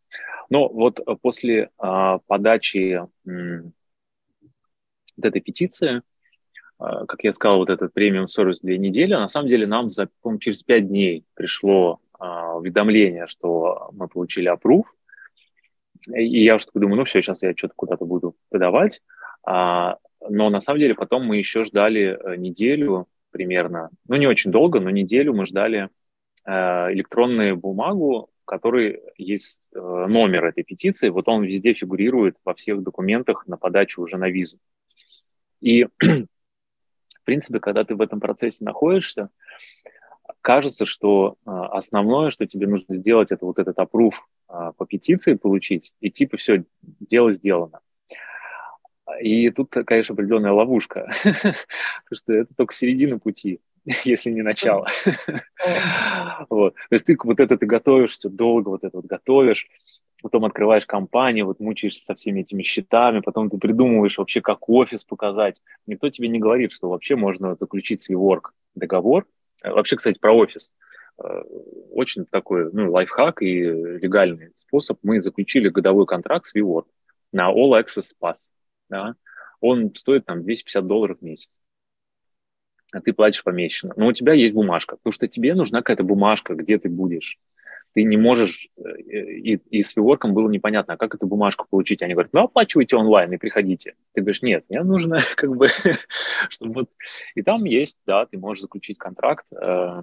Но 0.50 0.68
вот 0.68 1.00
э, 1.00 1.16
после 1.22 1.70
а, 1.78 2.20
подачи 2.28 3.02
вот 3.26 5.24
этой 5.24 5.42
петиции, 5.42 6.02
а, 6.78 7.06
как 7.06 7.24
я 7.24 7.32
сказал, 7.32 7.58
вот 7.58 7.70
этот 7.70 7.94
премиум 7.94 8.28
сервис 8.28 8.62
две 8.62 8.78
недели, 8.78 9.14
на 9.14 9.28
самом 9.28 9.48
деле 9.48 9.68
нам 9.68 9.90
за, 9.90 10.10
через 10.40 10.64
пять 10.64 10.88
дней 10.88 11.26
пришло 11.36 12.00
а, 12.20 12.56
уведомление, 12.56 13.28
что 13.28 13.90
мы 13.94 14.08
получили 14.08 14.48
опруф, 14.48 14.94
и 16.14 16.44
я 16.44 16.56
уже 16.56 16.66
такой 16.66 16.82
думаю, 16.82 16.98
ну 16.98 17.06
все, 17.06 17.22
сейчас 17.22 17.44
я 17.44 17.56
что-то 17.56 17.74
куда-то 17.76 18.06
буду 18.06 18.36
подавать, 18.50 19.02
но 20.30 20.50
на 20.50 20.62
самом 20.62 20.80
деле 20.80 20.96
потом 20.96 21.26
мы 21.26 21.38
еще 21.38 21.66
ждали 21.66 22.18
э, 22.20 22.36
неделю 22.38 23.08
примерно, 23.32 23.90
ну 24.08 24.16
не 24.16 24.28
очень 24.28 24.52
долго, 24.52 24.80
но 24.80 24.90
неделю 24.90 25.34
мы 25.34 25.46
ждали 25.46 25.90
э, 26.46 26.94
электронную 26.94 27.58
бумагу 27.58 28.30
который 28.52 29.00
есть 29.18 29.70
э, 29.74 29.80
номер 29.80 30.44
этой 30.44 30.66
петиции, 30.66 31.08
вот 31.08 31.30
он 31.30 31.44
везде 31.46 31.72
фигурирует 31.72 32.36
во 32.44 32.54
всех 32.54 32.84
документах 32.84 33.48
на 33.48 33.56
подачу 33.56 34.02
уже 34.02 34.18
на 34.18 34.30
визу. 34.30 34.60
И, 35.62 35.88
в 36.02 37.24
принципе, 37.24 37.62
когда 37.62 37.86
ты 37.86 37.96
в 37.96 38.02
этом 38.02 38.20
процессе 38.20 38.58
находишься, 38.66 39.30
кажется, 40.42 40.86
что 40.86 41.38
э, 41.46 41.50
основное, 41.50 42.30
что 42.30 42.46
тебе 42.46 42.68
нужно 42.68 42.96
сделать, 42.96 43.32
это 43.32 43.46
вот 43.46 43.58
этот 43.58 43.80
опруф 43.80 44.28
э, 44.50 44.74
по 44.76 44.86
петиции 44.86 45.36
получить, 45.36 45.94
и 46.02 46.12
типа 46.12 46.36
все, 46.36 46.66
дело 46.82 47.32
сделано. 47.32 47.80
И 49.22 49.50
тут, 49.52 49.70
конечно, 49.86 50.12
определенная 50.12 50.52
ловушка, 50.52 51.10
потому 51.24 51.56
что 52.12 52.34
это 52.34 52.54
только 52.54 52.74
середина 52.74 53.18
пути. 53.18 53.62
если 54.06 54.32
не 54.32 54.42
начало. 54.42 54.88
вот. 56.50 56.76
То 56.76 56.94
есть 56.94 57.06
ты 57.06 57.18
вот 57.24 57.40
это 57.40 57.58
ты 57.58 57.66
готовишь, 57.66 58.12
все 58.12 58.30
долго 58.30 58.70
вот 58.70 58.84
это 58.84 58.98
вот 58.98 59.06
готовишь, 59.06 59.68
потом 60.22 60.46
открываешь 60.46 60.86
компанию, 60.86 61.46
вот 61.46 61.60
мучаешься 61.60 62.04
со 62.04 62.16
всеми 62.16 62.42
этими 62.42 62.64
счетами, 62.64 63.22
потом 63.22 63.50
ты 63.50 63.58
придумываешь 63.58 64.18
вообще, 64.18 64.42
как 64.42 64.70
офис 64.70 65.04
показать. 65.04 65.62
Никто 65.88 66.10
тебе 66.10 66.28
не 66.28 66.40
говорит, 66.40 66.72
что 66.72 66.90
вообще 66.90 67.16
можно 67.16 67.56
заключить 67.56 68.04
с 68.04 68.10
WeWork 68.10 68.50
договор. 68.76 69.26
Э, 69.64 69.72
вообще, 69.72 69.96
кстати, 69.96 70.20
про 70.20 70.32
офис. 70.32 70.76
Э, 71.24 71.42
очень 71.92 72.26
такой 72.26 72.72
ну, 72.72 72.92
лайфхак 72.92 73.42
и 73.42 73.64
легальный 73.64 74.52
способ. 74.56 75.00
Мы 75.02 75.22
заключили 75.22 75.70
годовой 75.70 76.06
контракт 76.06 76.46
с 76.46 76.56
WeWork 76.56 76.86
на 77.32 77.52
All 77.52 77.82
Access 77.82 78.14
Pass. 78.22 78.52
Да? 78.90 79.16
Он 79.60 79.94
стоит 79.96 80.26
там 80.26 80.44
250 80.44 80.86
долларов 80.86 81.18
в 81.20 81.24
месяц 81.24 81.61
а 82.92 83.02
ты 83.02 83.14
платишь 83.14 83.44
помесячно. 83.44 83.94
Но 83.96 84.08
у 84.08 84.14
тебя 84.14 84.34
есть 84.34 84.54
бумажка, 84.54 84.98
потому 84.98 85.14
что 85.14 85.28
тебе 85.28 85.54
нужна 85.56 85.80
какая-то 85.80 86.04
бумажка, 86.04 86.56
где 86.56 86.78
ты 86.78 86.90
будешь 86.90 87.40
ты 87.94 88.04
не 88.04 88.18
можешь, 88.18 88.70
э, 88.78 89.02
и, 89.02 89.56
и 89.70 89.84
с 89.84 89.96
Виворком 89.96 90.34
было 90.34 90.50
непонятно, 90.50 90.94
а 90.94 90.98
как 90.98 91.16
эту 91.16 91.28
бумажку 91.28 91.68
получить. 91.70 92.02
Они 92.02 92.14
говорят, 92.14 92.34
ну, 92.34 92.44
оплачивайте 92.44 92.96
онлайн 92.96 93.32
и 93.34 93.38
приходите. 93.38 93.96
Ты 94.14 94.22
говоришь, 94.22 94.42
нет, 94.42 94.66
мне 94.70 94.84
нужно 94.84 95.20
как 95.36 95.56
бы, 95.56 95.68
чтобы 96.50 96.74
вот... 96.74 96.90
И 97.36 97.42
там 97.42 97.66
есть, 97.66 98.00
да, 98.06 98.26
ты 98.26 98.38
можешь 98.38 98.62
заключить 98.62 98.98
контракт 98.98 99.46
э, 99.52 100.02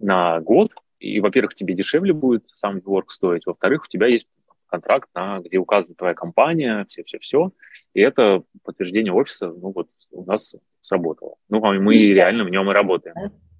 на 0.00 0.40
год, 0.40 0.72
и, 0.98 1.20
во-первых, 1.20 1.54
тебе 1.54 1.74
дешевле 1.74 2.12
будет 2.12 2.44
сам 2.52 2.78
Виворк 2.78 3.10
стоить, 3.10 3.46
во-вторых, 3.46 3.84
у 3.84 3.88
тебя 3.88 4.06
есть 4.06 4.26
контракт, 4.66 5.08
на, 5.14 5.40
где 5.40 5.58
указана 5.58 5.94
твоя 5.94 6.14
компания, 6.14 6.86
все-все-все, 6.88 7.52
и 7.94 8.00
это 8.00 8.42
подтверждение 8.64 9.12
офиса, 9.12 9.48
ну, 9.48 9.72
вот 9.72 9.88
у 10.10 10.24
нас 10.24 10.56
сработало. 10.84 11.34
Ну, 11.48 11.64
а 11.64 11.72
мы 11.72 11.94
реально 11.94 12.44
в 12.44 12.50
нем 12.50 12.70
и 12.70 12.74
работаем. 12.74 13.16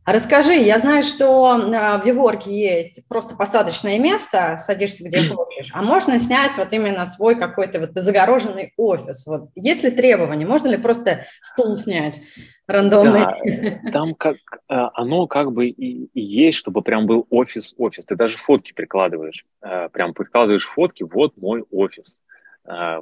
Расскажи, 0.06 0.52
я 0.52 0.78
знаю, 0.78 1.02
что 1.02 1.46
а, 1.46 1.98
в 1.98 2.04
Виворке 2.04 2.50
есть 2.50 3.08
просто 3.08 3.34
посадочное 3.34 3.98
место, 3.98 4.58
садишься 4.60 5.02
где 5.02 5.20
хочешь, 5.20 5.70
а 5.72 5.82
можно 5.82 6.18
снять 6.18 6.58
вот 6.58 6.74
именно 6.74 7.06
свой 7.06 7.36
какой-то 7.36 7.80
вот 7.80 7.92
загороженный 7.94 8.74
офис. 8.76 9.24
Вот 9.26 9.48
есть 9.54 9.82
ли 9.82 9.90
требования? 9.90 10.44
Можно 10.44 10.68
ли 10.68 10.76
просто 10.76 11.24
стул 11.40 11.74
снять 11.76 12.20
рандомный? 12.66 13.80
Да, 13.82 13.90
там 13.92 14.14
как 14.14 14.36
а, 14.68 14.90
оно 14.92 15.26
как 15.26 15.52
бы 15.52 15.68
и, 15.68 16.04
и 16.12 16.20
есть, 16.20 16.58
чтобы 16.58 16.82
прям 16.82 17.06
был 17.06 17.26
офис-офис. 17.30 18.04
Ты 18.04 18.14
даже 18.14 18.36
фотки 18.36 18.74
прикладываешь, 18.74 19.46
прям 19.92 20.12
прикладываешь 20.12 20.66
фотки, 20.66 21.02
вот 21.02 21.38
мой 21.38 21.64
офис, 21.70 22.22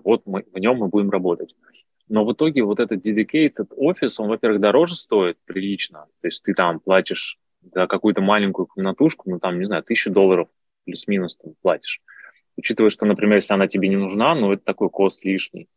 вот 0.04 0.22
мы, 0.26 0.44
в 0.52 0.58
нем 0.60 0.76
мы 0.76 0.86
будем 0.86 1.10
работать. 1.10 1.52
Но 2.08 2.24
в 2.24 2.32
итоге 2.32 2.62
вот 2.62 2.80
этот 2.80 3.06
dedicated 3.06 3.68
офис, 3.76 4.20
он, 4.20 4.28
во-первых, 4.28 4.60
дороже 4.60 4.94
стоит 4.94 5.38
прилично. 5.44 6.06
То 6.20 6.28
есть 6.28 6.42
ты 6.42 6.54
там 6.54 6.80
платишь 6.80 7.38
за 7.62 7.86
какую-то 7.86 8.20
маленькую 8.20 8.66
комнатушку, 8.66 9.30
ну 9.30 9.38
там, 9.38 9.58
не 9.58 9.66
знаю, 9.66 9.82
тысячу 9.82 10.10
долларов 10.10 10.48
плюс-минус 10.84 11.36
там 11.36 11.54
платишь. 11.62 12.00
Учитывая, 12.56 12.90
что, 12.90 13.06
например, 13.06 13.36
если 13.36 13.54
она 13.54 13.66
тебе 13.66 13.88
не 13.88 13.96
нужна, 13.96 14.34
ну 14.34 14.52
это 14.52 14.64
такой 14.64 14.90
кост 14.90 15.24
лишний. 15.24 15.68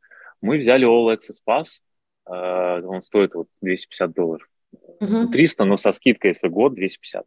Мы 0.42 0.58
взяли 0.58 0.88
All 0.88 1.16
Access 1.16 1.40
Pass, 1.48 1.82
э, 2.28 2.86
он 2.86 3.02
стоит 3.02 3.34
вот 3.36 3.48
250 3.62 4.12
долларов. 4.14 4.48
Uh-huh. 5.02 5.28
300, 5.32 5.66
но 5.66 5.78
со 5.78 5.92
скидкой, 5.92 6.32
если 6.32 6.48
год, 6.48 6.74
250. 6.74 7.26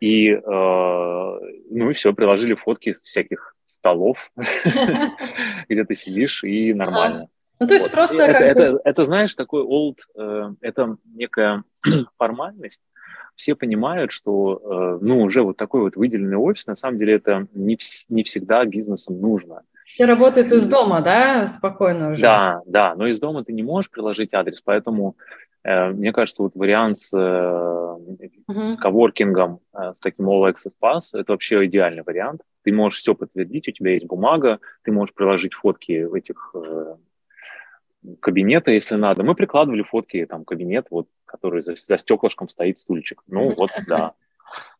И, 0.00 0.30
э, 0.30 0.40
ну 0.40 1.90
и 1.90 1.92
все, 1.92 2.12
приложили 2.14 2.54
фотки 2.54 2.90
из 2.90 3.00
всяких 3.00 3.54
столов, 3.64 4.32
где 5.68 5.84
ты 5.84 5.94
сидишь, 5.94 6.44
и 6.44 6.72
нормально. 6.72 7.28
Ну, 7.62 7.68
то 7.68 7.74
есть 7.74 7.86
вот. 7.86 7.94
просто... 7.94 8.24
Это, 8.24 8.44
это, 8.44 8.60
это, 8.62 8.80
это, 8.84 9.04
знаешь, 9.04 9.34
такой 9.34 9.62
old, 9.62 9.98
э, 10.16 10.52
это 10.60 10.96
некая 11.04 11.62
формальность. 12.18 12.82
Все 13.36 13.54
понимают, 13.54 14.10
что, 14.10 14.98
э, 15.00 15.04
ну, 15.04 15.22
уже 15.22 15.42
вот 15.42 15.56
такой 15.56 15.82
вот 15.82 15.96
выделенный 15.96 16.36
офис, 16.36 16.66
на 16.66 16.76
самом 16.76 16.98
деле, 16.98 17.14
это 17.14 17.46
не, 17.54 17.78
не 18.08 18.22
всегда 18.24 18.64
бизнесом 18.64 19.20
нужно. 19.20 19.62
Все 19.86 20.06
работают 20.06 20.50
из 20.50 20.66
дома, 20.66 21.02
да, 21.02 21.46
спокойно 21.46 22.10
уже? 22.10 22.22
Да, 22.22 22.62
да, 22.66 22.94
но 22.94 23.06
из 23.06 23.20
дома 23.20 23.44
ты 23.44 23.52
не 23.52 23.62
можешь 23.62 23.90
приложить 23.90 24.34
адрес, 24.34 24.60
поэтому 24.60 25.16
э, 25.64 25.90
мне 25.90 26.12
кажется, 26.12 26.42
вот 26.42 26.54
вариант 26.54 26.98
с, 26.98 27.16
э, 27.16 27.20
uh-huh. 27.20 28.64
с 28.64 28.76
коворкингом, 28.76 29.60
э, 29.74 29.92
с 29.94 30.00
таким 30.00 30.28
All 30.28 30.50
Access 30.50 30.72
Pass, 30.80 31.10
это 31.12 31.32
вообще 31.32 31.64
идеальный 31.66 32.02
вариант. 32.02 32.42
Ты 32.64 32.72
можешь 32.72 33.00
все 33.00 33.14
подтвердить, 33.14 33.68
у 33.68 33.72
тебя 33.72 33.92
есть 33.92 34.06
бумага, 34.06 34.60
ты 34.82 34.92
можешь 34.92 35.14
приложить 35.14 35.54
фотки 35.54 36.08
этих 36.16 36.50
э, 36.54 36.94
кабинета, 38.20 38.70
если 38.70 38.96
надо. 38.96 39.22
Мы 39.22 39.34
прикладывали 39.34 39.82
фотки, 39.82 40.26
там, 40.26 40.44
кабинет, 40.44 40.86
вот, 40.90 41.08
который 41.24 41.62
за, 41.62 41.74
за 41.74 41.98
стеклышком 41.98 42.48
стоит 42.48 42.78
стульчик. 42.78 43.22
Ну, 43.26 43.54
вот, 43.54 43.70
да. 43.86 44.14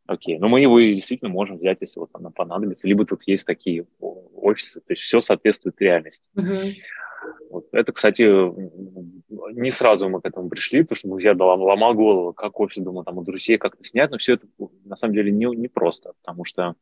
Окей, 0.07 0.39
но 0.39 0.49
мы 0.49 0.61
его 0.61 0.81
действительно 0.81 1.31
можем 1.31 1.57
взять, 1.57 1.79
если 1.81 2.01
вот 2.01 2.11
она 2.13 2.31
понадобится. 2.31 2.89
Либо 2.89 3.07
тут 3.07 3.23
есть 3.27 3.47
такие 3.47 3.87
офисы, 4.01 4.81
то 4.81 4.93
есть 4.93 5.03
все 5.03 5.21
соответствует 5.21 5.81
реальности. 5.81 6.29
Uh-huh. 6.37 6.75
Вот. 7.51 7.69
Это, 7.73 7.93
кстати, 7.93 8.23
не 9.55 9.71
сразу 9.71 10.09
мы 10.09 10.21
к 10.21 10.27
этому 10.27 10.49
пришли, 10.49 10.83
потому 10.83 11.19
что 11.19 11.29
я 11.29 11.33
ломал, 11.33 11.63
ломал 11.63 11.95
голову, 11.95 12.33
как 12.33 12.59
офис, 12.59 12.83
думал, 12.83 13.05
там 13.05 13.19
у 13.19 13.23
друзей 13.23 13.59
как-то 13.59 13.85
снять, 13.85 14.11
но 14.11 14.19
все 14.19 14.35
это 14.35 14.47
на 14.85 14.97
самом 14.97 15.15
деле 15.15 15.31
не, 15.31 15.47
не 15.57 15.69
просто, 15.69 16.13
потому 16.23 16.45
что 16.45 16.75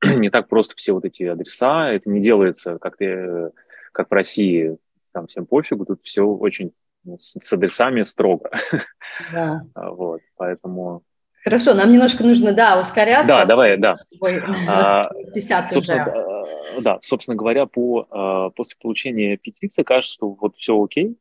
не 0.16 0.30
так 0.30 0.48
просто 0.48 0.74
все 0.76 0.92
вот 0.92 1.04
эти 1.04 1.22
адреса, 1.22 1.90
это 1.90 2.10
не 2.10 2.20
делается 2.20 2.78
как-то, 2.78 3.52
как 3.92 4.10
в 4.10 4.14
России, 4.14 4.76
там 5.18 5.26
всем 5.26 5.46
пофигу, 5.46 5.84
тут 5.84 6.00
все 6.04 6.22
очень 6.22 6.72
ну, 7.04 7.18
с, 7.18 7.36
с 7.40 7.52
адресами 7.52 8.04
строго. 8.04 8.50
Да. 9.32 9.62
вот, 9.74 10.20
поэтому... 10.36 11.02
Хорошо, 11.42 11.74
нам 11.74 11.90
немножко 11.90 12.24
нужно, 12.24 12.52
да, 12.52 12.78
ускоряться. 12.80 13.26
Да, 13.26 13.44
давай, 13.44 13.76
да. 13.76 13.94
50 14.20 14.68
а, 14.68 15.10
собственно, 15.70 16.02
уже. 16.02 16.82
Да, 16.82 16.98
собственно 17.00 17.36
говоря, 17.36 17.66
по, 17.66 18.06
а, 18.10 18.50
после 18.50 18.76
получения 18.80 19.36
петиции 19.36 19.82
кажется, 19.82 20.14
что 20.14 20.30
вот 20.30 20.56
все 20.56 20.80
окей, 20.80 21.16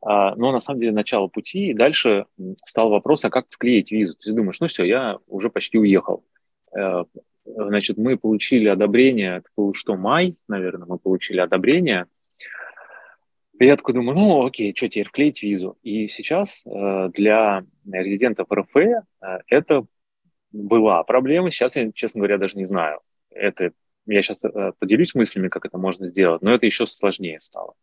а, 0.00 0.34
но 0.34 0.50
на 0.50 0.58
самом 0.58 0.80
деле 0.80 0.92
начало 0.92 1.28
пути, 1.28 1.68
и 1.68 1.74
дальше 1.74 2.26
стал 2.66 2.90
вопрос, 2.90 3.24
а 3.24 3.30
как 3.30 3.46
вклеить 3.50 3.92
визу? 3.92 4.16
Ты 4.16 4.32
думаешь, 4.32 4.58
ну 4.60 4.66
все, 4.66 4.84
я 4.84 5.18
уже 5.28 5.48
почти 5.48 5.78
уехал. 5.78 6.24
Э, 6.76 7.04
значит, 7.44 7.98
мы 7.98 8.16
получили 8.16 8.68
одобрение, 8.68 9.38
это 9.38 9.48
был 9.56 9.74
что, 9.74 9.96
май, 9.96 10.36
наверное, 10.48 10.88
мы 10.88 10.98
получили 10.98 11.38
одобрение– 11.38 12.06
я 13.64 13.76
такой 13.76 13.94
думаю, 13.94 14.18
ну 14.18 14.46
окей, 14.46 14.74
что 14.74 14.88
теперь, 14.88 15.08
вклеить 15.08 15.42
визу. 15.42 15.78
И 15.82 16.06
сейчас 16.06 16.64
э, 16.66 17.10
для 17.12 17.64
резидентов 17.90 18.50
РФ 18.52 18.76
э, 18.76 19.02
это 19.48 19.84
была 20.52 21.02
проблема. 21.04 21.50
Сейчас 21.50 21.76
я, 21.76 21.90
честно 21.92 22.20
говоря, 22.20 22.38
даже 22.38 22.56
не 22.56 22.66
знаю. 22.66 23.00
Это 23.30 23.72
я 24.06 24.22
сейчас 24.22 24.44
э, 24.44 24.72
поделюсь 24.78 25.14
мыслями, 25.14 25.48
как 25.48 25.66
это 25.66 25.78
можно 25.78 26.08
сделать, 26.08 26.42
но 26.42 26.52
это 26.52 26.66
еще 26.66 26.86
сложнее 26.86 27.40
стало. 27.40 27.74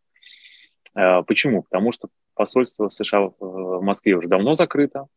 Э, 0.95 1.23
почему? 1.23 1.63
Потому 1.63 1.91
что 1.91 2.09
посольство 2.33 2.89
США 2.89 3.31
в 3.39 3.81
Москве 3.81 4.15
уже 4.15 4.27
давно 4.27 4.55
закрыто, 4.55 5.07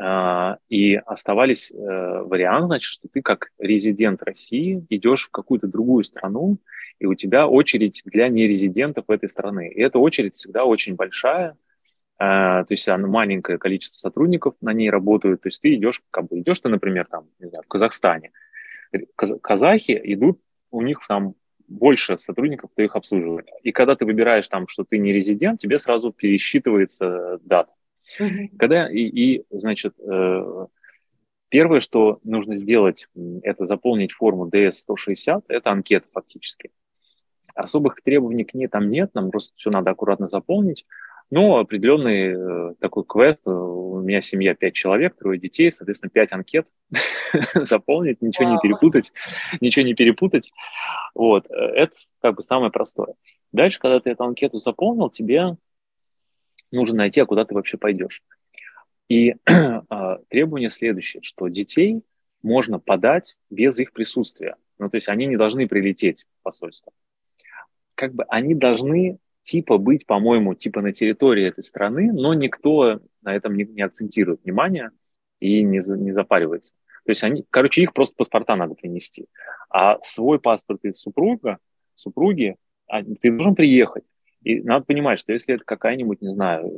э, 0.00 0.56
и 0.68 0.94
оставались 0.94 1.70
э, 1.70 1.74
варианты, 1.76 2.66
значит, 2.66 2.90
что 2.90 3.08
ты 3.08 3.22
как 3.22 3.50
резидент 3.58 4.22
России 4.22 4.86
идешь 4.88 5.26
в 5.26 5.30
какую-то 5.30 5.66
другую 5.66 6.04
страну, 6.04 6.58
и 7.00 7.06
у 7.06 7.14
тебя 7.14 7.48
очередь 7.48 8.02
для 8.04 8.28
нерезидентов 8.28 9.06
этой 9.08 9.28
страны. 9.28 9.68
И 9.68 9.80
эта 9.80 9.98
очередь 9.98 10.36
всегда 10.36 10.64
очень 10.64 10.94
большая, 10.94 11.56
Uh, 12.22 12.66
то 12.66 12.74
есть 12.74 12.86
она 12.86 13.08
маленькое 13.08 13.56
количество 13.56 13.98
сотрудников 13.98 14.54
на 14.60 14.74
ней 14.74 14.90
работают, 14.90 15.40
то 15.40 15.46
есть 15.46 15.62
ты 15.62 15.74
идешь, 15.74 16.02
как 16.10 16.28
бы 16.28 16.40
идешь 16.40 16.60
ты, 16.60 16.68
например, 16.68 17.06
там, 17.10 17.28
не 17.38 17.48
знаю, 17.48 17.64
в 17.64 17.66
Казахстане, 17.66 18.32
Каз- 19.16 19.38
казахи 19.40 19.98
идут, 20.04 20.38
у 20.70 20.82
них 20.82 21.00
там 21.08 21.34
больше 21.66 22.18
сотрудников, 22.18 22.72
кто 22.72 22.82
их 22.82 22.96
обслуживает. 22.96 23.48
И 23.62 23.72
когда 23.72 23.96
ты 23.96 24.04
выбираешь 24.04 24.48
там, 24.48 24.68
что 24.68 24.84
ты 24.84 24.98
не 24.98 25.14
резидент, 25.14 25.60
тебе 25.60 25.78
сразу 25.78 26.12
пересчитывается 26.12 27.38
дата. 27.42 27.72
Mm-hmm. 28.20 28.56
Когда 28.58 28.90
и, 28.90 29.00
и 29.00 29.44
значит, 29.50 29.94
э, 29.98 30.66
первое, 31.48 31.80
что 31.80 32.20
нужно 32.24 32.54
сделать, 32.54 33.08
это 33.42 33.64
заполнить 33.64 34.12
форму 34.12 34.48
DS-160, 34.48 35.44
это 35.48 35.70
анкета 35.70 36.06
фактически. 36.12 36.70
Особых 37.54 38.00
требований 38.02 38.44
к 38.44 38.54
ней 38.54 38.68
там 38.68 38.90
нет, 38.90 39.14
нам 39.14 39.30
просто 39.30 39.52
все 39.56 39.70
надо 39.70 39.90
аккуратно 39.90 40.28
заполнить. 40.28 40.86
Но 41.30 41.58
определенный 41.58 42.34
э, 42.34 42.74
такой 42.80 43.04
квест, 43.04 43.46
э, 43.46 43.50
у 43.50 44.00
меня 44.00 44.20
семья 44.20 44.54
пять 44.54 44.74
человек, 44.74 45.16
трое 45.16 45.38
детей, 45.38 45.70
соответственно, 45.70 46.10
пять 46.10 46.32
анкет 46.32 46.66
заполнить, 47.54 48.20
ничего 48.20 48.50
не 48.50 48.58
перепутать, 48.60 49.12
ничего 49.60 49.86
не 49.86 49.94
перепутать. 49.94 50.52
Вот, 51.14 51.46
э, 51.48 51.54
это 51.54 51.92
как 52.20 52.34
бы 52.34 52.42
самое 52.42 52.72
простое. 52.72 53.14
Дальше, 53.52 53.78
когда 53.78 54.00
ты 54.00 54.10
эту 54.10 54.24
анкету 54.24 54.58
заполнил, 54.58 55.08
тебе 55.08 55.56
нужно 56.72 56.98
найти, 56.98 57.20
а 57.20 57.26
куда 57.26 57.44
ты 57.44 57.54
вообще 57.54 57.76
пойдешь. 57.76 58.24
И 59.08 59.36
э, 59.46 60.18
требование 60.28 60.70
следующее, 60.70 61.22
что 61.22 61.46
детей 61.46 62.02
можно 62.42 62.80
подать 62.80 63.38
без 63.50 63.78
их 63.78 63.92
присутствия. 63.92 64.56
Ну, 64.78 64.90
то 64.90 64.96
есть 64.96 65.08
они 65.08 65.26
не 65.26 65.36
должны 65.36 65.68
прилететь 65.68 66.26
в 66.40 66.42
посольство 66.42 66.92
как 68.00 68.14
бы 68.14 68.24
они 68.30 68.54
должны 68.54 69.18
типа 69.42 69.76
быть, 69.76 70.06
по-моему, 70.06 70.54
типа 70.54 70.80
на 70.80 70.90
территории 70.92 71.48
этой 71.48 71.62
страны, 71.62 72.10
но 72.14 72.32
никто 72.32 73.00
на 73.20 73.36
этом 73.36 73.54
не, 73.54 73.64
не 73.64 73.82
акцентирует 73.82 74.42
внимание 74.42 74.90
и 75.38 75.62
не, 75.62 75.80
не 75.98 76.12
запаривается. 76.12 76.76
То 77.04 77.10
есть 77.10 77.22
они, 77.24 77.44
короче, 77.50 77.82
их 77.82 77.92
просто 77.92 78.16
паспорта 78.16 78.56
надо 78.56 78.74
принести. 78.74 79.26
А 79.68 79.98
свой 80.02 80.40
паспорт 80.40 80.82
из 80.84 80.98
супруга, 80.98 81.58
супруги, 81.94 82.56
а, 82.86 83.02
ты 83.02 83.30
должен 83.30 83.54
приехать. 83.54 84.04
И 84.44 84.62
надо 84.62 84.86
понимать, 84.86 85.18
что 85.18 85.34
если 85.34 85.56
это 85.56 85.64
какая-нибудь, 85.64 86.22
не 86.22 86.30
знаю, 86.30 86.72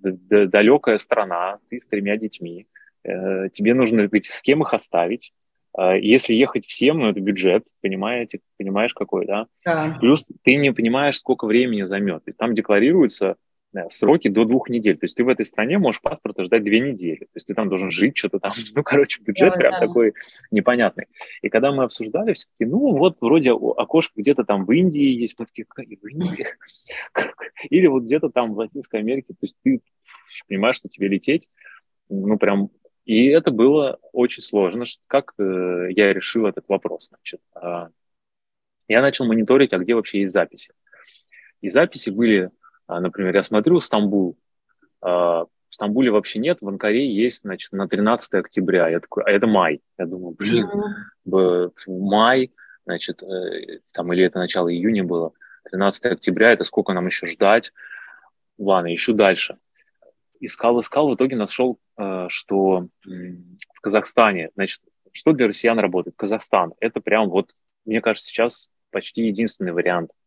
далекая 0.00 0.98
страна, 0.98 1.58
ты 1.68 1.78
с 1.78 1.86
тремя 1.86 2.16
детьми, 2.16 2.66
э, 3.04 3.48
тебе 3.52 3.74
нужно 3.74 4.08
быть, 4.08 4.26
с 4.26 4.42
кем 4.42 4.62
их 4.62 4.74
оставить. 4.74 5.32
Э, 5.78 5.98
если 6.00 6.34
ехать 6.34 6.66
всем, 6.66 7.00
ну, 7.00 7.08
это 7.08 7.20
бюджет, 7.20 7.64
понимаете, 7.80 8.40
понимаешь, 8.58 8.94
какой, 8.94 9.26
да? 9.26 9.46
да? 9.64 9.96
Плюс 10.00 10.30
ты 10.42 10.56
не 10.56 10.72
понимаешь, 10.72 11.18
сколько 11.18 11.46
времени 11.46 11.82
займет. 11.84 12.22
И 12.26 12.32
там 12.32 12.54
декларируется 12.54 13.36
сроки 13.88 14.28
до 14.28 14.44
двух 14.44 14.68
недель. 14.68 14.96
То 14.96 15.04
есть 15.04 15.16
ты 15.16 15.24
в 15.24 15.28
этой 15.28 15.44
стране 15.44 15.78
можешь 15.78 16.00
паспорта 16.00 16.44
ждать 16.44 16.62
две 16.62 16.80
недели. 16.80 17.20
То 17.24 17.36
есть 17.36 17.46
ты 17.48 17.54
там 17.54 17.68
должен 17.68 17.90
жить, 17.90 18.16
что-то 18.16 18.38
там. 18.38 18.52
Ну, 18.74 18.82
короче, 18.82 19.22
бюджет 19.22 19.52
да, 19.52 19.58
прям 19.58 19.72
да. 19.72 19.80
такой 19.80 20.14
непонятный. 20.50 21.06
И 21.42 21.48
когда 21.48 21.72
мы 21.72 21.84
обсуждали, 21.84 22.32
все 22.32 22.46
таки 22.46 22.70
ну, 22.70 22.96
вот 22.96 23.16
вроде 23.20 23.52
окошко 23.52 24.20
где-то 24.20 24.44
там 24.44 24.64
в 24.64 24.72
Индии 24.72 25.20
есть. 25.20 25.34
Мы 25.38 25.46
такие, 25.46 25.64
как 25.64 25.86
в 25.86 26.06
Индии? 26.06 26.46
Или 27.70 27.86
вот 27.86 28.04
где-то 28.04 28.30
там 28.30 28.54
в 28.54 28.58
Латинской 28.58 29.00
Америке. 29.00 29.28
То 29.28 29.38
есть 29.42 29.56
ты 29.62 29.80
понимаешь, 30.48 30.76
что 30.76 30.88
тебе 30.88 31.08
лететь, 31.08 31.48
ну, 32.08 32.38
прям... 32.38 32.70
И 33.04 33.26
это 33.26 33.50
было 33.50 33.98
очень 34.12 34.42
сложно. 34.42 34.84
Как 35.06 35.34
э, 35.38 35.88
я 35.90 36.12
решил 36.12 36.46
этот 36.46 36.64
вопрос? 36.68 37.08
Значит, 37.08 37.40
э, 37.54 37.88
я 38.88 39.02
начал 39.02 39.26
мониторить, 39.26 39.72
а 39.72 39.78
где 39.78 39.94
вообще 39.94 40.22
есть 40.22 40.32
записи. 40.32 40.72
И 41.60 41.68
записи 41.68 42.10
были 42.10 42.50
а, 42.86 43.00
например, 43.00 43.34
я 43.34 43.42
смотрю 43.42 43.80
Стамбул, 43.80 44.36
а, 45.00 45.44
в 45.44 45.74
Стамбуле 45.74 46.10
вообще 46.10 46.38
нет, 46.38 46.58
в 46.60 46.68
Анкаре 46.68 47.12
есть, 47.12 47.40
значит, 47.40 47.72
на 47.72 47.88
13 47.88 48.34
октября. 48.34 48.88
Я 48.88 49.00
такой, 49.00 49.24
а 49.24 49.30
это 49.30 49.46
май. 49.46 49.80
Я 49.98 50.06
думаю, 50.06 50.36
блин, 50.38 50.68
май, 51.86 52.52
значит, 52.84 53.22
э, 53.22 53.80
там 53.92 54.12
или 54.12 54.24
это 54.24 54.38
начало 54.38 54.72
июня 54.72 55.02
было, 55.02 55.32
13 55.70 56.06
октября, 56.06 56.52
это 56.52 56.64
сколько 56.64 56.92
нам 56.92 57.06
еще 57.06 57.26
ждать? 57.26 57.72
Ладно, 58.58 58.94
ищу 58.94 59.14
дальше. 59.14 59.56
Искал, 60.40 60.80
искал, 60.80 61.08
в 61.10 61.14
итоге 61.14 61.36
нашел, 61.36 61.78
э, 61.96 62.26
что 62.28 62.88
в 63.04 63.80
Казахстане, 63.80 64.50
значит, 64.54 64.80
что 65.12 65.32
для 65.32 65.48
россиян 65.48 65.78
работает? 65.78 66.16
Казахстан. 66.16 66.74
Это 66.80 67.00
прям 67.00 67.30
вот, 67.30 67.54
мне 67.84 68.00
кажется, 68.00 68.28
сейчас 68.28 68.70
почти 68.90 69.26
единственный 69.26 69.72
вариант– 69.72 70.10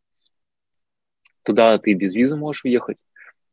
Туда 1.47 1.77
ты 1.77 1.93
без 1.93 2.13
визы 2.13 2.35
можешь 2.35 2.65
въехать, 2.65 2.97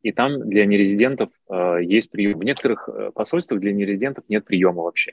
и 0.02 0.10
там 0.10 0.48
для 0.50 0.66
нерезидентов 0.66 1.30
э, 1.48 1.78
есть 1.84 2.10
прием. 2.10 2.40
В 2.40 2.42
некоторых 2.42 2.88
э, 2.88 3.12
посольствах 3.14 3.60
для 3.60 3.72
нерезидентов 3.72 4.24
нет 4.26 4.44
приема 4.44 4.82
вообще. 4.82 5.12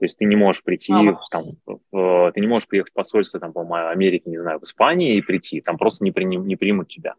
То 0.00 0.04
есть 0.04 0.18
ты 0.18 0.24
не 0.24 0.34
можешь 0.34 0.64
прийти, 0.64 0.92
а, 0.92 1.16
там, 1.30 1.52
в, 1.92 2.32
ты 2.34 2.40
не 2.40 2.48
можешь 2.48 2.66
приехать 2.66 2.90
в 2.90 2.96
посольство, 2.96 3.38
там, 3.38 3.52
по 3.52 3.90
Америке, 3.92 4.28
не 4.28 4.38
знаю, 4.38 4.58
в 4.58 4.64
Испании 4.64 5.16
и 5.16 5.22
прийти, 5.22 5.60
там 5.60 5.78
просто 5.78 6.02
не, 6.02 6.10
при, 6.10 6.24
не 6.24 6.56
примут 6.56 6.88
тебя, 6.88 7.14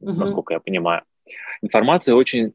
угу. 0.00 0.14
насколько 0.14 0.54
я 0.54 0.60
понимаю. 0.60 1.02
Информации 1.62 2.12
очень, 2.12 2.54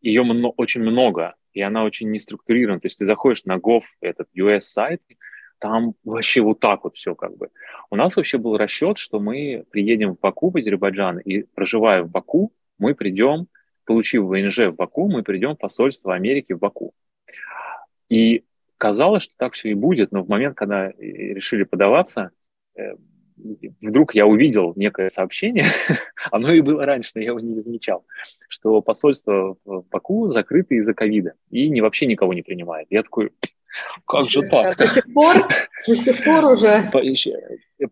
ее 0.00 0.22
очень 0.56 0.82
много, 0.82 1.34
и 1.52 1.60
она 1.60 1.84
очень 1.84 2.10
не 2.10 2.18
структурирована. 2.18 2.80
То 2.80 2.86
есть 2.86 2.98
ты 2.98 3.06
заходишь 3.06 3.44
на 3.44 3.56
Gov, 3.56 3.82
этот 4.00 4.28
US 4.36 4.60
сайт, 4.60 5.02
там 5.58 5.94
вообще 6.04 6.40
вот 6.40 6.58
так 6.60 6.84
вот 6.84 6.96
все 6.96 7.14
как 7.14 7.36
бы. 7.36 7.50
У 7.90 7.96
нас 7.96 8.16
вообще 8.16 8.38
был 8.38 8.56
расчет, 8.56 8.98
что 8.98 9.20
мы 9.20 9.64
приедем 9.70 10.14
в 10.14 10.20
Баку, 10.20 10.50
в 10.50 10.56
Азербайджан, 10.56 11.18
и 11.18 11.42
проживая 11.42 12.02
в 12.02 12.10
Баку, 12.10 12.52
мы 12.78 12.94
придем, 12.94 13.46
получив 13.84 14.24
ВНЖ 14.24 14.68
в 14.68 14.74
Баку, 14.74 15.08
мы 15.10 15.22
придем 15.22 15.54
в 15.54 15.58
посольство 15.58 16.14
Америки 16.14 16.54
в 16.54 16.58
Баку. 16.58 16.94
И 18.08 18.44
казалось, 18.78 19.24
что 19.24 19.36
так 19.36 19.52
все 19.52 19.70
и 19.70 19.74
будет, 19.74 20.12
но 20.12 20.22
в 20.22 20.28
момент, 20.28 20.56
когда 20.56 20.90
решили 20.98 21.64
подаваться, 21.64 22.30
э, 22.76 22.94
вдруг 23.80 24.14
я 24.14 24.26
увидел 24.26 24.72
некое 24.76 25.08
сообщение, 25.08 25.64
оно 26.30 26.52
и 26.52 26.60
было 26.60 26.84
раньше, 26.84 27.12
но 27.14 27.20
я 27.20 27.28
его 27.28 27.40
не 27.40 27.58
замечал, 27.58 28.04
что 28.48 28.80
посольство 28.82 29.56
в 29.64 29.84
Баку 29.90 30.28
закрыто 30.28 30.74
из-за 30.74 30.94
ковида 30.94 31.34
и 31.50 31.68
не, 31.68 31.80
вообще 31.80 32.06
никого 32.06 32.34
не 32.34 32.42
принимает. 32.42 32.86
Я 32.90 33.02
такой, 33.02 33.30
как 34.06 34.30
же 34.30 34.42
так? 34.48 34.76
До 34.76 34.86
сих 34.86 35.12
пор, 35.12 35.36
до 35.86 35.96
сих 35.96 36.24
пор 36.24 36.44
уже. 36.44 36.90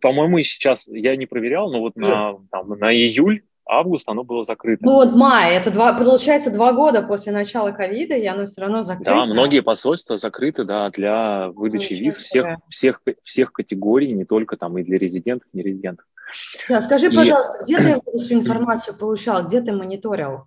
По-моему, 0.00 0.40
сейчас 0.42 0.88
я 0.88 1.16
не 1.16 1.26
проверял, 1.26 1.70
но 1.70 1.80
вот 1.80 1.96
на, 1.96 2.36
там, 2.50 2.68
на 2.70 2.92
июль 2.92 3.42
август 3.68 4.08
оно 4.08 4.24
было 4.24 4.42
закрыто. 4.42 4.84
Ну 4.84 4.94
вот 4.94 5.12
май, 5.14 5.54
это 5.54 5.70
два, 5.70 5.92
получается 5.92 6.50
два 6.50 6.72
года 6.72 7.02
после 7.02 7.32
начала 7.32 7.70
ковида, 7.70 8.14
и 8.16 8.26
оно 8.26 8.46
все 8.46 8.62
равно 8.62 8.82
закрыто. 8.82 9.10
Да, 9.10 9.26
многие 9.26 9.60
посольства 9.60 10.16
закрыты, 10.16 10.64
да, 10.64 10.90
для 10.90 11.50
выдачи 11.50 11.92
ну, 11.92 12.00
виз 12.00 12.16
всех, 12.16 12.46
всех, 12.68 13.02
всех 13.22 13.52
категорий, 13.52 14.12
не 14.12 14.24
только 14.24 14.56
там 14.56 14.78
и 14.78 14.82
для 14.82 14.98
резидентов, 14.98 15.48
не 15.52 15.62
резидентов. 15.62 16.06
Да, 16.68 16.82
скажи, 16.82 17.08
и... 17.08 17.14
пожалуйста, 17.14 17.64
где 17.64 17.76
ты 17.76 17.88
эту 18.06 18.34
информацию 18.34 18.96
получал, 18.96 19.44
где 19.44 19.60
ты 19.60 19.72
мониторил? 19.72 20.44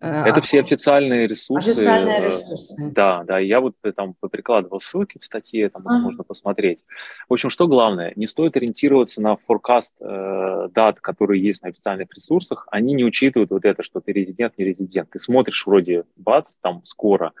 Э, 0.00 0.24
Это 0.24 0.40
все 0.40 0.60
официальные 0.60 1.26
ресурсы. 1.26 1.70
Официальные 1.70 2.26
ресурсы. 2.26 2.76
Да, 2.78 3.24
да. 3.24 3.38
Я 3.38 3.60
вот 3.60 3.74
э, 3.82 3.92
там 3.92 4.14
прикладывал 4.14 4.80
ссылки 4.80 5.18
в 5.18 5.24
статье, 5.24 5.68
там 5.68 5.82
uh-huh. 5.82 5.98
можно 6.00 6.24
посмотреть. 6.24 6.80
В 7.28 7.32
общем, 7.32 7.50
что 7.50 7.66
главное, 7.66 8.12
не 8.16 8.26
стоит 8.26 8.56
ориентироваться 8.56 9.22
на 9.22 9.36
форкаст 9.36 9.96
э, 10.00 10.68
дат, 10.72 11.00
которые 11.00 11.42
есть 11.42 11.62
на 11.62 11.70
официальных 11.70 12.08
ресурсах. 12.14 12.66
Они 12.70 12.94
не 12.94 13.04
учитывают 13.04 13.50
вот 13.50 13.64
это, 13.64 13.82
что 13.82 14.00
ты 14.00 14.12
резидент, 14.12 14.58
не 14.58 14.64
резидент. 14.64 15.10
Ты 15.10 15.18
смотришь 15.18 15.66
вроде 15.66 16.04
бац, 16.16 16.58
там 16.58 16.84
скоро. 16.84 17.32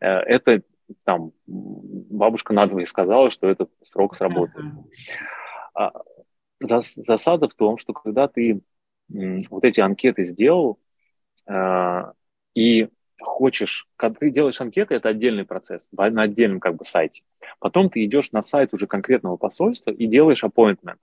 Э, 0.00 0.08
это 0.08 0.62
там 1.04 1.32
бабушка 1.46 2.52
надвое 2.52 2.84
сказала, 2.84 3.30
что 3.30 3.48
этот 3.48 3.70
срок 3.82 4.14
сработает. 4.14 4.72
А, 5.74 5.92
засада 6.60 7.48
в 7.48 7.54
том, 7.54 7.78
что 7.78 7.92
когда 7.92 8.28
ты 8.28 8.60
вот 9.08 9.64
эти 9.64 9.80
анкеты 9.80 10.24
сделал, 10.24 10.78
а, 10.78 10.85
и 12.54 12.88
хочешь, 13.20 13.88
когда 13.96 14.18
ты 14.18 14.30
делаешь 14.30 14.60
анкеты, 14.60 14.94
это 14.94 15.08
отдельный 15.08 15.44
процесс 15.44 15.90
на 15.92 16.22
отдельном 16.22 16.60
как 16.60 16.76
бы 16.76 16.84
сайте. 16.84 17.22
Потом 17.60 17.88
ты 17.90 18.04
идешь 18.04 18.32
на 18.32 18.42
сайт 18.42 18.74
уже 18.74 18.86
конкретного 18.86 19.36
посольства 19.36 19.90
и 19.90 20.06
делаешь 20.06 20.44
appointment. 20.44 20.98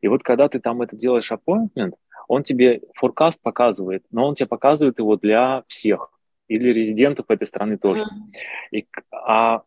И 0.00 0.08
вот 0.08 0.22
когда 0.22 0.48
ты 0.48 0.58
там 0.58 0.82
это 0.82 0.96
делаешь 0.96 1.30
appointment, 1.30 1.94
он 2.28 2.42
тебе 2.42 2.80
forecast 3.00 3.38
показывает, 3.42 4.04
но 4.10 4.26
он 4.26 4.34
тебе 4.34 4.46
показывает 4.46 4.98
его 4.98 5.16
для 5.16 5.64
всех, 5.68 6.10
и 6.48 6.58
для 6.58 6.72
резидентов 6.72 7.26
этой 7.28 7.46
страны 7.46 7.78
тоже. 7.78 8.04
Mm-hmm. 8.04 8.78
И, 8.78 8.88
а 9.10 9.62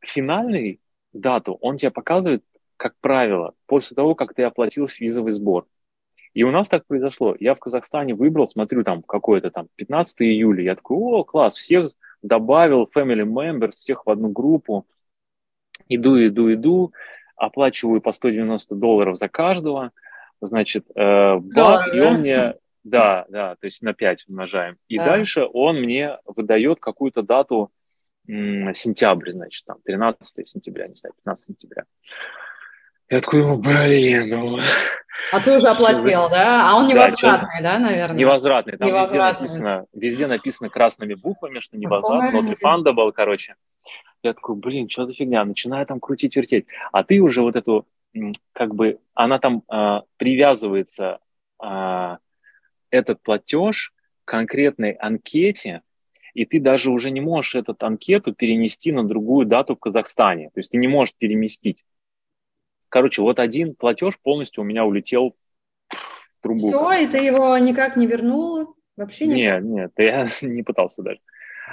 финальный 0.00 0.80
дату 1.12 1.58
он 1.60 1.76
тебе 1.76 1.90
показывает, 1.90 2.44
как 2.76 2.94
правило, 3.00 3.54
после 3.66 3.94
того, 3.94 4.14
как 4.14 4.34
ты 4.34 4.42
оплатил 4.42 4.86
визовый 4.98 5.32
сбор. 5.32 5.66
И 6.32 6.44
у 6.44 6.50
нас 6.50 6.68
так 6.68 6.86
произошло. 6.86 7.36
Я 7.40 7.54
в 7.54 7.60
Казахстане 7.60 8.14
выбрал, 8.14 8.46
смотрю, 8.46 8.84
там 8.84 9.02
какое-то 9.02 9.50
там 9.50 9.68
15 9.76 10.22
июля. 10.22 10.62
Я 10.62 10.76
такой, 10.76 10.96
о, 10.96 11.24
класс, 11.24 11.56
всех 11.56 11.86
добавил, 12.22 12.88
family 12.94 13.24
members, 13.24 13.70
всех 13.70 14.06
в 14.06 14.10
одну 14.10 14.28
группу. 14.28 14.86
Иду, 15.88 16.16
иду, 16.24 16.52
иду, 16.52 16.92
оплачиваю 17.36 18.00
по 18.00 18.12
190 18.12 18.74
долларов 18.76 19.16
за 19.16 19.28
каждого. 19.28 19.90
Значит, 20.40 20.86
э, 20.94 21.36
бац, 21.36 21.86
да, 21.86 21.96
и 21.96 22.00
он 22.00 22.20
мне, 22.20 22.54
да, 22.84 23.26
да, 23.28 23.56
то 23.56 23.66
есть 23.66 23.82
на 23.82 23.92
5 23.92 24.26
умножаем. 24.28 24.76
И 24.88 24.98
да. 24.98 25.06
дальше 25.06 25.46
он 25.52 25.80
мне 25.80 26.18
выдает 26.24 26.80
какую-то 26.80 27.22
дату 27.22 27.70
м, 28.28 28.72
сентября, 28.74 29.32
значит, 29.32 29.66
там 29.66 29.78
13 29.84 30.46
сентября, 30.46 30.86
не 30.86 30.94
знаю, 30.94 31.14
15 31.16 31.46
сентября. 31.46 31.84
Я 33.10 33.20
такой 33.20 33.56
блин, 33.56 34.28
ну... 34.28 34.58
А 35.32 35.40
ты 35.40 35.56
уже 35.56 35.66
оплатил, 35.68 36.28
да? 36.28 36.70
А 36.70 36.76
он 36.76 36.86
невозвратный, 36.86 37.62
да, 37.62 37.74
да 37.74 37.78
наверное? 37.78 38.16
Невозвратный. 38.16 38.78
Там 38.78 38.88
невозвратный. 38.88 39.42
Везде, 39.42 39.62
написано, 39.62 39.86
везде 39.92 40.26
написано 40.26 40.70
красными 40.70 41.14
буквами, 41.14 41.58
что 41.60 41.76
невозвратный, 41.76 42.40
not 42.40 42.56
refundable, 42.56 43.12
короче. 43.12 43.56
Я 44.22 44.32
такой, 44.32 44.56
блин, 44.56 44.88
что 44.88 45.04
за 45.04 45.14
фигня? 45.14 45.44
Начинаю 45.44 45.86
там 45.86 45.98
крутить, 45.98 46.36
вертеть. 46.36 46.66
А 46.92 47.02
ты 47.02 47.20
уже 47.20 47.42
вот 47.42 47.56
эту, 47.56 47.86
как 48.52 48.74
бы, 48.74 48.98
она 49.14 49.38
там 49.38 49.62
э, 49.68 50.00
привязывается, 50.16 51.18
э, 51.62 52.16
этот 52.90 53.22
платеж 53.22 53.92
к 54.24 54.30
конкретной 54.30 54.92
анкете, 54.92 55.82
и 56.34 56.44
ты 56.44 56.60
даже 56.60 56.90
уже 56.90 57.10
не 57.10 57.20
можешь 57.20 57.54
эту 57.56 57.74
анкету 57.80 58.32
перенести 58.34 58.92
на 58.92 59.04
другую 59.04 59.46
дату 59.46 59.74
в 59.74 59.80
Казахстане. 59.80 60.50
То 60.54 60.60
есть 60.60 60.70
ты 60.70 60.78
не 60.78 60.86
можешь 60.86 61.14
переместить. 61.16 61.84
Короче, 62.90 63.22
вот 63.22 63.38
один 63.38 63.74
платеж 63.74 64.18
полностью 64.18 64.62
у 64.62 64.66
меня 64.66 64.84
улетел 64.84 65.34
в 65.88 66.42
трубу. 66.42 66.70
Все, 66.70 66.92
и 66.92 67.06
ты 67.06 67.18
его 67.18 67.56
никак 67.56 67.96
не 67.96 68.06
вернул? 68.06 68.74
Вообще 68.96 69.26
никак? 69.26 69.62
Нет, 69.62 69.64
нет, 69.64 69.92
я 69.96 70.26
не 70.42 70.62
пытался 70.62 71.02
даже. 71.02 71.20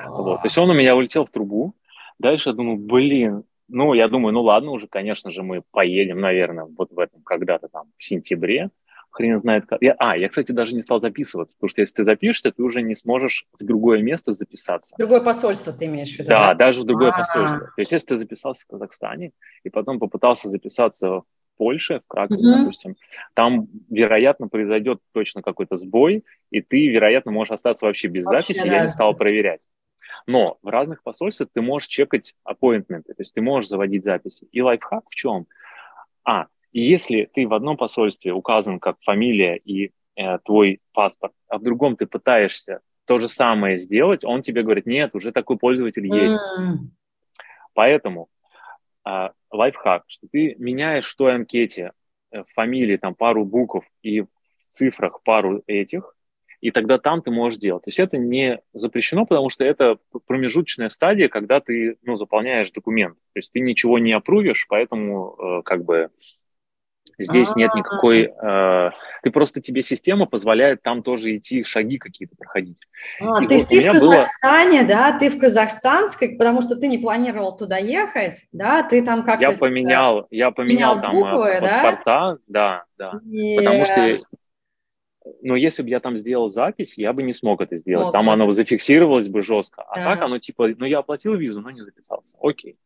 Вот. 0.05 0.37
То 0.37 0.45
есть 0.45 0.57
он 0.57 0.69
у 0.69 0.73
меня 0.73 0.95
улетел 0.95 1.25
в 1.25 1.31
трубу. 1.31 1.73
Дальше 2.19 2.49
я 2.49 2.55
думаю, 2.55 2.77
блин, 2.77 3.43
ну, 3.67 3.93
я 3.93 4.07
думаю, 4.07 4.33
ну 4.33 4.41
ладно 4.43 4.71
уже, 4.71 4.87
конечно 4.87 5.31
же, 5.31 5.43
мы 5.43 5.63
поедем, 5.71 6.19
наверное, 6.19 6.65
вот 6.65 6.91
в 6.91 6.99
этом 6.99 7.21
когда-то 7.23 7.67
там 7.67 7.91
в 7.97 8.05
сентябре. 8.05 8.69
Хрен 9.17 9.39
знает 9.39 9.65
как. 9.65 9.81
Я, 9.81 9.95
а, 9.97 10.15
я, 10.15 10.29
кстати, 10.29 10.51
даже 10.51 10.75
не 10.75 10.81
стал 10.81 10.99
записываться, 10.99 11.55
потому 11.57 11.69
что 11.69 11.81
если 11.81 11.95
ты 11.95 12.03
запишешься, 12.03 12.51
ты 12.51 12.61
уже 12.63 12.81
не 12.81 12.95
сможешь 12.95 13.45
в 13.59 13.65
другое 13.65 14.01
место 14.01 14.31
записаться. 14.31 14.95
Другое 14.97 15.21
посольство 15.21 15.73
ты 15.73 15.85
имеешь 15.85 16.15
в 16.15 16.19
виду? 16.19 16.29
Да, 16.29 16.49
да? 16.49 16.53
даже 16.53 16.81
в 16.81 16.85
другое 16.85 17.09
А-а-а. 17.09 17.17
посольство. 17.17 17.59
То 17.59 17.81
есть 17.81 17.91
если 17.91 18.07
ты 18.07 18.17
записался 18.17 18.63
в 18.65 18.71
Казахстане 18.71 19.31
и 19.63 19.69
потом 19.69 19.99
попытался 19.99 20.49
записаться 20.49 21.09
в 21.09 21.23
Польше, 21.57 22.01
в 22.05 22.07
Кракове, 22.07 22.39
mm-hmm. 22.39 22.59
допустим, 22.59 22.95
там, 23.33 23.67
вероятно, 23.89 24.47
произойдет 24.47 24.99
точно 25.11 25.41
какой-то 25.41 25.75
сбой, 25.75 26.23
и 26.51 26.61
ты, 26.61 26.87
вероятно, 26.87 27.31
можешь 27.31 27.51
остаться 27.51 27.87
вообще 27.87 28.07
без 28.07 28.25
вообще 28.25 28.53
записи, 28.53 28.67
я 28.67 28.83
не 28.83 28.89
стал 28.89 29.15
проверять. 29.15 29.61
Но 30.27 30.57
в 30.61 30.67
разных 30.67 31.03
посольствах 31.03 31.49
ты 31.53 31.61
можешь 31.61 31.87
чекать 31.87 32.35
аппоинтменты, 32.43 33.13
то 33.13 33.21
есть 33.21 33.33
ты 33.33 33.41
можешь 33.41 33.69
заводить 33.69 34.03
записи. 34.03 34.47
И 34.51 34.61
лайфхак 34.61 35.05
в 35.09 35.15
чем? 35.15 35.47
А, 36.23 36.47
и 36.71 36.81
если 36.81 37.29
ты 37.33 37.47
в 37.47 37.53
одном 37.53 37.77
посольстве 37.77 38.33
указан 38.33 38.79
как 38.79 38.97
фамилия 39.01 39.57
и 39.57 39.91
э, 40.15 40.39
твой 40.39 40.79
паспорт, 40.93 41.33
а 41.47 41.57
в 41.57 41.63
другом 41.63 41.95
ты 41.95 42.05
пытаешься 42.05 42.81
то 43.05 43.19
же 43.19 43.29
самое 43.29 43.79
сделать, 43.79 44.25
он 44.25 44.41
тебе 44.41 44.63
говорит, 44.63 44.85
нет, 44.85 45.15
уже 45.15 45.31
такой 45.31 45.57
пользователь 45.57 46.05
есть. 46.05 46.37
Mm. 46.59 46.89
Поэтому 47.73 48.27
э, 49.07 49.29
лайфхак, 49.51 50.03
что 50.07 50.27
ты 50.31 50.55
меняешь 50.57 51.05
в 51.05 51.15
той 51.15 51.35
анкете 51.35 51.93
э, 52.31 52.43
в 52.43 52.51
фамилии 52.51 52.97
там 52.97 53.15
пару 53.15 53.45
букв 53.45 53.85
и 54.01 54.21
в 54.21 54.27
цифрах 54.69 55.21
пару 55.23 55.63
этих, 55.67 56.13
и 56.59 56.71
тогда 56.71 56.97
там 56.97 57.21
ты 57.21 57.31
можешь 57.31 57.59
делать. 57.59 57.83
То 57.83 57.89
есть 57.89 57.99
это 57.99 58.17
не 58.17 58.59
запрещено, 58.73 59.25
потому 59.25 59.49
что 59.49 59.63
это 59.63 59.99
промежуточная 60.25 60.89
стадия, 60.89 61.29
когда 61.29 61.59
ты 61.59 61.97
ну, 62.01 62.15
заполняешь 62.15 62.71
документ. 62.71 63.15
То 63.33 63.39
есть 63.39 63.51
ты 63.53 63.59
ничего 63.59 63.99
не 63.99 64.11
опрувишь, 64.13 64.65
поэтому 64.67 65.35
э, 65.37 65.61
как 65.63 65.85
бы 65.85 66.09
Здесь 67.19 67.55
нет 67.55 67.71
а. 67.73 67.77
никакой... 67.77 68.31
Э, 68.41 68.91
ты 69.23 69.31
просто 69.31 69.59
тебе 69.59 69.81
система 69.81 70.27
позволяет 70.27 70.83
там 70.83 71.01
тоже 71.01 71.35
идти, 71.35 71.63
шаги 71.63 71.97
какие-то 71.97 72.35
проходить. 72.35 72.77
А, 73.19 73.45
то 73.45 73.53
есть 73.53 73.69
ты 73.69 73.81
в 73.81 73.91
Казахстане, 73.93 74.79
было... 74.81 74.87
да, 74.87 75.17
ты 75.17 75.29
в 75.29 75.39
Казахстанске, 75.39 76.29
потому 76.29 76.61
что 76.61 76.75
ты 76.75 76.87
не 76.87 76.99
планировал 76.99 77.57
туда 77.57 77.77
ехать, 77.77 78.45
да, 78.51 78.83
ты 78.83 79.03
там 79.03 79.23
как-то... 79.23 79.49
Я 79.49 79.57
поменял, 79.57 80.27
я 80.29 80.51
поменял, 80.51 81.01
там 81.01 81.15
э, 81.15 81.19
буквы, 81.19 81.57
паспорта, 81.59 82.37
да, 82.47 82.83
да, 82.97 83.13
да. 83.13 83.19
И... 83.31 83.55
потому 83.57 83.85
что... 83.85 84.19
Но 85.41 85.57
если 85.57 85.83
бы 85.83 85.89
я 85.89 85.99
там 85.99 86.15
сделал 86.15 86.47
запись, 86.47 86.97
я 86.97 87.11
бы 87.11 87.21
не 87.21 87.33
смог 87.33 87.59
это 87.59 87.75
сделать. 87.75 88.05
Вот. 88.05 88.11
Там 88.13 88.29
оно 88.29 88.49
зафиксировалось 88.51 89.27
бы 89.27 89.41
жестко. 89.41 89.81
А 89.81 89.97
да. 89.97 90.05
так 90.05 90.21
оно 90.21 90.39
типа, 90.39 90.69
ну 90.77 90.85
я 90.85 90.99
оплатил 90.99 91.33
визу, 91.35 91.59
но 91.59 91.69
не 91.69 91.81
записался. 91.81 92.37
Окей. 92.39 92.77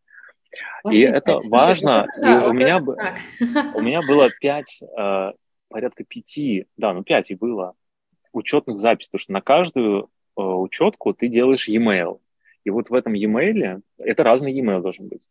И 0.89 0.99
это 1.01 1.37
важно. 1.49 2.07
И 2.17 2.47
у 2.47 2.53
меня, 2.53 2.79
у 2.79 3.81
меня 3.81 4.01
было 4.01 4.29
пять, 4.39 4.81
э, 4.81 5.31
порядка 5.69 6.03
пяти, 6.03 6.65
да, 6.77 6.93
ну 6.93 7.03
пять 7.03 7.31
и 7.31 7.35
было 7.35 7.75
учетных 8.33 8.77
записей, 8.77 9.09
потому 9.11 9.21
что 9.21 9.33
на 9.33 9.41
каждую 9.41 10.09
э, 10.37 10.41
учетку 10.41 11.13
ты 11.13 11.27
делаешь 11.27 11.67
e-mail. 11.67 12.19
И 12.63 12.69
вот 12.69 12.89
в 12.89 12.93
этом 12.93 13.13
e-mail, 13.13 13.81
это 13.97 14.23
разный 14.23 14.53
e-mail 14.53 14.81
должен 14.81 15.07
быть. 15.07 15.27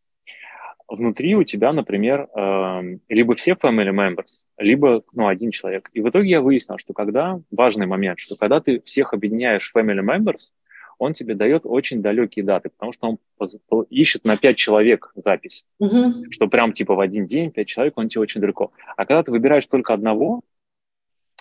Внутри 0.89 1.37
у 1.37 1.45
тебя, 1.45 1.73
например, 1.73 2.29
э, 2.35 2.99
либо 3.09 3.35
все 3.35 3.53
family 3.53 3.93
members, 3.93 4.47
либо 4.59 5.05
ну, 5.13 5.29
один 5.29 5.53
человек. 5.53 5.89
И 5.93 6.01
в 6.01 6.09
итоге 6.09 6.31
я 6.31 6.41
выяснил, 6.41 6.79
что 6.79 6.93
когда, 6.93 7.41
важный 7.51 7.87
момент, 7.87 8.19
что 8.19 8.37
когда 8.37 8.61
ты 8.61 8.81
всех 8.81 9.15
объединяешь 9.15 9.71
family 9.75 10.05
members, 10.05 10.53
он 11.01 11.15
тебе 11.15 11.35
дает 11.35 11.63
очень 11.65 12.03
далекие 12.03 12.45
даты, 12.45 12.69
потому 12.69 12.93
что 12.93 13.09
он 13.09 13.87
ищет 13.89 14.25
на 14.25 14.37
5 14.37 14.57
человек 14.57 15.11
запись, 15.15 15.65
угу. 15.79 16.31
что 16.31 16.47
прям 16.47 16.73
типа 16.73 16.95
в 16.95 17.01
один 17.01 17.27
день 17.27 17.51
5 17.51 17.67
человек, 17.67 17.97
он 17.97 18.09
тебе 18.09 18.21
очень 18.21 18.41
далеко. 18.41 18.71
А 18.97 19.07
когда 19.07 19.23
ты 19.23 19.31
выбираешь 19.31 19.67
только 19.67 19.95
одного 19.95 20.43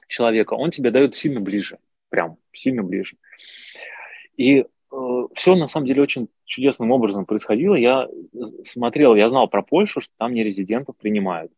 человека, 0.07 0.53
он 0.53 0.71
тебе 0.71 0.91
дает 0.91 1.15
сильно 1.15 1.41
ближе, 1.41 1.77
прям 2.09 2.37
сильно 2.53 2.83
ближе. 2.83 3.17
И 4.37 4.59
э, 4.59 4.65
все 5.33 5.55
на 5.55 5.67
самом 5.67 5.87
деле 5.87 6.01
очень 6.01 6.29
чудесным 6.45 6.91
образом 6.91 7.25
происходило. 7.25 7.75
Я 7.75 8.07
смотрел, 8.63 9.13
я 9.15 9.27
знал 9.27 9.49
про 9.49 9.61
Польшу, 9.61 9.99
что 9.99 10.13
там 10.17 10.33
не 10.33 10.43
резидентов 10.43 10.95
принимают. 10.95 11.51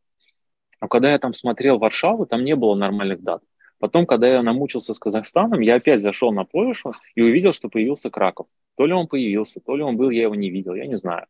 Но 0.82 0.88
когда 0.88 1.12
я 1.12 1.20
там 1.20 1.36
смотрел 1.36 1.78
Варшаву, 1.78 2.26
там 2.26 2.44
не 2.44 2.56
было 2.56 2.74
нормальных 2.74 3.22
дат. 3.22 3.44
Потом, 3.82 4.06
когда 4.06 4.28
я 4.28 4.44
намучился 4.44 4.94
с 4.94 5.00
Казахстаном, 5.00 5.60
я 5.60 5.74
опять 5.74 6.04
зашел 6.04 6.32
на 6.32 6.46
Польшу 6.46 6.94
и 7.16 7.24
увидел, 7.24 7.52
что 7.52 7.68
появился 7.68 8.12
Краков. 8.12 8.46
То 8.78 8.86
ли 8.86 8.94
он 8.94 9.08
появился, 9.08 9.60
то 9.60 9.76
ли 9.76 9.82
он 9.82 9.98
был, 9.98 10.12
я 10.12 10.22
его 10.22 10.36
не 10.36 10.52
видел, 10.52 10.76
я 10.76 10.86
не 10.86 11.00
знаю. 11.00 11.26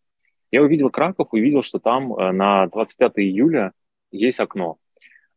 Я 0.51 0.61
увидел 0.61 0.89
Краков, 0.89 1.29
увидел, 1.31 1.61
что 1.61 1.79
там 1.79 2.13
э, 2.13 2.33
на 2.33 2.67
25 2.67 3.13
июля 3.19 3.71
есть 4.11 4.41
окно. 4.41 4.79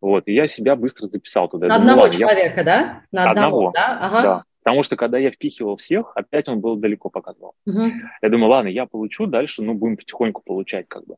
Вот, 0.01 0.27
и 0.27 0.35
я 0.35 0.49
себя 0.49 0.75
быстро 0.75 1.07
записал 1.07 1.49
туда. 1.49 1.69
На 1.69 1.77
одного 1.77 2.09
человека, 2.09 2.59
я... 2.59 2.65
да? 2.65 3.03
На 3.13 3.31
одного, 3.31 3.69
одного 3.69 3.71
да? 3.73 3.99
Ага. 4.01 4.23
да. 4.23 4.45
Потому 4.65 4.83
что 4.83 4.97
когда 4.97 5.17
я 5.17 5.31
впихивал 5.31 5.77
всех, 5.77 6.11
опять 6.17 6.49
он 6.49 6.61
был 6.61 6.75
далеко 6.75 7.11
показывал. 7.11 7.55
Угу. 7.65 7.93
Я 8.23 8.29
думаю, 8.29 8.51
ладно, 8.51 8.69
я 8.69 8.87
получу 8.87 9.27
дальше, 9.27 9.63
ну, 9.63 9.75
будем 9.75 9.97
потихоньку 9.97 10.43
получать 10.45 10.89
как 10.89 11.07
бы. 11.07 11.15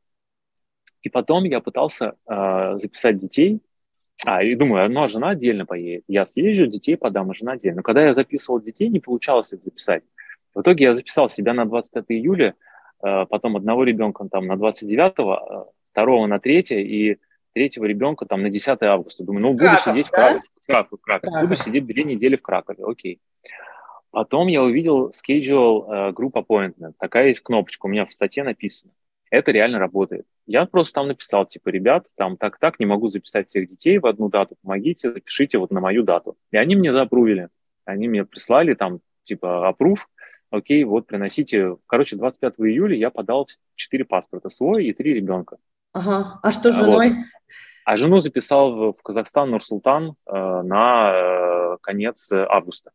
И 1.00 1.08
потом 1.08 1.44
я 1.44 1.60
пытался 1.60 2.16
э, 2.28 2.74
записать 2.76 3.18
детей, 3.18 3.62
а, 4.24 4.42
и 4.42 4.54
думаю, 4.54 4.90
ну, 4.90 5.02
а 5.02 5.08
жена 5.08 5.30
отдельно 5.30 5.66
поедет. 5.66 6.04
Я 6.08 6.24
съезжу, 6.24 6.66
детей 6.66 6.96
подам, 6.96 7.30
а 7.30 7.34
жена 7.34 7.52
отдельно. 7.52 7.76
Но 7.78 7.82
когда 7.82 8.04
я 8.04 8.14
записывал 8.14 8.60
детей, 8.60 8.88
не 8.88 9.00
получалось 9.00 9.52
их 9.52 9.62
записать. 9.62 10.02
В 10.54 10.62
итоге 10.62 10.84
я 10.84 10.94
записал 10.94 11.28
себя 11.28 11.52
на 11.52 11.66
25 11.66 12.04
июля, 12.08 12.54
э, 13.04 13.26
потом 13.28 13.56
одного 13.56 13.84
ребенка 13.84 14.26
там 14.30 14.46
на 14.46 14.56
29, 14.56 15.12
э, 15.18 15.64
второго 15.92 16.26
на 16.26 16.40
3 16.40 16.60
и 16.70 17.18
третьего 17.52 17.84
ребенка 17.84 18.24
там 18.24 18.42
на 18.42 18.48
10 18.48 18.82
августа. 18.82 19.22
Думаю, 19.22 19.42
ну, 19.42 19.48
буду 19.52 19.64
Краков, 19.64 19.80
сидеть 19.80 20.06
да? 20.06 20.08
в 20.08 20.10
Кракове. 20.10 20.40
Краков, 20.66 21.00
Краков. 21.00 21.30
Краков. 21.30 21.48
Буду 21.48 21.56
сидеть 21.56 21.86
две 21.86 22.04
недели 22.04 22.36
в 22.36 22.42
Кракове, 22.42 22.84
окей. 22.84 23.20
Потом 24.10 24.46
я 24.46 24.62
увидел 24.62 25.10
schedule 25.10 25.86
uh, 25.88 26.12
group 26.12 26.32
appointment. 26.32 26.94
Такая 26.98 27.28
есть 27.28 27.40
кнопочка, 27.40 27.84
у 27.84 27.88
меня 27.90 28.06
в 28.06 28.12
статье 28.12 28.44
написано. 28.44 28.92
Это 29.30 29.50
реально 29.50 29.78
работает. 29.78 30.24
Я 30.46 30.66
просто 30.66 30.94
там 30.94 31.08
написал, 31.08 31.46
типа, 31.46 31.68
ребят, 31.70 32.06
там 32.16 32.36
так-так, 32.36 32.78
не 32.78 32.86
могу 32.86 33.08
записать 33.08 33.48
всех 33.48 33.68
детей 33.68 33.98
в 33.98 34.06
одну 34.06 34.28
дату, 34.28 34.56
помогите, 34.62 35.12
запишите 35.12 35.58
вот 35.58 35.70
на 35.70 35.80
мою 35.80 36.04
дату. 36.04 36.36
И 36.52 36.56
они 36.56 36.76
мне 36.76 36.92
запрувили. 36.92 37.48
Они 37.84 38.08
мне 38.08 38.24
прислали 38.24 38.74
там, 38.74 39.00
типа, 39.24 39.68
аппрув, 39.68 40.08
окей, 40.50 40.84
вот 40.84 41.06
приносите. 41.06 41.76
Короче, 41.86 42.16
25 42.16 42.54
июля 42.58 42.96
я 42.96 43.10
подал 43.10 43.48
4 43.74 44.04
паспорта, 44.04 44.48
свой 44.48 44.86
и 44.86 44.92
3 44.92 45.14
ребенка. 45.14 45.56
Ага, 45.92 46.38
а 46.42 46.50
что 46.50 46.72
с 46.72 46.76
женой? 46.76 47.10
Вот. 47.10 47.24
А 47.84 47.96
жену 47.96 48.20
записал 48.20 48.72
в, 48.72 48.92
в 48.94 49.02
Казахстан 49.02 49.50
Нур-Султан 49.50 50.14
э, 50.26 50.62
на 50.62 51.12
э, 51.12 51.76
конец 51.80 52.32
августа. 52.32 52.90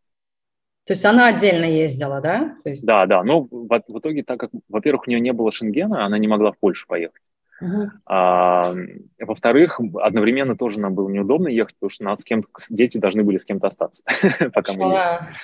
То 0.85 0.93
есть 0.93 1.05
она 1.05 1.27
отдельно 1.27 1.65
ездила, 1.65 2.21
да? 2.21 2.55
То 2.63 2.69
есть... 2.69 2.85
Да, 2.85 3.05
да. 3.05 3.23
Но 3.23 3.41
в, 3.41 3.67
в 3.67 3.99
итоге, 3.99 4.23
так 4.23 4.39
как, 4.39 4.49
во-первых, 4.67 5.07
у 5.07 5.09
нее 5.09 5.19
не 5.19 5.31
было 5.31 5.51
Шенгена, 5.51 6.05
она 6.05 6.17
не 6.17 6.27
могла 6.27 6.51
в 6.51 6.57
Польшу 6.57 6.87
поехать. 6.87 7.21
Uh-huh. 7.61 7.89
А, 8.07 8.73
во-вторых, 9.19 9.79
одновременно 10.01 10.57
тоже 10.57 10.79
нам 10.79 10.95
было 10.95 11.07
неудобно 11.09 11.47
ехать, 11.47 11.75
потому 11.75 11.91
что 11.91 12.03
надо 12.03 12.19
с 12.19 12.25
кем 12.25 12.43
дети 12.71 12.97
должны 12.97 13.23
были 13.23 13.37
с 13.37 13.45
кем-то 13.45 13.67
остаться, 13.67 14.03
пока 14.53 14.73
мы 14.73 14.93
ездили. 14.93 15.35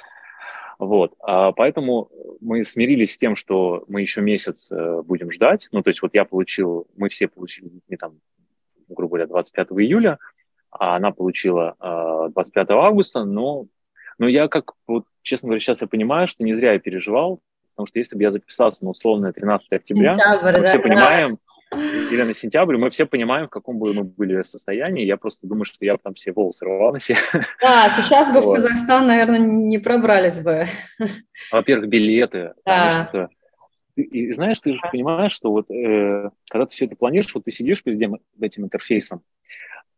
Вот, 0.79 1.13
а, 1.19 1.51
поэтому 1.51 2.09
мы 2.39 2.63
смирились 2.63 3.13
с 3.13 3.17
тем, 3.17 3.35
что 3.35 3.83
мы 3.88 4.01
еще 4.01 4.21
месяц 4.21 4.71
э, 4.71 5.01
будем 5.03 5.31
ждать. 5.31 5.69
Ну, 5.71 5.81
то 5.81 5.89
есть 5.89 6.01
вот 6.01 6.13
я 6.13 6.23
получил, 6.23 6.88
мы 6.95 7.09
все 7.09 7.27
получили 7.27 7.69
не 7.88 7.97
там, 7.97 8.19
грубо 8.88 9.17
говоря, 9.17 9.27
25 9.27 9.67
июля, 9.71 10.19
а 10.69 10.95
она 10.95 11.11
получила 11.11 11.75
25 11.79 12.69
а, 12.69 12.73
августа, 12.73 13.23
но, 13.23 13.65
но 14.18 14.28
я 14.28 14.47
как, 14.47 14.74
вот, 14.88 15.05
честно 15.22 15.47
говоря, 15.47 15.59
сейчас 15.59 15.82
я 15.82 15.88
понимаю, 15.88 16.28
что 16.28 16.43
не 16.43 16.53
зря 16.53 16.74
я 16.74 16.80
переживал, 16.80 17.39
потому 17.72 17.88
что 17.88 17.99
если 17.99 18.18
бы 18.18 18.24
я 18.24 18.30
записался 18.30 18.84
на 18.84 18.91
условное 18.91 19.32
13 19.32 19.74
октября, 19.74 20.15
Сентябрь, 20.15 20.53
мы 20.57 20.61
да, 20.61 20.68
все 20.68 20.80
понимаем, 20.80 21.39
или 21.74 22.24
на 22.24 22.34
сентябрь, 22.34 22.78
мы 22.78 22.89
все 22.89 23.05
понимаем, 23.05 23.47
в 23.47 23.49
каком 23.49 23.78
бы 23.78 23.93
мы 23.93 24.03
были 24.03 24.41
состоянии. 24.43 25.05
Я 25.05 25.18
просто 25.18 25.47
думаю, 25.47 25.65
что 25.65 25.84
я 25.84 25.93
бы 25.93 25.99
там 26.01 26.13
все 26.13 26.32
волосы 26.32 26.65
рвал 26.65 26.93
на 26.93 26.99
себе. 26.99 27.18
Да, 27.61 27.89
сейчас 27.89 28.32
бы 28.32 28.39
вот. 28.39 28.51
в 28.51 28.55
Казахстан, 28.55 29.07
наверное, 29.07 29.39
не 29.39 29.78
пробрались 29.78 30.39
бы. 30.39 30.65
Во-первых, 31.51 31.89
билеты. 31.89 32.53
Да. 32.65 33.09
Что, 33.09 33.30
и, 33.97 34.01
и 34.01 34.34
знаешь, 34.34 34.59
ты 34.59 34.74
же 34.74 34.80
понимаешь, 34.91 35.34
что 35.34 35.51
вот 35.51 35.70
э, 35.70 36.30
когда 36.49 36.65
ты 36.65 36.74
все 36.74 36.86
это 36.86 36.95
планируешь, 36.95 37.34
вот 37.34 37.43
ты 37.43 37.51
сидишь 37.51 37.84
перед 37.84 38.11
этим 38.39 38.63
интерфейсом, 38.63 39.22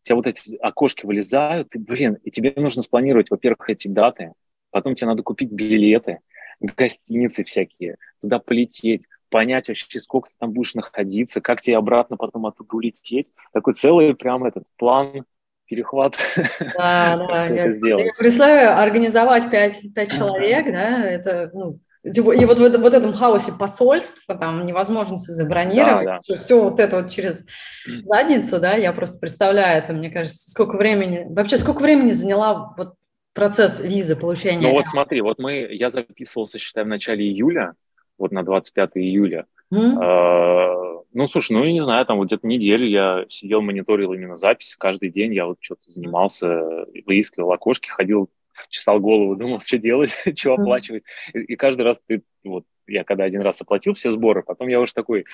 у 0.03 0.05
тебя 0.05 0.15
вот 0.15 0.27
эти 0.27 0.55
окошки 0.57 1.05
вылезают, 1.05 1.69
ты, 1.69 1.79
блин, 1.79 2.17
и 2.23 2.31
тебе 2.31 2.53
нужно 2.55 2.81
спланировать, 2.81 3.29
во-первых, 3.29 3.69
эти 3.69 3.87
даты, 3.87 4.33
потом 4.71 4.95
тебе 4.95 5.07
надо 5.07 5.23
купить 5.23 5.51
билеты, 5.51 6.19
гостиницы 6.59 7.43
всякие, 7.43 7.97
туда 8.21 8.39
полететь, 8.39 9.05
понять 9.29 9.67
вообще, 9.67 9.99
сколько 9.99 10.29
ты 10.29 10.35
там 10.39 10.51
будешь 10.51 10.75
находиться, 10.75 11.41
как 11.41 11.61
тебе 11.61 11.77
обратно 11.77 12.17
потом 12.17 12.45
оттуда 12.45 12.75
улететь. 12.75 13.27
Такой 13.53 13.73
целый 13.73 14.15
прям 14.15 14.43
этот 14.43 14.63
план, 14.75 15.25
перехват. 15.65 16.17
Да, 16.59 17.15
да. 17.27 17.45
Я, 17.47 17.65
я 17.65 18.13
представляю, 18.17 18.77
организовать 18.77 19.49
пять, 19.49 19.81
пять 19.93 20.11
человек, 20.11 20.65
да, 20.65 21.05
это, 21.05 21.51
ну, 21.53 21.79
И 22.03 22.21
вот 22.45 22.59
в, 22.59 22.77
вот 22.77 22.93
этом 22.93 23.13
хаосе 23.13 23.51
посольства, 23.51 24.35
там, 24.35 24.65
невозможности 24.65 25.31
забронировать, 25.31 26.05
да, 26.05 26.19
да. 26.27 26.35
все 26.37 26.61
вот 26.61 26.79
это 26.79 27.01
вот 27.01 27.11
через 27.11 27.45
задницу, 27.85 28.59
да, 28.59 28.75
я 28.75 28.93
просто 28.93 29.19
представляю 29.19 29.83
это, 29.83 29.91
мне 29.91 30.09
кажется, 30.09 30.49
сколько 30.49 30.77
времени, 30.77 31.25
вообще 31.29 31.57
сколько 31.57 31.81
времени 31.81 32.11
заняла 32.11 32.73
вот 32.77 32.93
процесс 33.33 33.81
визы 33.81 34.15
получения? 34.15 34.67
Ну 34.67 34.71
вот 34.71 34.87
смотри, 34.87 35.19
вот 35.19 35.39
мы, 35.39 35.67
я 35.71 35.89
записывался, 35.89 36.57
считай, 36.57 36.85
в 36.85 36.87
начале 36.87 37.25
июля, 37.25 37.73
вот 38.17 38.31
на 38.31 38.43
25 38.43 38.91
июля, 38.95 39.45
mm-hmm. 39.73 41.03
ну, 41.13 41.27
слушай, 41.27 41.51
ну, 41.51 41.65
я 41.65 41.73
не 41.73 41.81
знаю, 41.81 42.05
там 42.05 42.17
вот 42.17 42.27
где-то 42.27 42.47
неделю 42.47 42.87
я 42.87 43.25
сидел, 43.29 43.61
мониторил 43.61 44.13
именно 44.13 44.37
запись, 44.37 44.77
каждый 44.77 45.09
день 45.09 45.33
я 45.33 45.47
вот 45.47 45.57
что-то 45.59 45.91
занимался, 45.91 46.85
выискивал 47.05 47.51
окошки, 47.51 47.89
ходил 47.89 48.29
чесал 48.69 48.99
голову, 48.99 49.35
думал, 49.35 49.59
что 49.59 49.77
делать, 49.77 50.15
что 50.37 50.53
оплачивать. 50.53 51.03
И, 51.33 51.39
и 51.39 51.55
каждый 51.55 51.81
раз 51.83 52.01
ты, 52.05 52.23
вот, 52.43 52.65
я 52.87 53.03
когда 53.03 53.23
один 53.23 53.41
раз 53.41 53.61
оплатил 53.61 53.93
все 53.93 54.11
сборы, 54.11 54.43
потом 54.43 54.67
я 54.67 54.79
уже 54.79 54.93
такой, 54.93 55.25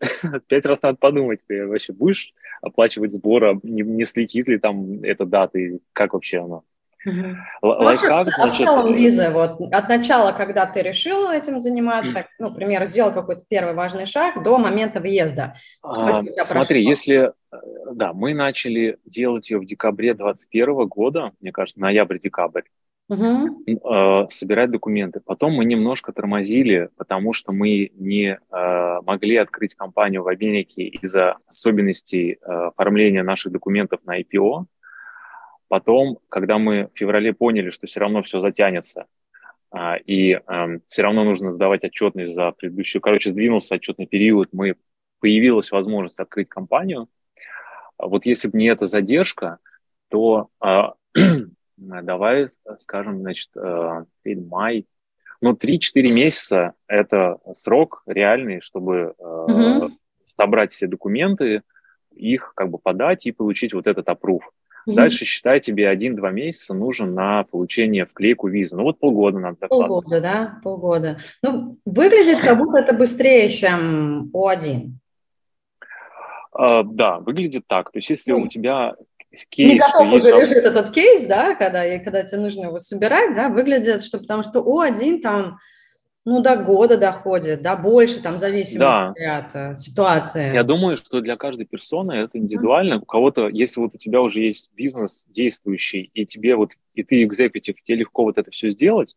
пять 0.48 0.66
раз 0.66 0.82
надо 0.82 0.98
подумать, 0.98 1.40
ты 1.46 1.66
вообще 1.66 1.92
будешь 1.92 2.32
оплачивать 2.60 3.12
сборы, 3.12 3.58
не, 3.62 3.82
не 3.82 4.04
слетит 4.04 4.48
ли 4.48 4.58
там 4.58 5.02
эта 5.02 5.24
дата, 5.24 5.58
и 5.58 5.78
как 5.92 6.14
вообще 6.14 6.38
оно? 6.38 6.64
Угу. 7.06 7.36
Лайфхак, 7.62 8.28
а 8.38 8.46
в 8.48 8.56
целом 8.56 8.94
виза, 8.94 9.30
вот 9.30 9.60
от 9.60 9.88
начала, 9.88 10.32
когда 10.32 10.66
ты 10.66 10.82
решил 10.82 11.30
этим 11.30 11.58
заниматься, 11.58 12.26
ну, 12.38 12.50
к 12.50 12.56
примеру, 12.56 12.86
сделал 12.86 13.12
какой-то 13.12 13.42
первый 13.48 13.74
важный 13.74 14.06
шаг 14.06 14.42
до 14.42 14.58
момента 14.58 15.00
въезда. 15.00 15.56
А, 15.82 16.22
смотри, 16.44 16.84
если, 16.84 17.32
э, 17.52 17.56
да, 17.92 18.12
мы 18.12 18.34
начали 18.34 18.98
делать 19.04 19.50
ее 19.50 19.58
в 19.58 19.66
декабре 19.66 20.14
2021 20.14 20.86
года, 20.86 21.32
мне 21.40 21.52
кажется, 21.52 21.80
ноябрь-декабрь, 21.80 22.62
угу. 23.08 23.64
э, 23.66 24.26
собирать 24.30 24.70
документы. 24.70 25.20
Потом 25.24 25.52
мы 25.52 25.64
немножко 25.64 26.12
тормозили, 26.12 26.88
потому 26.96 27.32
что 27.32 27.52
мы 27.52 27.90
не 27.94 28.38
э, 28.38 29.00
могли 29.02 29.36
открыть 29.36 29.74
компанию 29.74 30.22
в 30.22 30.28
Америке 30.28 30.84
из-за 30.84 31.36
особенностей 31.46 32.32
э, 32.32 32.52
оформления 32.74 33.22
наших 33.22 33.52
документов 33.52 34.00
на 34.04 34.20
IPO. 34.20 34.64
Потом, 35.68 36.18
когда 36.28 36.58
мы 36.58 36.88
в 36.94 36.98
феврале 36.98 37.32
поняли, 37.32 37.70
что 37.70 37.86
все 37.86 38.00
равно 38.00 38.22
все 38.22 38.40
затянется, 38.40 39.06
а, 39.70 39.96
и 39.96 40.32
эм, 40.32 40.82
все 40.86 41.02
равно 41.02 41.24
нужно 41.24 41.52
сдавать 41.52 41.84
отчетность 41.84 42.34
за 42.34 42.52
предыдущую, 42.52 43.02
короче, 43.02 43.30
сдвинулся 43.30 43.74
отчетный 43.74 44.06
период, 44.06 44.50
мы 44.52 44.76
появилась 45.20 45.72
возможность 45.72 46.20
открыть 46.20 46.48
компанию. 46.48 47.08
Вот 47.98 48.26
если 48.26 48.48
бы 48.48 48.58
не 48.58 48.66
эта 48.66 48.86
задержка, 48.86 49.58
то 50.10 50.48
а, 50.60 50.94
давай 51.76 52.50
скажем, 52.78 53.20
значит, 53.20 53.50
э, 53.56 54.04
май, 54.24 54.86
ну, 55.40 55.52
3-4 55.52 56.10
месяца– 56.10 56.74
это 56.86 57.38
срок 57.52 58.02
реальный, 58.06 58.60
чтобы 58.60 59.14
mm-hmm. 59.18 59.90
собрать 60.24 60.72
все 60.72 60.86
документы, 60.86 61.62
их 62.12 62.52
как 62.54 62.70
бы 62.70 62.78
подать 62.78 63.26
и 63.26 63.32
получить 63.32 63.74
вот 63.74 63.86
этот 63.86 64.08
опруф. 64.08 64.50
Угу. 64.86 64.96
Дальше, 64.96 65.24
считай, 65.24 65.60
тебе 65.60 65.88
один-два 65.88 66.30
месяца 66.30 66.74
нужен 66.74 67.14
на 67.14 67.44
получение 67.44 68.04
вклейку 68.04 68.48
визы. 68.48 68.76
Ну 68.76 68.82
вот 68.82 68.98
полгода 68.98 69.38
надо 69.38 69.56
закладывать. 69.60 70.04
Полгода, 70.04 70.20
да, 70.20 70.60
полгода. 70.62 71.18
Ну, 71.42 71.78
выглядит 71.84 72.40
как 72.40 72.58
будто 72.58 72.78
это 72.78 72.92
быстрее, 72.92 73.48
чем 73.48 74.30
О1. 74.34 74.90
А, 76.52 76.82
да, 76.82 77.18
выглядит 77.18 77.64
так. 77.66 77.90
То 77.90 77.98
есть 77.98 78.10
если 78.10 78.32
ну, 78.32 78.42
у 78.42 78.48
тебя 78.48 78.94
кейс... 79.48 79.68
Не 79.68 79.78
готов 79.78 80.12
уже 80.12 80.28
есть... 80.28 80.42
лежит 80.42 80.64
этот 80.64 80.90
кейс, 80.92 81.24
да, 81.24 81.54
когда, 81.54 81.84
и 81.86 82.02
когда 82.02 82.22
тебе 82.22 82.40
нужно 82.40 82.64
его 82.64 82.78
собирать, 82.78 83.34
да, 83.34 83.48
выглядит, 83.48 84.02
что 84.02 84.18
потому 84.18 84.42
что 84.42 84.60
О1 84.60 85.20
там 85.20 85.58
ну, 86.24 86.40
до 86.40 86.56
года 86.56 86.96
доходит, 86.96 87.60
да, 87.60 87.76
больше, 87.76 88.22
там, 88.22 88.36
зависимости 88.36 88.78
да. 88.78 89.38
от 89.38 89.54
э, 89.54 89.74
ситуации. 89.74 90.54
Я 90.54 90.62
думаю, 90.62 90.96
что 90.96 91.20
для 91.20 91.36
каждой 91.36 91.66
персоны 91.66 92.12
это 92.12 92.38
индивидуально. 92.38 92.94
Mm-hmm. 92.94 93.02
У 93.02 93.06
кого-то, 93.06 93.48
если 93.48 93.80
вот 93.80 93.94
у 93.94 93.98
тебя 93.98 94.22
уже 94.22 94.40
есть 94.40 94.70
бизнес 94.74 95.26
действующий, 95.28 96.10
и 96.14 96.24
тебе 96.24 96.56
вот, 96.56 96.70
и 96.94 97.02
ты 97.02 97.22
экзекутив, 97.24 97.76
тебе 97.82 97.98
легко 97.98 98.24
вот 98.24 98.38
это 98.38 98.50
все 98.50 98.70
сделать, 98.70 99.16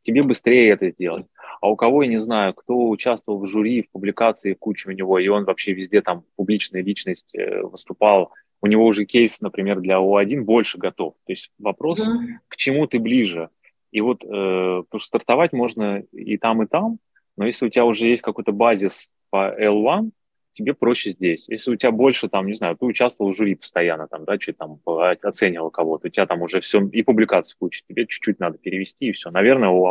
тебе 0.00 0.22
быстрее 0.22 0.70
это 0.70 0.88
сделать. 0.90 1.26
А 1.60 1.68
у 1.68 1.76
кого, 1.76 2.02
я 2.02 2.08
не 2.08 2.20
знаю, 2.20 2.54
кто 2.54 2.88
участвовал 2.88 3.40
в 3.40 3.46
жюри, 3.46 3.82
в 3.82 3.90
публикации, 3.90 4.54
куча 4.54 4.88
у 4.88 4.92
него, 4.92 5.18
и 5.18 5.28
он 5.28 5.44
вообще 5.44 5.72
везде 5.72 6.00
там 6.00 6.24
публичная 6.36 6.82
личность 6.82 7.34
э, 7.34 7.62
выступал, 7.62 8.32
у 8.60 8.66
него 8.66 8.86
уже 8.86 9.04
кейс, 9.04 9.40
например, 9.40 9.80
для 9.80 9.96
О1 9.98 10.40
больше 10.40 10.78
готов. 10.78 11.14
То 11.26 11.32
есть 11.32 11.50
вопрос, 11.58 12.08
mm-hmm. 12.08 12.38
к 12.48 12.56
чему 12.56 12.86
ты 12.86 12.98
ближе? 12.98 13.50
И 13.90 14.00
вот, 14.00 14.24
э, 14.24 14.28
потому 14.28 14.98
что 14.98 15.06
стартовать 15.06 15.52
можно 15.52 16.02
и 16.12 16.36
там, 16.36 16.62
и 16.62 16.66
там, 16.66 16.98
но 17.36 17.46
если 17.46 17.66
у 17.66 17.68
тебя 17.70 17.84
уже 17.84 18.08
есть 18.08 18.22
какой-то 18.22 18.52
базис 18.52 19.12
по 19.30 19.54
L1, 19.58 20.10
тебе 20.52 20.74
проще 20.74 21.10
здесь. 21.10 21.48
Если 21.48 21.70
у 21.70 21.76
тебя 21.76 21.92
больше, 21.92 22.28
там, 22.28 22.46
не 22.46 22.54
знаю, 22.54 22.76
ты 22.76 22.84
участвовал 22.84 23.32
в 23.32 23.36
жюри 23.36 23.54
постоянно, 23.54 24.08
там, 24.08 24.24
да, 24.24 24.38
что 24.40 24.52
там, 24.52 24.80
оценивал 25.22 25.70
кого-то, 25.70 26.08
у 26.08 26.10
тебя 26.10 26.26
там 26.26 26.42
уже 26.42 26.60
все, 26.60 26.84
и 26.88 27.02
публикации 27.02 27.56
куча, 27.58 27.82
тебе 27.88 28.06
чуть-чуть 28.06 28.40
надо 28.40 28.58
перевести, 28.58 29.06
и 29.06 29.12
все. 29.12 29.30
Наверное, 29.30 29.68
у 29.68 29.86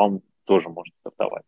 тоже 0.47 0.69
может 0.69 0.95
стартовать. 1.01 1.43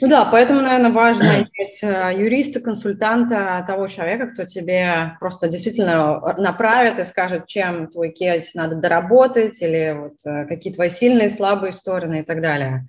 Ну 0.00 0.08
да, 0.08 0.26
поэтому, 0.26 0.60
наверное, 0.60 0.92
важно 0.92 1.24
иметь 1.38 1.82
э, 1.82 2.12
юриста, 2.16 2.60
консультанта, 2.60 3.64
того 3.66 3.86
человека, 3.86 4.26
кто 4.28 4.44
тебе 4.44 5.16
просто 5.18 5.48
действительно 5.48 6.20
направит 6.36 6.98
и 6.98 7.04
скажет, 7.04 7.46
чем 7.46 7.88
твой 7.88 8.10
кейс 8.10 8.54
надо 8.54 8.76
доработать, 8.76 9.60
или 9.62 9.96
вот 9.98 10.18
э, 10.26 10.44
какие 10.46 10.72
твои 10.72 10.90
сильные, 10.90 11.30
слабые 11.30 11.72
стороны 11.72 12.20
и 12.20 12.22
так 12.22 12.42
далее. 12.42 12.86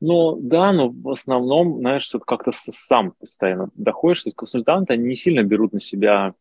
Ну 0.00 0.36
да, 0.36 0.72
но 0.72 0.90
в 0.90 1.10
основном, 1.10 1.78
знаешь, 1.78 2.02
что 2.02 2.18
как-то 2.18 2.50
сам 2.52 3.12
постоянно 3.12 3.70
доходишь, 3.76 4.18
что 4.18 4.32
консультанты, 4.32 4.94
они 4.94 5.04
не 5.04 5.14
сильно 5.14 5.42
берут 5.42 5.72
на 5.72 5.80
себя 5.80 6.34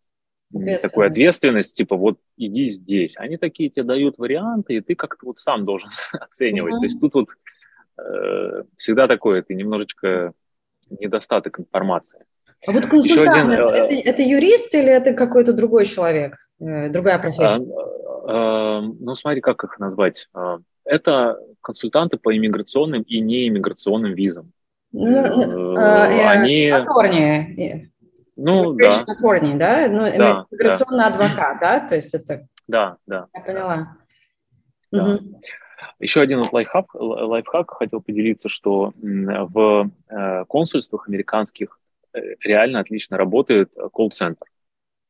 такую 0.82 1.08
ответственность, 1.08 1.78
типа 1.78 1.96
вот 1.96 2.18
иди 2.38 2.68
здесь. 2.68 3.18
Они 3.18 3.38
такие 3.38 3.70
тебе 3.70 3.84
дают 3.84 4.18
варианты, 4.18 4.76
и 4.76 4.82
ты 4.82 4.96
как-то 4.96 5.28
вот 5.28 5.40
сам 5.40 5.66
должен 5.66 5.90
оценивать. 6.14 6.74
Mm-hmm. 6.74 6.80
То 6.80 6.84
есть 6.86 7.00
тут 7.00 7.14
вот 7.14 7.28
Э, 7.30 7.65
всегда 8.78 9.08
такое, 9.08 9.42
ты 9.42 9.56
немножечко 9.56 10.34
недостаток 10.90 11.60
информации. 11.60 12.26
А 12.68 12.72
вот 12.72 12.86
консультант, 12.88 13.36
один, 13.36 13.52
это, 13.52 13.94
э, 13.94 14.02
это 14.02 14.22
юрист 14.24 14.74
или 14.74 14.90
это 14.90 15.14
какой-то 15.14 15.54
другой 15.54 15.86
человек, 15.86 16.36
э, 16.60 16.90
другая 16.90 17.20
профессия? 17.20 17.62
А, 18.28 18.78
а, 18.78 18.82
ну, 18.82 19.14
смотри, 19.16 19.42
как 19.42 19.64
их 19.64 19.78
назвать. 19.80 20.28
А, 20.34 20.58
это 20.84 21.38
консультанты 21.62 22.18
по 22.18 22.36
иммиграционным 22.36 23.04
и 23.04 23.20
неиммиграционным 23.20 24.14
визам. 24.14 24.52
Ну, 24.92 25.76
Они... 25.78 26.70
Атторни. 26.70 27.92
Ну, 28.36 28.74
да. 28.74 29.02
Атторни, 29.08 29.58
да? 29.58 29.88
Ну, 29.88 30.00
да, 30.18 30.46
иммиграционный 30.52 31.00
да. 31.00 31.08
адвокат, 31.08 31.58
да? 31.60 31.80
То 31.82 31.96
есть 31.96 32.14
это... 32.14 32.48
Да, 32.68 32.98
да. 33.06 33.28
Я 33.34 33.42
поняла. 33.42 33.98
Да. 34.92 35.06
Угу. 35.06 35.42
Еще 36.00 36.22
один 36.22 36.44
лайфхак, 36.52 36.94
лайфхак 36.94 37.72
хотел 37.72 38.02
поделиться, 38.02 38.50
что 38.50 38.94
в 38.96 39.90
э, 40.10 40.46
консульствах 40.46 41.08
американских 41.08 41.80
э, 42.14 42.20
реально 42.42 42.80
отлично 42.80 43.18
работает 43.18 43.72
колл-центр. 43.94 44.46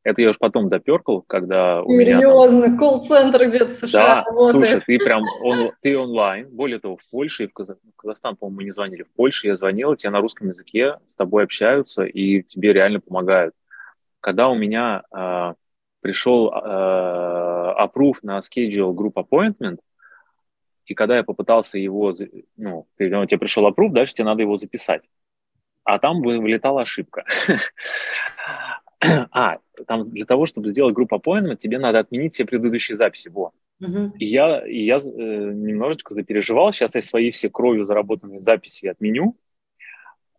Это 0.06 0.22
я 0.22 0.30
уж 0.30 0.38
потом 0.38 0.70
доперкал, 0.70 1.24
когда 1.24 1.82
у 1.82 1.92
меня... 1.92 2.18
Серьезно, 2.18 2.78
колл-центр 2.78 3.48
где-то 3.48 3.66
в 3.66 3.72
США 3.72 4.06
Да, 4.06 4.24
работает. 4.24 4.52
слушай, 4.52 4.82
ты 4.86 5.00
прям 5.00 5.24
он, 5.42 5.72
ты 5.82 5.98
онлайн, 5.98 6.48
более 6.52 6.78
того, 6.78 6.96
в 6.96 7.10
Польше 7.10 7.46
и 7.46 7.48
в, 7.48 7.54
Казах... 7.54 7.78
в 7.78 7.96
Казахстан, 8.00 8.36
по-моему, 8.36 8.58
мы 8.58 8.64
не 8.66 8.72
звонили. 8.72 9.02
В 9.02 9.12
Польше 9.14 9.48
я 9.48 9.56
звонил, 9.56 9.96
тебе 9.96 10.12
на 10.12 10.22
русском 10.22 10.48
языке 10.50 10.98
с 11.08 11.16
тобой 11.16 11.44
общаются 11.44 12.04
и 12.04 12.44
тебе 12.44 12.72
реально 12.72 13.00
помогают. 13.00 13.56
Когда 14.22 14.50
у 14.50 14.56
меня 14.56 15.02
э, 15.12 15.54
пришел 16.02 16.54
э, 16.54 17.74
approve 17.80 18.18
на 18.22 18.38
schedule 18.42 18.94
group 18.94 19.14
appointment, 19.14 19.80
и 20.86 20.94
когда 20.94 21.18
я 21.18 21.24
попытался 21.24 21.78
его, 21.78 22.14
ну, 22.58 22.88
ты, 22.98 23.10
ну, 23.10 23.26
тебе 23.26 23.40
пришел 23.40 23.66
опруф, 23.66 23.92
дальше 23.92 24.14
тебе 24.14 24.26
надо 24.26 24.42
его 24.42 24.58
записать. 24.58 25.02
А 25.84 26.00
там 26.00 26.22
вылетала 26.22 26.82
ошибка. 26.82 27.26
а, 29.32 29.58
там 29.88 30.02
для 30.02 30.26
того, 30.26 30.46
чтобы 30.46 30.68
сделать 30.68 30.96
группу 30.96 31.16
appointment, 31.16 31.58
тебе 31.58 31.80
надо 31.80 32.00
отменить 32.00 32.34
все 32.34 32.46
предыдущие 32.46 32.96
записи. 32.98 33.30
Во. 33.30 33.52
Uh-huh. 33.82 34.10
И 34.18 34.26
я, 34.26 34.66
и 34.66 34.84
я 34.84 34.98
э, 34.98 35.00
немножечко 35.00 36.14
запереживал. 36.14 36.72
Сейчас 36.72 36.96
я 36.96 37.02
свои 37.02 37.30
все 37.32 37.50
кровью 37.50 37.84
заработанные 37.84 38.42
записи 38.42 38.88
отменю. 38.88 39.36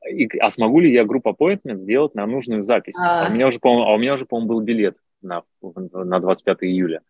И, 0.09 0.27
а 0.39 0.51
смогу 0.51 0.81
ли 0.81 0.93
я 0.93 1.05
группу 1.05 1.31
appointment 1.31 1.77
сделать 1.79 2.15
на 2.15 2.27
нужную 2.27 2.63
запись? 2.63 2.97
Uh-huh. 2.97 3.27
А 3.27 3.29
у 3.29 3.33
меня 3.33 3.49
уже, 3.49 3.59
по-моему, 3.59 3.85
а 3.85 3.95
у 3.95 3.99
меня 3.99 4.15
уже, 4.15 4.27
по-моему, 4.27 4.49
был 4.49 4.61
билет 4.61 4.97
на, 5.23 5.43
на 5.63 6.21
25 6.21 6.59
июля. 6.63 7.03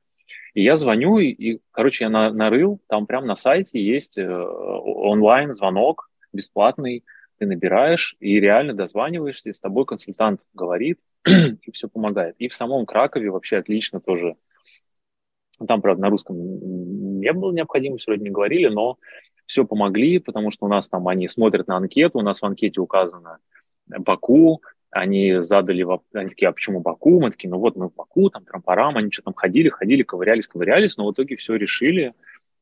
И 0.55 0.63
я 0.63 0.77
звоню, 0.77 1.19
и, 1.19 1.29
и 1.29 1.61
короче, 1.71 2.05
я 2.05 2.11
на, 2.11 2.31
нарыл, 2.33 2.81
там 2.89 3.07
прямо 3.07 3.27
на 3.27 3.37
сайте 3.37 3.81
есть 3.81 4.19
э, 4.19 4.27
онлайн-звонок 4.27 6.11
бесплатный, 6.33 7.05
ты 7.39 7.47
набираешь 7.47 8.17
и 8.21 8.41
реально 8.41 8.75
дозваниваешься, 8.75 9.51
и 9.51 9.53
с 9.53 9.61
тобой 9.61 9.85
консультант 9.85 10.41
говорит, 10.55 10.99
и 11.27 11.71
все 11.73 11.89
помогает. 11.89 12.37
И 12.39 12.49
в 12.49 12.55
самом 12.55 12.87
Кракове 12.87 13.31
вообще 13.31 13.59
отлично 13.59 14.01
тоже. 14.01 14.37
Там, 15.67 15.81
правда, 15.81 16.03
на 16.03 16.11
русском 16.11 16.37
не 17.21 17.33
было 17.33 17.53
необходимости, 17.53 18.09
вроде 18.09 18.25
не 18.25 18.31
говорили, 18.31 18.69
но 18.69 18.99
все 19.47 19.65
помогли, 19.65 20.19
потому 20.19 20.51
что 20.51 20.67
у 20.67 20.69
нас 20.69 20.89
там 20.89 21.09
они 21.09 21.29
смотрят 21.29 21.67
на 21.67 21.77
анкету, 21.77 22.19
у 22.19 22.23
нас 22.23 22.41
в 22.41 22.47
анкете 22.47 22.81
указано 22.81 23.39
Баку, 23.87 24.61
они 25.01 25.41
задали, 25.41 25.87
они 26.13 26.29
такие, 26.29 26.49
а 26.49 26.53
почему 26.53 26.81
Баку? 26.81 27.21
Мы 27.21 27.31
такие, 27.31 27.51
ну 27.51 27.59
вот 27.59 27.77
мы 27.77 27.89
в 27.89 27.95
Баку, 27.95 28.31
там 28.31 28.45
Трампарам, 28.45 28.97
они 28.97 29.11
что 29.11 29.23
там 29.23 29.35
ходили, 29.35 29.69
ходили, 29.69 30.03
ковырялись, 30.03 30.49
ковырялись, 30.49 30.97
но 30.97 31.07
в 31.07 31.13
итоге 31.13 31.37
все 31.37 31.55
решили, 31.57 32.15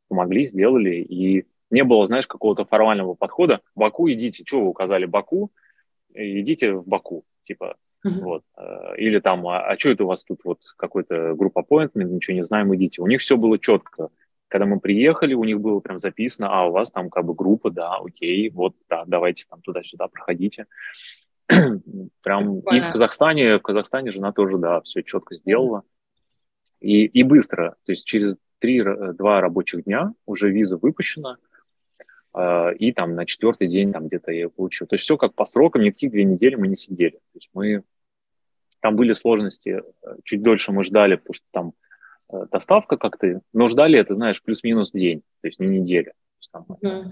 помогли, 0.09 0.44
сделали, 0.44 0.97
и 0.97 1.47
не 1.70 1.85
было, 1.85 2.06
знаешь, 2.06 2.27
какого-то 2.27 2.65
формального 2.65 3.15
подхода. 3.15 3.61
Баку 3.74 4.11
идите, 4.11 4.44
что 4.47 4.61
вы 4.61 4.69
указали 4.69 5.06
Баку, 5.06 5.51
идите 6.15 6.73
в 6.73 6.86
Баку, 6.86 7.24
типа, 7.43 7.77
uh-huh. 8.06 8.20
вот. 8.20 8.43
Э, 8.56 8.97
или 8.97 9.19
там, 9.19 9.47
а, 9.48 9.61
а 9.61 9.78
что 9.78 9.90
это 9.90 10.05
у 10.05 10.09
вас 10.09 10.24
тут 10.24 10.40
вот 10.44 10.61
какой-то 10.77 11.35
групп 11.35 11.56
appointment, 11.56 12.05
ничего 12.05 12.36
не 12.36 12.44
знаем, 12.44 12.74
идите. 12.74 13.02
У 13.02 13.06
них 13.06 13.20
все 13.20 13.36
было 13.36 13.59
четко. 13.59 14.11
Когда 14.48 14.66
мы 14.66 14.78
приехали, 14.78 15.35
у 15.35 15.43
них 15.43 15.61
было 15.61 15.81
прям 15.81 15.98
записано, 15.98 16.48
а 16.48 16.66
у 16.66 16.70
вас 16.70 16.93
там 16.93 17.11
как 17.11 17.24
бы 17.24 17.35
группа, 17.35 17.70
да, 17.70 17.97
окей, 17.97 18.51
вот, 18.51 18.74
да, 18.89 19.05
давайте 19.06 19.44
там 19.51 19.61
туда-сюда 19.62 20.06
проходите. 20.09 20.66
прям 22.22 22.60
и 22.60 22.81
в 22.81 22.93
Казахстане, 22.93 23.59
в 23.59 23.62
Казахстане 23.62 24.10
жена 24.10 24.32
тоже, 24.32 24.59
да, 24.59 24.81
все 24.82 25.02
четко 25.02 25.35
сделала. 25.35 25.82
И, 26.81 27.06
и 27.06 27.22
быстро, 27.22 27.76
то 27.85 27.93
есть 27.93 28.06
через 28.06 28.36
три-два 28.59 29.40
рабочих 29.40 29.85
дня 29.85 30.12
уже 30.26 30.51
виза 30.51 30.76
выпущена, 30.76 31.39
э, 32.35 32.74
и 32.76 32.93
там 32.93 33.14
на 33.14 33.24
четвертый 33.24 33.68
день 33.68 33.93
там 33.93 34.09
где-то 34.09 34.32
я 34.32 34.43
ее 34.43 34.51
получил. 34.51 34.86
То 34.86 34.94
есть 34.94 35.05
все 35.05 35.16
как 35.16 35.35
по 35.35 35.44
срокам, 35.44 35.82
никаких 35.82 36.10
две 36.10 36.24
недели 36.24 36.56
мы 36.56 36.68
не 36.68 36.76
сидели. 36.76 37.16
То 37.16 37.36
есть 37.36 37.48
мы 37.55 37.85
там 38.81 38.97
были 38.97 39.14
сложности, 39.14 39.82
э, 40.02 40.16
чуть 40.24 40.43
дольше 40.43 40.72
мы 40.72 40.85
ждали, 40.85 41.16
потому 41.16 41.35
что 41.35 41.47
там 41.52 41.72
э, 42.31 42.47
доставка 42.51 42.98
как-то, 42.98 43.40
но 43.55 43.68
ждали 43.68 43.98
это, 43.98 44.12
знаешь, 44.12 44.43
плюс-минус 44.43 44.93
день, 44.93 45.22
то 45.40 45.48
есть 45.48 45.59
не 45.59 45.66
неделя. 45.66 46.12
Есть, 46.39 46.52
там, 46.52 46.66
mm. 46.82 47.10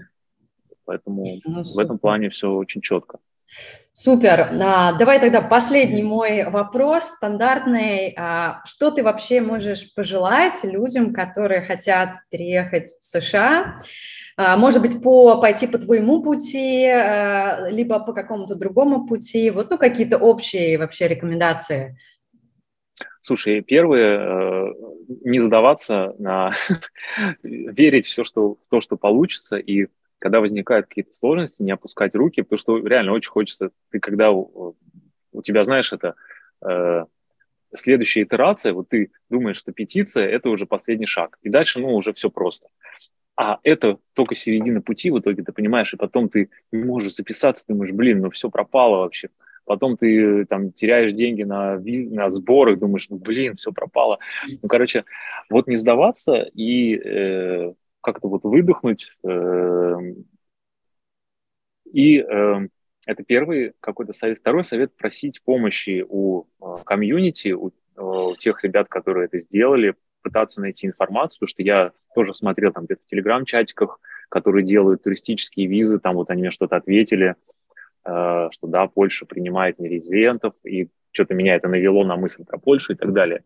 Поэтому 0.85 1.25
ну, 1.45 1.63
в 1.63 1.79
этом 1.79 1.97
плане 1.97 2.29
все 2.29 2.51
очень 2.51 2.81
четко. 2.81 3.19
Супер. 3.95 4.49
А, 4.59 4.93
давай 4.93 5.19
тогда 5.19 5.41
последний 5.41 6.01
мой 6.01 6.45
вопрос, 6.45 7.03
стандартный. 7.03 8.15
А, 8.17 8.61
что 8.65 8.89
ты 8.89 9.03
вообще 9.03 9.39
можешь 9.39 9.93
пожелать 9.93 10.63
людям, 10.63 11.13
которые 11.13 11.61
хотят 11.61 12.15
переехать 12.31 12.95
в 12.99 13.05
США? 13.05 13.79
А, 14.35 14.57
может 14.57 14.81
быть, 14.81 15.01
по, 15.03 15.39
пойти 15.39 15.67
по 15.67 15.77
твоему 15.77 16.23
пути, 16.23 16.85
либо 17.69 17.99
по 17.99 18.13
какому-то 18.13 18.55
другому 18.55 19.05
пути? 19.05 19.51
Вот 19.51 19.69
ну, 19.69 19.77
какие-то 19.77 20.17
общие 20.17 20.79
вообще 20.79 21.07
рекомендации. 21.07 21.95
Слушай, 23.21 23.61
первое, 23.61 24.19
э, 24.19 24.73
не 25.23 25.39
задаваться 25.39 26.13
на 26.19 26.51
верить 27.43 28.05
в 28.05 28.09
все, 28.09 28.23
что, 28.25 28.55
в 28.55 28.69
то, 28.69 28.81
что 28.81 28.97
получится, 28.97 29.57
и 29.57 29.87
когда 30.23 30.39
возникают 30.39 30.87
какие-то 30.87 31.11
сложности, 31.11 31.63
не 31.63 31.71
опускать 31.73 32.15
руки, 32.15 32.43
потому 32.43 32.57
что 32.57 32.77
реально 32.77 33.11
очень 33.11 33.29
хочется, 33.29 33.71
ты 33.91 33.99
когда 33.99 34.31
у, 34.31 34.73
у 35.33 35.41
тебя, 35.41 35.65
знаешь, 35.65 35.91
это 35.91 36.15
э, 36.65 37.03
следующая 37.75 38.23
итерация, 38.23 38.71
вот 38.71 38.87
ты 38.87 39.11
думаешь, 39.29 39.57
что 39.57 39.73
петиция– 39.73 40.25
это 40.29 40.49
уже 40.49 40.65
последний 40.65 41.07
шаг, 41.07 41.37
и 41.41 41.49
дальше, 41.49 41.81
ну, 41.81 41.93
уже 41.93 42.13
все 42.13 42.29
просто. 42.29 42.69
А 43.35 43.59
это 43.63 43.97
только 44.13 44.33
середина 44.33 44.81
пути, 44.81 45.11
в 45.11 45.19
итоге 45.19 45.43
ты 45.43 45.51
понимаешь, 45.51 45.93
и 45.93 45.97
потом 45.97 46.29
ты 46.29 46.49
не 46.71 46.85
можешь 46.85 47.15
записаться, 47.15 47.67
ты 47.67 47.73
думаешь, 47.73 47.91
блин, 47.91 48.21
ну 48.21 48.29
все 48.29 48.49
пропало 48.49 48.99
вообще. 48.99 49.27
Потом 49.65 49.97
ты 49.97 50.45
там 50.45 50.71
теряешь 50.71 51.11
деньги 51.11 51.43
на, 51.43 51.79
на 51.79 52.29
сборах, 52.29 52.79
думаешь, 52.79 53.09
ну 53.09 53.17
блин, 53.17 53.57
все 53.57 53.73
пропало. 53.73 54.19
Ну, 54.61 54.69
короче, 54.69 55.03
вот 55.49 55.67
не 55.67 55.75
сдаваться 55.75 56.49
и 56.53 56.95
э, 56.95 57.73
как-то 58.03 58.27
вот 58.27 58.43
выдохнуть. 58.43 59.17
Эм, 59.23 60.25
и 61.91 62.19
эм, 62.19 62.69
это 63.07 63.23
первый 63.23 63.73
какой-то 63.79 64.13
совет. 64.13 64.39
Второй 64.39 64.63
совет– 64.63 64.95
просить 64.97 65.41
помощи 65.43 66.05
у 66.07 66.43
э, 66.61 66.65
комьюнити, 66.85 67.53
у, 67.53 67.71
у 67.97 68.35
тех 68.35 68.63
ребят, 68.63 68.89
которые 68.89 69.25
это 69.25 69.39
сделали, 69.39 69.95
пытаться 70.21 70.61
найти 70.61 70.87
информацию, 70.87 71.47
что 71.47 71.63
я 71.63 71.91
тоже 72.13 72.33
смотрел 72.33 72.71
там 72.71 72.85
где-то 72.85 73.03
в 73.03 73.07
телеграм-чатиках, 73.07 73.99
которые 74.29 74.65
делают 74.65 75.03
туристические 75.03 75.67
визы, 75.67 75.99
там 75.99 76.15
вот 76.15 76.29
они 76.29 76.41
мне 76.41 76.51
что-то 76.51 76.75
ответили, 76.75 77.35
э, 78.05 78.49
что 78.51 78.67
да, 78.67 78.87
Польша 78.87 79.25
принимает 79.25 79.79
нерезидентов, 79.79 80.53
и 80.65 80.89
что-то 81.11 81.33
меня 81.33 81.55
это 81.55 81.69
навело 81.69 82.03
на 82.03 82.17
мысль 82.17 82.43
про 82.43 82.57
Польшу 82.57 82.93
и 82.93 82.95
так 82.95 83.13
далее. 83.13 83.39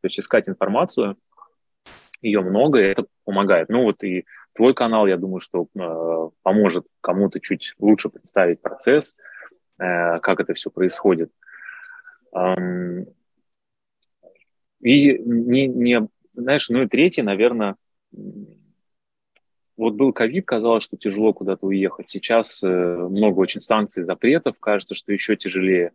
То 0.00 0.06
есть 0.06 0.20
искать 0.20 0.48
информацию– 0.48 1.16
ее 2.24 2.40
много, 2.40 2.80
и 2.80 2.86
это 2.86 3.06
помогает. 3.24 3.68
Ну 3.68 3.82
вот 3.82 4.02
и 4.02 4.24
твой 4.54 4.74
канал, 4.74 5.06
я 5.06 5.16
думаю, 5.16 5.40
что 5.40 5.68
э, 5.74 6.30
поможет 6.42 6.86
кому-то 7.00 7.40
чуть 7.40 7.74
лучше 7.78 8.08
представить 8.08 8.60
процесс, 8.60 9.16
э, 9.78 10.18
как 10.20 10.40
это 10.40 10.54
все 10.54 10.70
происходит. 10.70 11.30
Эм, 12.32 13.06
и 14.80 15.18
не, 15.18 15.68
не, 15.68 16.08
знаешь, 16.30 16.68
ну 16.68 16.82
и 16.82 16.88
третье, 16.88 17.22
наверное, 17.22 17.76
вот 19.76 19.94
был 19.94 20.12
ковид, 20.12 20.46
казалось, 20.46 20.84
что 20.84 20.96
тяжело 20.96 21.32
куда-то 21.32 21.66
уехать. 21.66 22.08
Сейчас 22.08 22.62
э, 22.62 22.68
много 22.68 23.40
очень 23.40 23.60
санкций, 23.60 24.04
запретов, 24.04 24.58
кажется, 24.60 24.94
что 24.94 25.12
еще 25.12 25.36
тяжелее. 25.36 25.92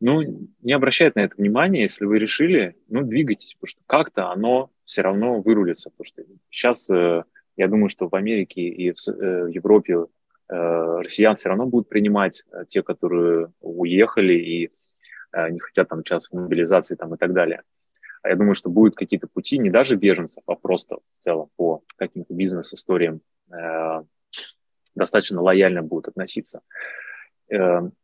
Ну, 0.00 0.22
не 0.62 0.72
обращайте 0.72 1.18
на 1.18 1.24
это 1.24 1.36
внимания, 1.36 1.82
если 1.82 2.04
вы 2.04 2.18
решили, 2.18 2.76
ну, 2.88 3.02
двигайтесь, 3.02 3.54
потому 3.54 3.68
что 3.68 3.80
как-то 3.86 4.30
оно 4.30 4.70
все 4.86 5.02
равно 5.02 5.40
вырулится, 5.40 5.90
потому 5.90 6.06
что 6.06 6.22
сейчас 6.50 6.88
э, 6.88 7.24
я 7.56 7.68
думаю, 7.68 7.88
что 7.88 8.08
в 8.08 8.14
Америке 8.14 8.62
и 8.62 8.92
в, 8.92 8.96
э, 9.08 9.50
Европе 9.50 10.06
э, 10.48 10.54
россиян 10.54 11.34
все 11.34 11.50
равно 11.50 11.66
будут 11.66 11.88
принимать 11.88 12.44
те, 12.68 12.82
которые 12.82 13.52
уехали 13.60 14.34
и 14.34 14.70
не 15.50 15.58
хотят 15.58 15.88
там 15.88 16.02
сейчас 16.02 16.32
мобилизации 16.32 16.94
там 16.94 17.14
и 17.14 17.18
так 17.18 17.34
далее. 17.34 17.62
А 18.22 18.30
я 18.30 18.36
думаю, 18.36 18.54
что 18.54 18.70
будут 18.70 18.94
какие-то 18.94 19.26
пути 19.26 19.58
не 19.58 19.68
даже 19.68 19.96
беженцев, 19.96 20.42
а 20.46 20.54
просто 20.54 20.96
в 20.96 21.22
целом 21.22 21.50
по 21.56 21.82
каким-то 21.96 22.32
бизнес-историям 22.32 23.20
достаточно 24.94 25.42
лояльно 25.42 25.82
будут 25.82 26.08
относиться. 26.08 26.62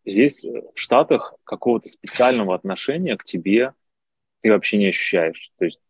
Здесь 0.04 0.44
в 0.44 0.78
Штатах 0.78 1.34
какого-то 1.44 1.88
специального 1.88 2.54
отношения 2.54 3.16
к 3.16 3.24
тебе 3.24 3.72
ты 4.42 4.50
вообще 4.50 4.76
не 4.76 4.88
ощущаешь. 4.88 5.52
То 5.56 5.64
есть 5.64 5.80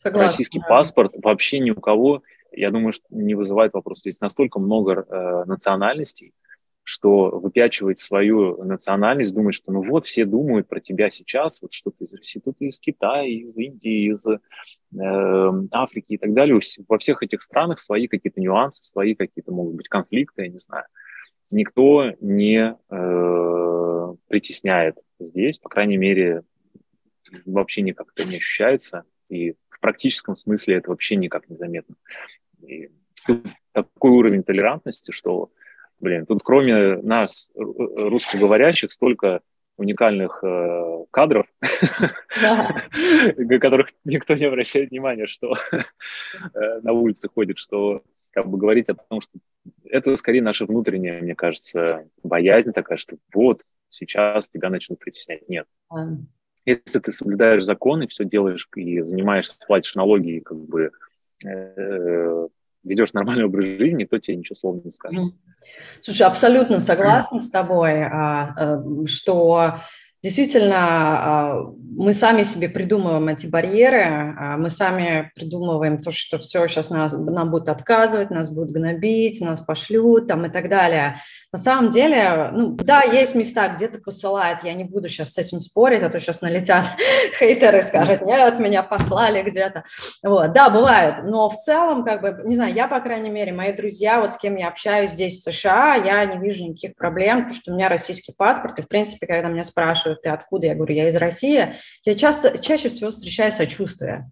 Согласна, 0.00 0.30
российский 0.30 0.60
паспорт 0.60 1.12
вообще 1.20 1.58
ни 1.58 1.70
у 1.70 1.80
кого, 1.80 2.22
я 2.52 2.70
думаю, 2.70 2.92
что 2.92 3.04
не 3.10 3.34
вызывает 3.34 3.74
вопрос. 3.74 3.98
Здесь 4.00 4.20
настолько 4.20 4.60
много 4.60 4.92
э, 4.92 5.44
национальностей, 5.46 6.34
что 6.84 7.30
выпячивать 7.30 7.98
свою 7.98 8.62
национальность, 8.62 9.34
думать, 9.34 9.56
что 9.56 9.72
ну 9.72 9.82
вот 9.82 10.06
все 10.06 10.24
думают 10.24 10.68
про 10.68 10.80
тебя 10.80 11.10
сейчас, 11.10 11.60
вот 11.60 11.72
что 11.72 11.90
ты 11.90 12.04
из 12.04 12.12
России, 12.12 12.40
тут 12.42 12.54
из 12.60 12.78
Китая, 12.78 13.26
из 13.26 13.56
Индии, 13.56 14.12
из 14.12 14.24
э, 14.24 14.38
Африки 15.72 16.12
и 16.12 16.16
так 16.16 16.32
далее. 16.32 16.60
Во 16.86 16.98
всех 16.98 17.24
этих 17.24 17.42
странах 17.42 17.80
свои 17.80 18.06
какие-то 18.06 18.40
нюансы, 18.40 18.84
свои 18.84 19.16
какие-то 19.16 19.50
могут 19.50 19.74
быть 19.74 19.88
конфликты, 19.88 20.42
я 20.42 20.48
не 20.48 20.60
знаю. 20.60 20.84
Никто 21.50 22.12
не 22.20 22.76
э, 22.88 24.14
притесняет 24.28 24.96
здесь, 25.18 25.58
по 25.58 25.68
крайней 25.68 25.96
мере, 25.96 26.42
вообще 27.46 27.82
никак 27.82 28.12
это 28.14 28.28
не 28.28 28.36
ощущается. 28.36 29.02
И 29.28 29.56
в 29.78 29.80
практическом 29.80 30.36
смысле 30.36 30.76
это 30.76 30.90
вообще 30.90 31.16
никак 31.16 31.48
не 31.48 31.56
заметно. 31.56 31.94
И 32.66 32.90
такой 33.72 34.10
уровень 34.10 34.42
толерантности, 34.42 35.12
что, 35.12 35.50
блин, 36.00 36.26
тут 36.26 36.42
кроме 36.42 36.96
нас, 36.96 37.50
русскоговорящих, 37.54 38.90
столько 38.90 39.40
уникальных 39.76 40.42
э, 40.42 41.04
кадров, 41.12 41.46
да. 42.40 42.82
которых 43.60 43.90
никто 44.04 44.34
не 44.34 44.46
обращает 44.46 44.90
внимания, 44.90 45.28
что 45.28 45.54
э, 45.72 46.80
на 46.82 46.92
улице 46.92 47.28
ходит, 47.28 47.58
что 47.58 48.02
как 48.32 48.48
бы 48.48 48.58
говорить 48.58 48.88
о 48.88 48.94
том, 48.94 49.20
что 49.20 49.38
это 49.84 50.16
скорее 50.16 50.42
наша 50.42 50.66
внутренняя, 50.66 51.22
мне 51.22 51.36
кажется, 51.36 52.08
боязнь 52.24 52.72
такая, 52.72 52.98
что 52.98 53.16
вот 53.32 53.62
сейчас 53.88 54.50
тебя 54.50 54.68
начнут 54.68 54.98
притеснять. 54.98 55.48
Нет. 55.48 55.66
Если 56.68 56.98
ты 56.98 57.12
соблюдаешь 57.12 57.64
законы, 57.64 58.08
все 58.08 58.24
делаешь 58.24 58.68
и 58.76 59.00
занимаешься, 59.00 59.54
платишь 59.66 59.94
налоги, 59.94 60.36
и 60.36 60.40
как 60.40 60.58
бы 60.58 60.90
э, 61.42 62.48
ведешь 62.84 63.14
нормальный 63.14 63.46
образ 63.46 63.64
жизни, 63.64 64.02
никто 64.02 64.18
тебе 64.18 64.36
ничего 64.36 64.56
слова 64.56 64.80
не 64.84 64.90
скажет. 64.90 65.32
Слушай, 66.02 66.26
абсолютно 66.26 66.78
согласна 66.78 67.40
с 67.40 67.50
тобой, 67.50 68.02
а, 68.02 68.54
э, 68.58 69.06
что 69.06 69.78
действительно, 70.22 70.76
а, 70.76 71.64
мы 71.80 72.12
сами 72.12 72.42
себе 72.42 72.68
придумываем 72.68 73.28
эти 73.28 73.46
барьеры, 73.46 74.34
а, 74.38 74.56
мы 74.56 74.68
сами 74.68 75.30
придумываем 75.34 76.00
то, 76.00 76.10
что 76.10 76.38
все, 76.38 76.66
сейчас 76.66 76.90
нас, 76.90 77.12
нам 77.12 77.50
будут 77.50 77.68
отказывать, 77.68 78.30
нас 78.30 78.50
будут 78.50 78.72
гнобить, 78.72 79.40
нас 79.40 79.60
пошлют 79.60 80.26
там 80.28 80.46
и 80.46 80.48
так 80.48 80.68
далее. 80.68 81.20
На 81.52 81.58
самом 81.58 81.90
деле, 81.90 82.50
ну, 82.52 82.76
да, 82.76 83.02
есть 83.02 83.34
места, 83.34 83.68
где-то 83.68 84.00
посылают, 84.00 84.64
я 84.64 84.74
не 84.74 84.84
буду 84.84 85.08
сейчас 85.08 85.32
с 85.32 85.38
этим 85.38 85.60
спорить, 85.60 86.02
а 86.02 86.10
то 86.10 86.18
сейчас 86.18 86.42
налетят 86.42 86.84
хейтеры 87.38 87.78
и 87.78 87.82
скажут, 87.82 88.22
нет, 88.22 88.58
меня 88.58 88.82
послали 88.82 89.42
где-то. 89.42 89.84
Вот, 90.22 90.52
да, 90.52 90.68
бывает, 90.68 91.22
но 91.24 91.48
в 91.48 91.56
целом, 91.56 92.04
как 92.04 92.22
бы, 92.22 92.42
не 92.44 92.56
знаю, 92.56 92.74
я, 92.74 92.88
по 92.88 93.00
крайней 93.00 93.30
мере, 93.30 93.52
мои 93.52 93.72
друзья, 93.72 94.20
вот 94.20 94.32
с 94.32 94.36
кем 94.36 94.56
я 94.56 94.68
общаюсь 94.68 95.12
здесь, 95.12 95.38
в 95.38 95.50
США, 95.50 95.94
я 95.94 96.24
не 96.24 96.38
вижу 96.38 96.64
никаких 96.64 96.96
проблем, 96.96 97.42
потому 97.42 97.54
что 97.54 97.72
у 97.72 97.74
меня 97.76 97.88
российский 97.88 98.34
паспорт, 98.36 98.78
и, 98.78 98.82
в 98.82 98.88
принципе, 98.88 99.26
когда 99.26 99.48
меня 99.48 99.64
спрашивают, 99.64 100.07
спрашивают, 100.08 100.22
ты 100.22 100.28
откуда? 100.30 100.66
Я 100.66 100.74
говорю, 100.74 100.94
я 100.94 101.08
из 101.08 101.16
России. 101.16 101.74
Я 102.04 102.14
часто, 102.14 102.58
чаще 102.58 102.88
всего 102.88 103.10
встречаю 103.10 103.52
сочувствие. 103.52 104.30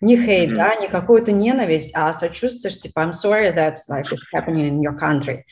Не 0.00 0.16
хейт, 0.16 0.50
mm-hmm. 0.50 0.54
да, 0.54 0.74
не 0.76 0.88
какую-то 0.88 1.32
ненависть, 1.32 1.92
а 1.94 2.12
сочувствие, 2.12 2.70
что 2.70 2.80
типа, 2.80 3.00
I'm 3.00 3.12
sorry 3.12 3.54
that 3.54 3.76
like, 3.88 4.04
it's 4.10 4.24
happening 4.34 4.68
in 4.68 4.80
your 4.80 4.98
country. 4.98 5.44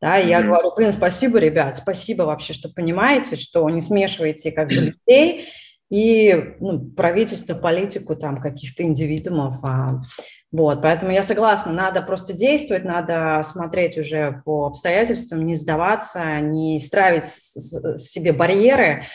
Да, 0.00 0.18
mm-hmm. 0.18 0.28
я 0.28 0.42
говорю, 0.42 0.72
блин, 0.74 0.92
спасибо, 0.92 1.38
ребят, 1.38 1.76
спасибо 1.76 2.22
вообще, 2.22 2.52
что 2.52 2.70
понимаете, 2.70 3.36
что 3.36 3.68
не 3.68 3.80
смешиваете 3.80 4.52
как 4.52 4.68
бы 4.68 4.74
людей 4.74 5.48
и 5.90 6.54
ну, 6.60 6.80
правительство, 6.90 7.54
политику 7.54 8.16
там 8.16 8.38
каких-то 8.38 8.82
индивидуумов. 8.82 9.56
А, 9.62 10.02
вот, 10.50 10.80
поэтому 10.80 11.12
я 11.12 11.22
согласна, 11.22 11.72
надо 11.72 12.00
просто 12.00 12.32
действовать, 12.32 12.84
надо 12.84 13.42
смотреть 13.42 13.98
уже 13.98 14.42
по 14.44 14.66
обстоятельствам, 14.66 15.44
не 15.44 15.54
сдаваться, 15.54 16.40
не 16.40 16.78
стравить 16.78 17.24
себе 17.24 18.32
барьеры. 18.32 19.06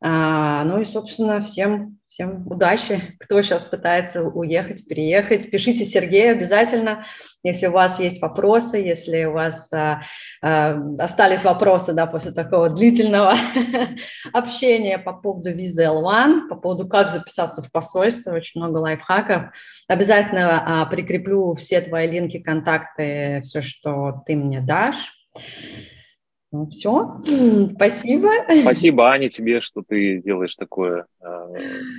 А, 0.00 0.64
ну 0.64 0.80
и, 0.80 0.84
собственно, 0.84 1.40
всем, 1.40 1.99
всем 2.10 2.44
удачи, 2.48 3.14
кто 3.20 3.40
сейчас 3.40 3.64
пытается 3.64 4.24
уехать, 4.24 4.84
переехать. 4.84 5.48
Пишите 5.48 5.84
Сергею 5.84 6.32
обязательно, 6.32 7.04
если 7.44 7.68
у 7.68 7.70
вас 7.70 8.00
есть 8.00 8.20
вопросы, 8.20 8.78
если 8.78 9.26
у 9.26 9.32
вас 9.32 9.72
а, 9.72 10.02
а, 10.42 10.76
остались 10.98 11.44
вопросы 11.44 11.92
да, 11.92 12.06
после 12.06 12.32
такого 12.32 12.68
длительного 12.68 13.34
общения 14.32 14.98
по 14.98 15.12
поводу 15.12 15.52
визы 15.52 15.84
L1, 15.84 16.48
по 16.48 16.56
поводу 16.56 16.88
как 16.88 17.10
записаться 17.10 17.62
в 17.62 17.70
посольство, 17.70 18.32
очень 18.32 18.60
много 18.60 18.78
лайфхаков. 18.78 19.52
Обязательно 19.86 20.82
а, 20.82 20.86
прикреплю 20.86 21.54
все 21.54 21.80
твои 21.80 22.10
линки, 22.10 22.40
контакты, 22.40 23.40
все, 23.44 23.60
что 23.60 24.24
ты 24.26 24.34
мне 24.34 24.60
дашь. 24.60 25.14
Ну, 26.52 26.66
все, 26.66 27.20
спасибо. 27.76 28.28
Спасибо, 28.52 29.08
Аня, 29.08 29.28
тебе, 29.28 29.60
что 29.60 29.82
ты 29.86 30.20
делаешь 30.20 30.56
такое 30.56 31.06
э, 31.22 31.26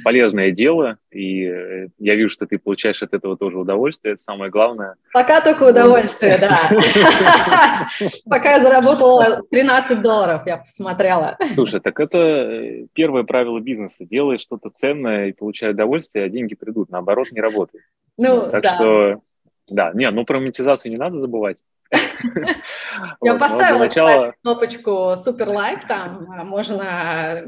полезное 0.03 0.51
дело, 0.51 0.97
и 1.09 1.45
э, 1.45 1.87
я 1.99 2.15
вижу, 2.15 2.29
что 2.29 2.45
ты 2.45 2.59
получаешь 2.59 3.01
от 3.01 3.13
этого 3.13 3.37
тоже 3.37 3.57
удовольствие, 3.57 4.15
это 4.15 4.21
самое 4.21 4.51
главное. 4.51 4.95
Пока 5.13 5.39
только 5.39 5.69
удовольствие, 5.69 6.37
да. 6.37 6.69
Пока 8.29 8.57
я 8.57 8.61
заработала 8.61 9.41
13 9.49 10.01
долларов, 10.01 10.41
я 10.45 10.57
посмотрела. 10.57 11.37
Слушай, 11.53 11.79
так 11.79 11.97
это 12.01 12.17
э, 12.17 12.87
первое 12.91 13.23
правило 13.23 13.61
бизнеса. 13.61 14.03
Делай 14.03 14.37
что-то 14.37 14.69
ценное 14.69 15.27
и 15.27 15.31
получай 15.31 15.71
удовольствие, 15.71 16.25
а 16.25 16.29
деньги 16.29 16.55
придут. 16.55 16.89
Наоборот, 16.89 17.31
не 17.31 17.39
работает. 17.39 17.85
Ну, 18.17 18.49
так 18.51 18.65
что, 18.65 19.21
да, 19.69 19.93
не, 19.93 20.11
ну 20.11 20.25
про 20.25 20.41
монетизацию 20.41 20.91
не 20.91 20.97
надо 20.97 21.19
забывать. 21.19 21.63
Я 23.21 23.35
поставила 23.35 24.33
кнопочку 24.41 25.15
супер 25.17 25.49
лайк, 25.49 25.87
там 25.87 26.27
а, 26.31 26.43
можно 26.43 27.43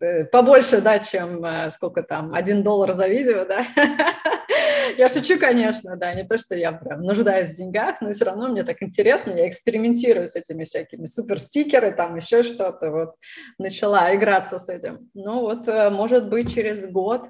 э, 0.00 0.24
побольше, 0.24 0.80
да, 0.80 0.98
чем 0.98 1.44
э, 1.44 1.70
сколько 1.70 2.02
там, 2.02 2.34
один 2.34 2.62
доллар 2.62 2.92
за 2.92 3.06
видео, 3.06 3.44
да. 3.44 3.64
Я 4.96 5.08
шучу, 5.08 5.38
конечно, 5.38 5.96
да, 5.96 6.14
не 6.14 6.24
то, 6.24 6.38
что 6.38 6.54
я 6.54 6.72
прям 6.72 7.02
нуждаюсь 7.02 7.50
в 7.50 7.56
деньгах, 7.56 8.00
но 8.00 8.12
все 8.12 8.24
равно 8.24 8.48
мне 8.48 8.62
так 8.62 8.82
интересно, 8.82 9.32
я 9.32 9.48
экспериментирую 9.48 10.26
с 10.26 10.36
этими 10.36 10.64
всякими 10.64 11.06
супер 11.06 11.40
стикеры, 11.40 11.90
там 11.92 12.16
еще 12.16 12.42
что-то, 12.42 12.90
вот 12.90 13.14
начала 13.58 14.14
играться 14.14 14.58
с 14.58 14.68
этим. 14.68 15.10
Ну 15.14 15.40
вот, 15.40 15.68
э, 15.68 15.90
может 15.90 16.28
быть, 16.28 16.54
через 16.54 16.88
год 16.90 17.26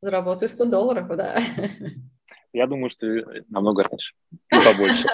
заработаю 0.00 0.48
100 0.48 0.64
долларов, 0.66 1.08
да. 1.16 1.38
Я 2.52 2.66
думаю, 2.66 2.90
что 2.90 3.06
намного 3.48 3.84
раньше 3.84 4.14
и 4.50 4.56
побольше. 4.56 5.06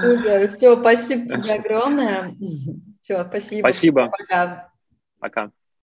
Супер. 0.00 0.48
Все, 0.48 0.76
спасибо 0.80 1.28
тебе 1.28 1.54
огромное. 1.54 2.34
Все, 3.00 3.24
спасибо. 3.24 3.66
Спасибо. 3.66 4.12
Пока. 4.16 4.72
Пока. 5.18 5.50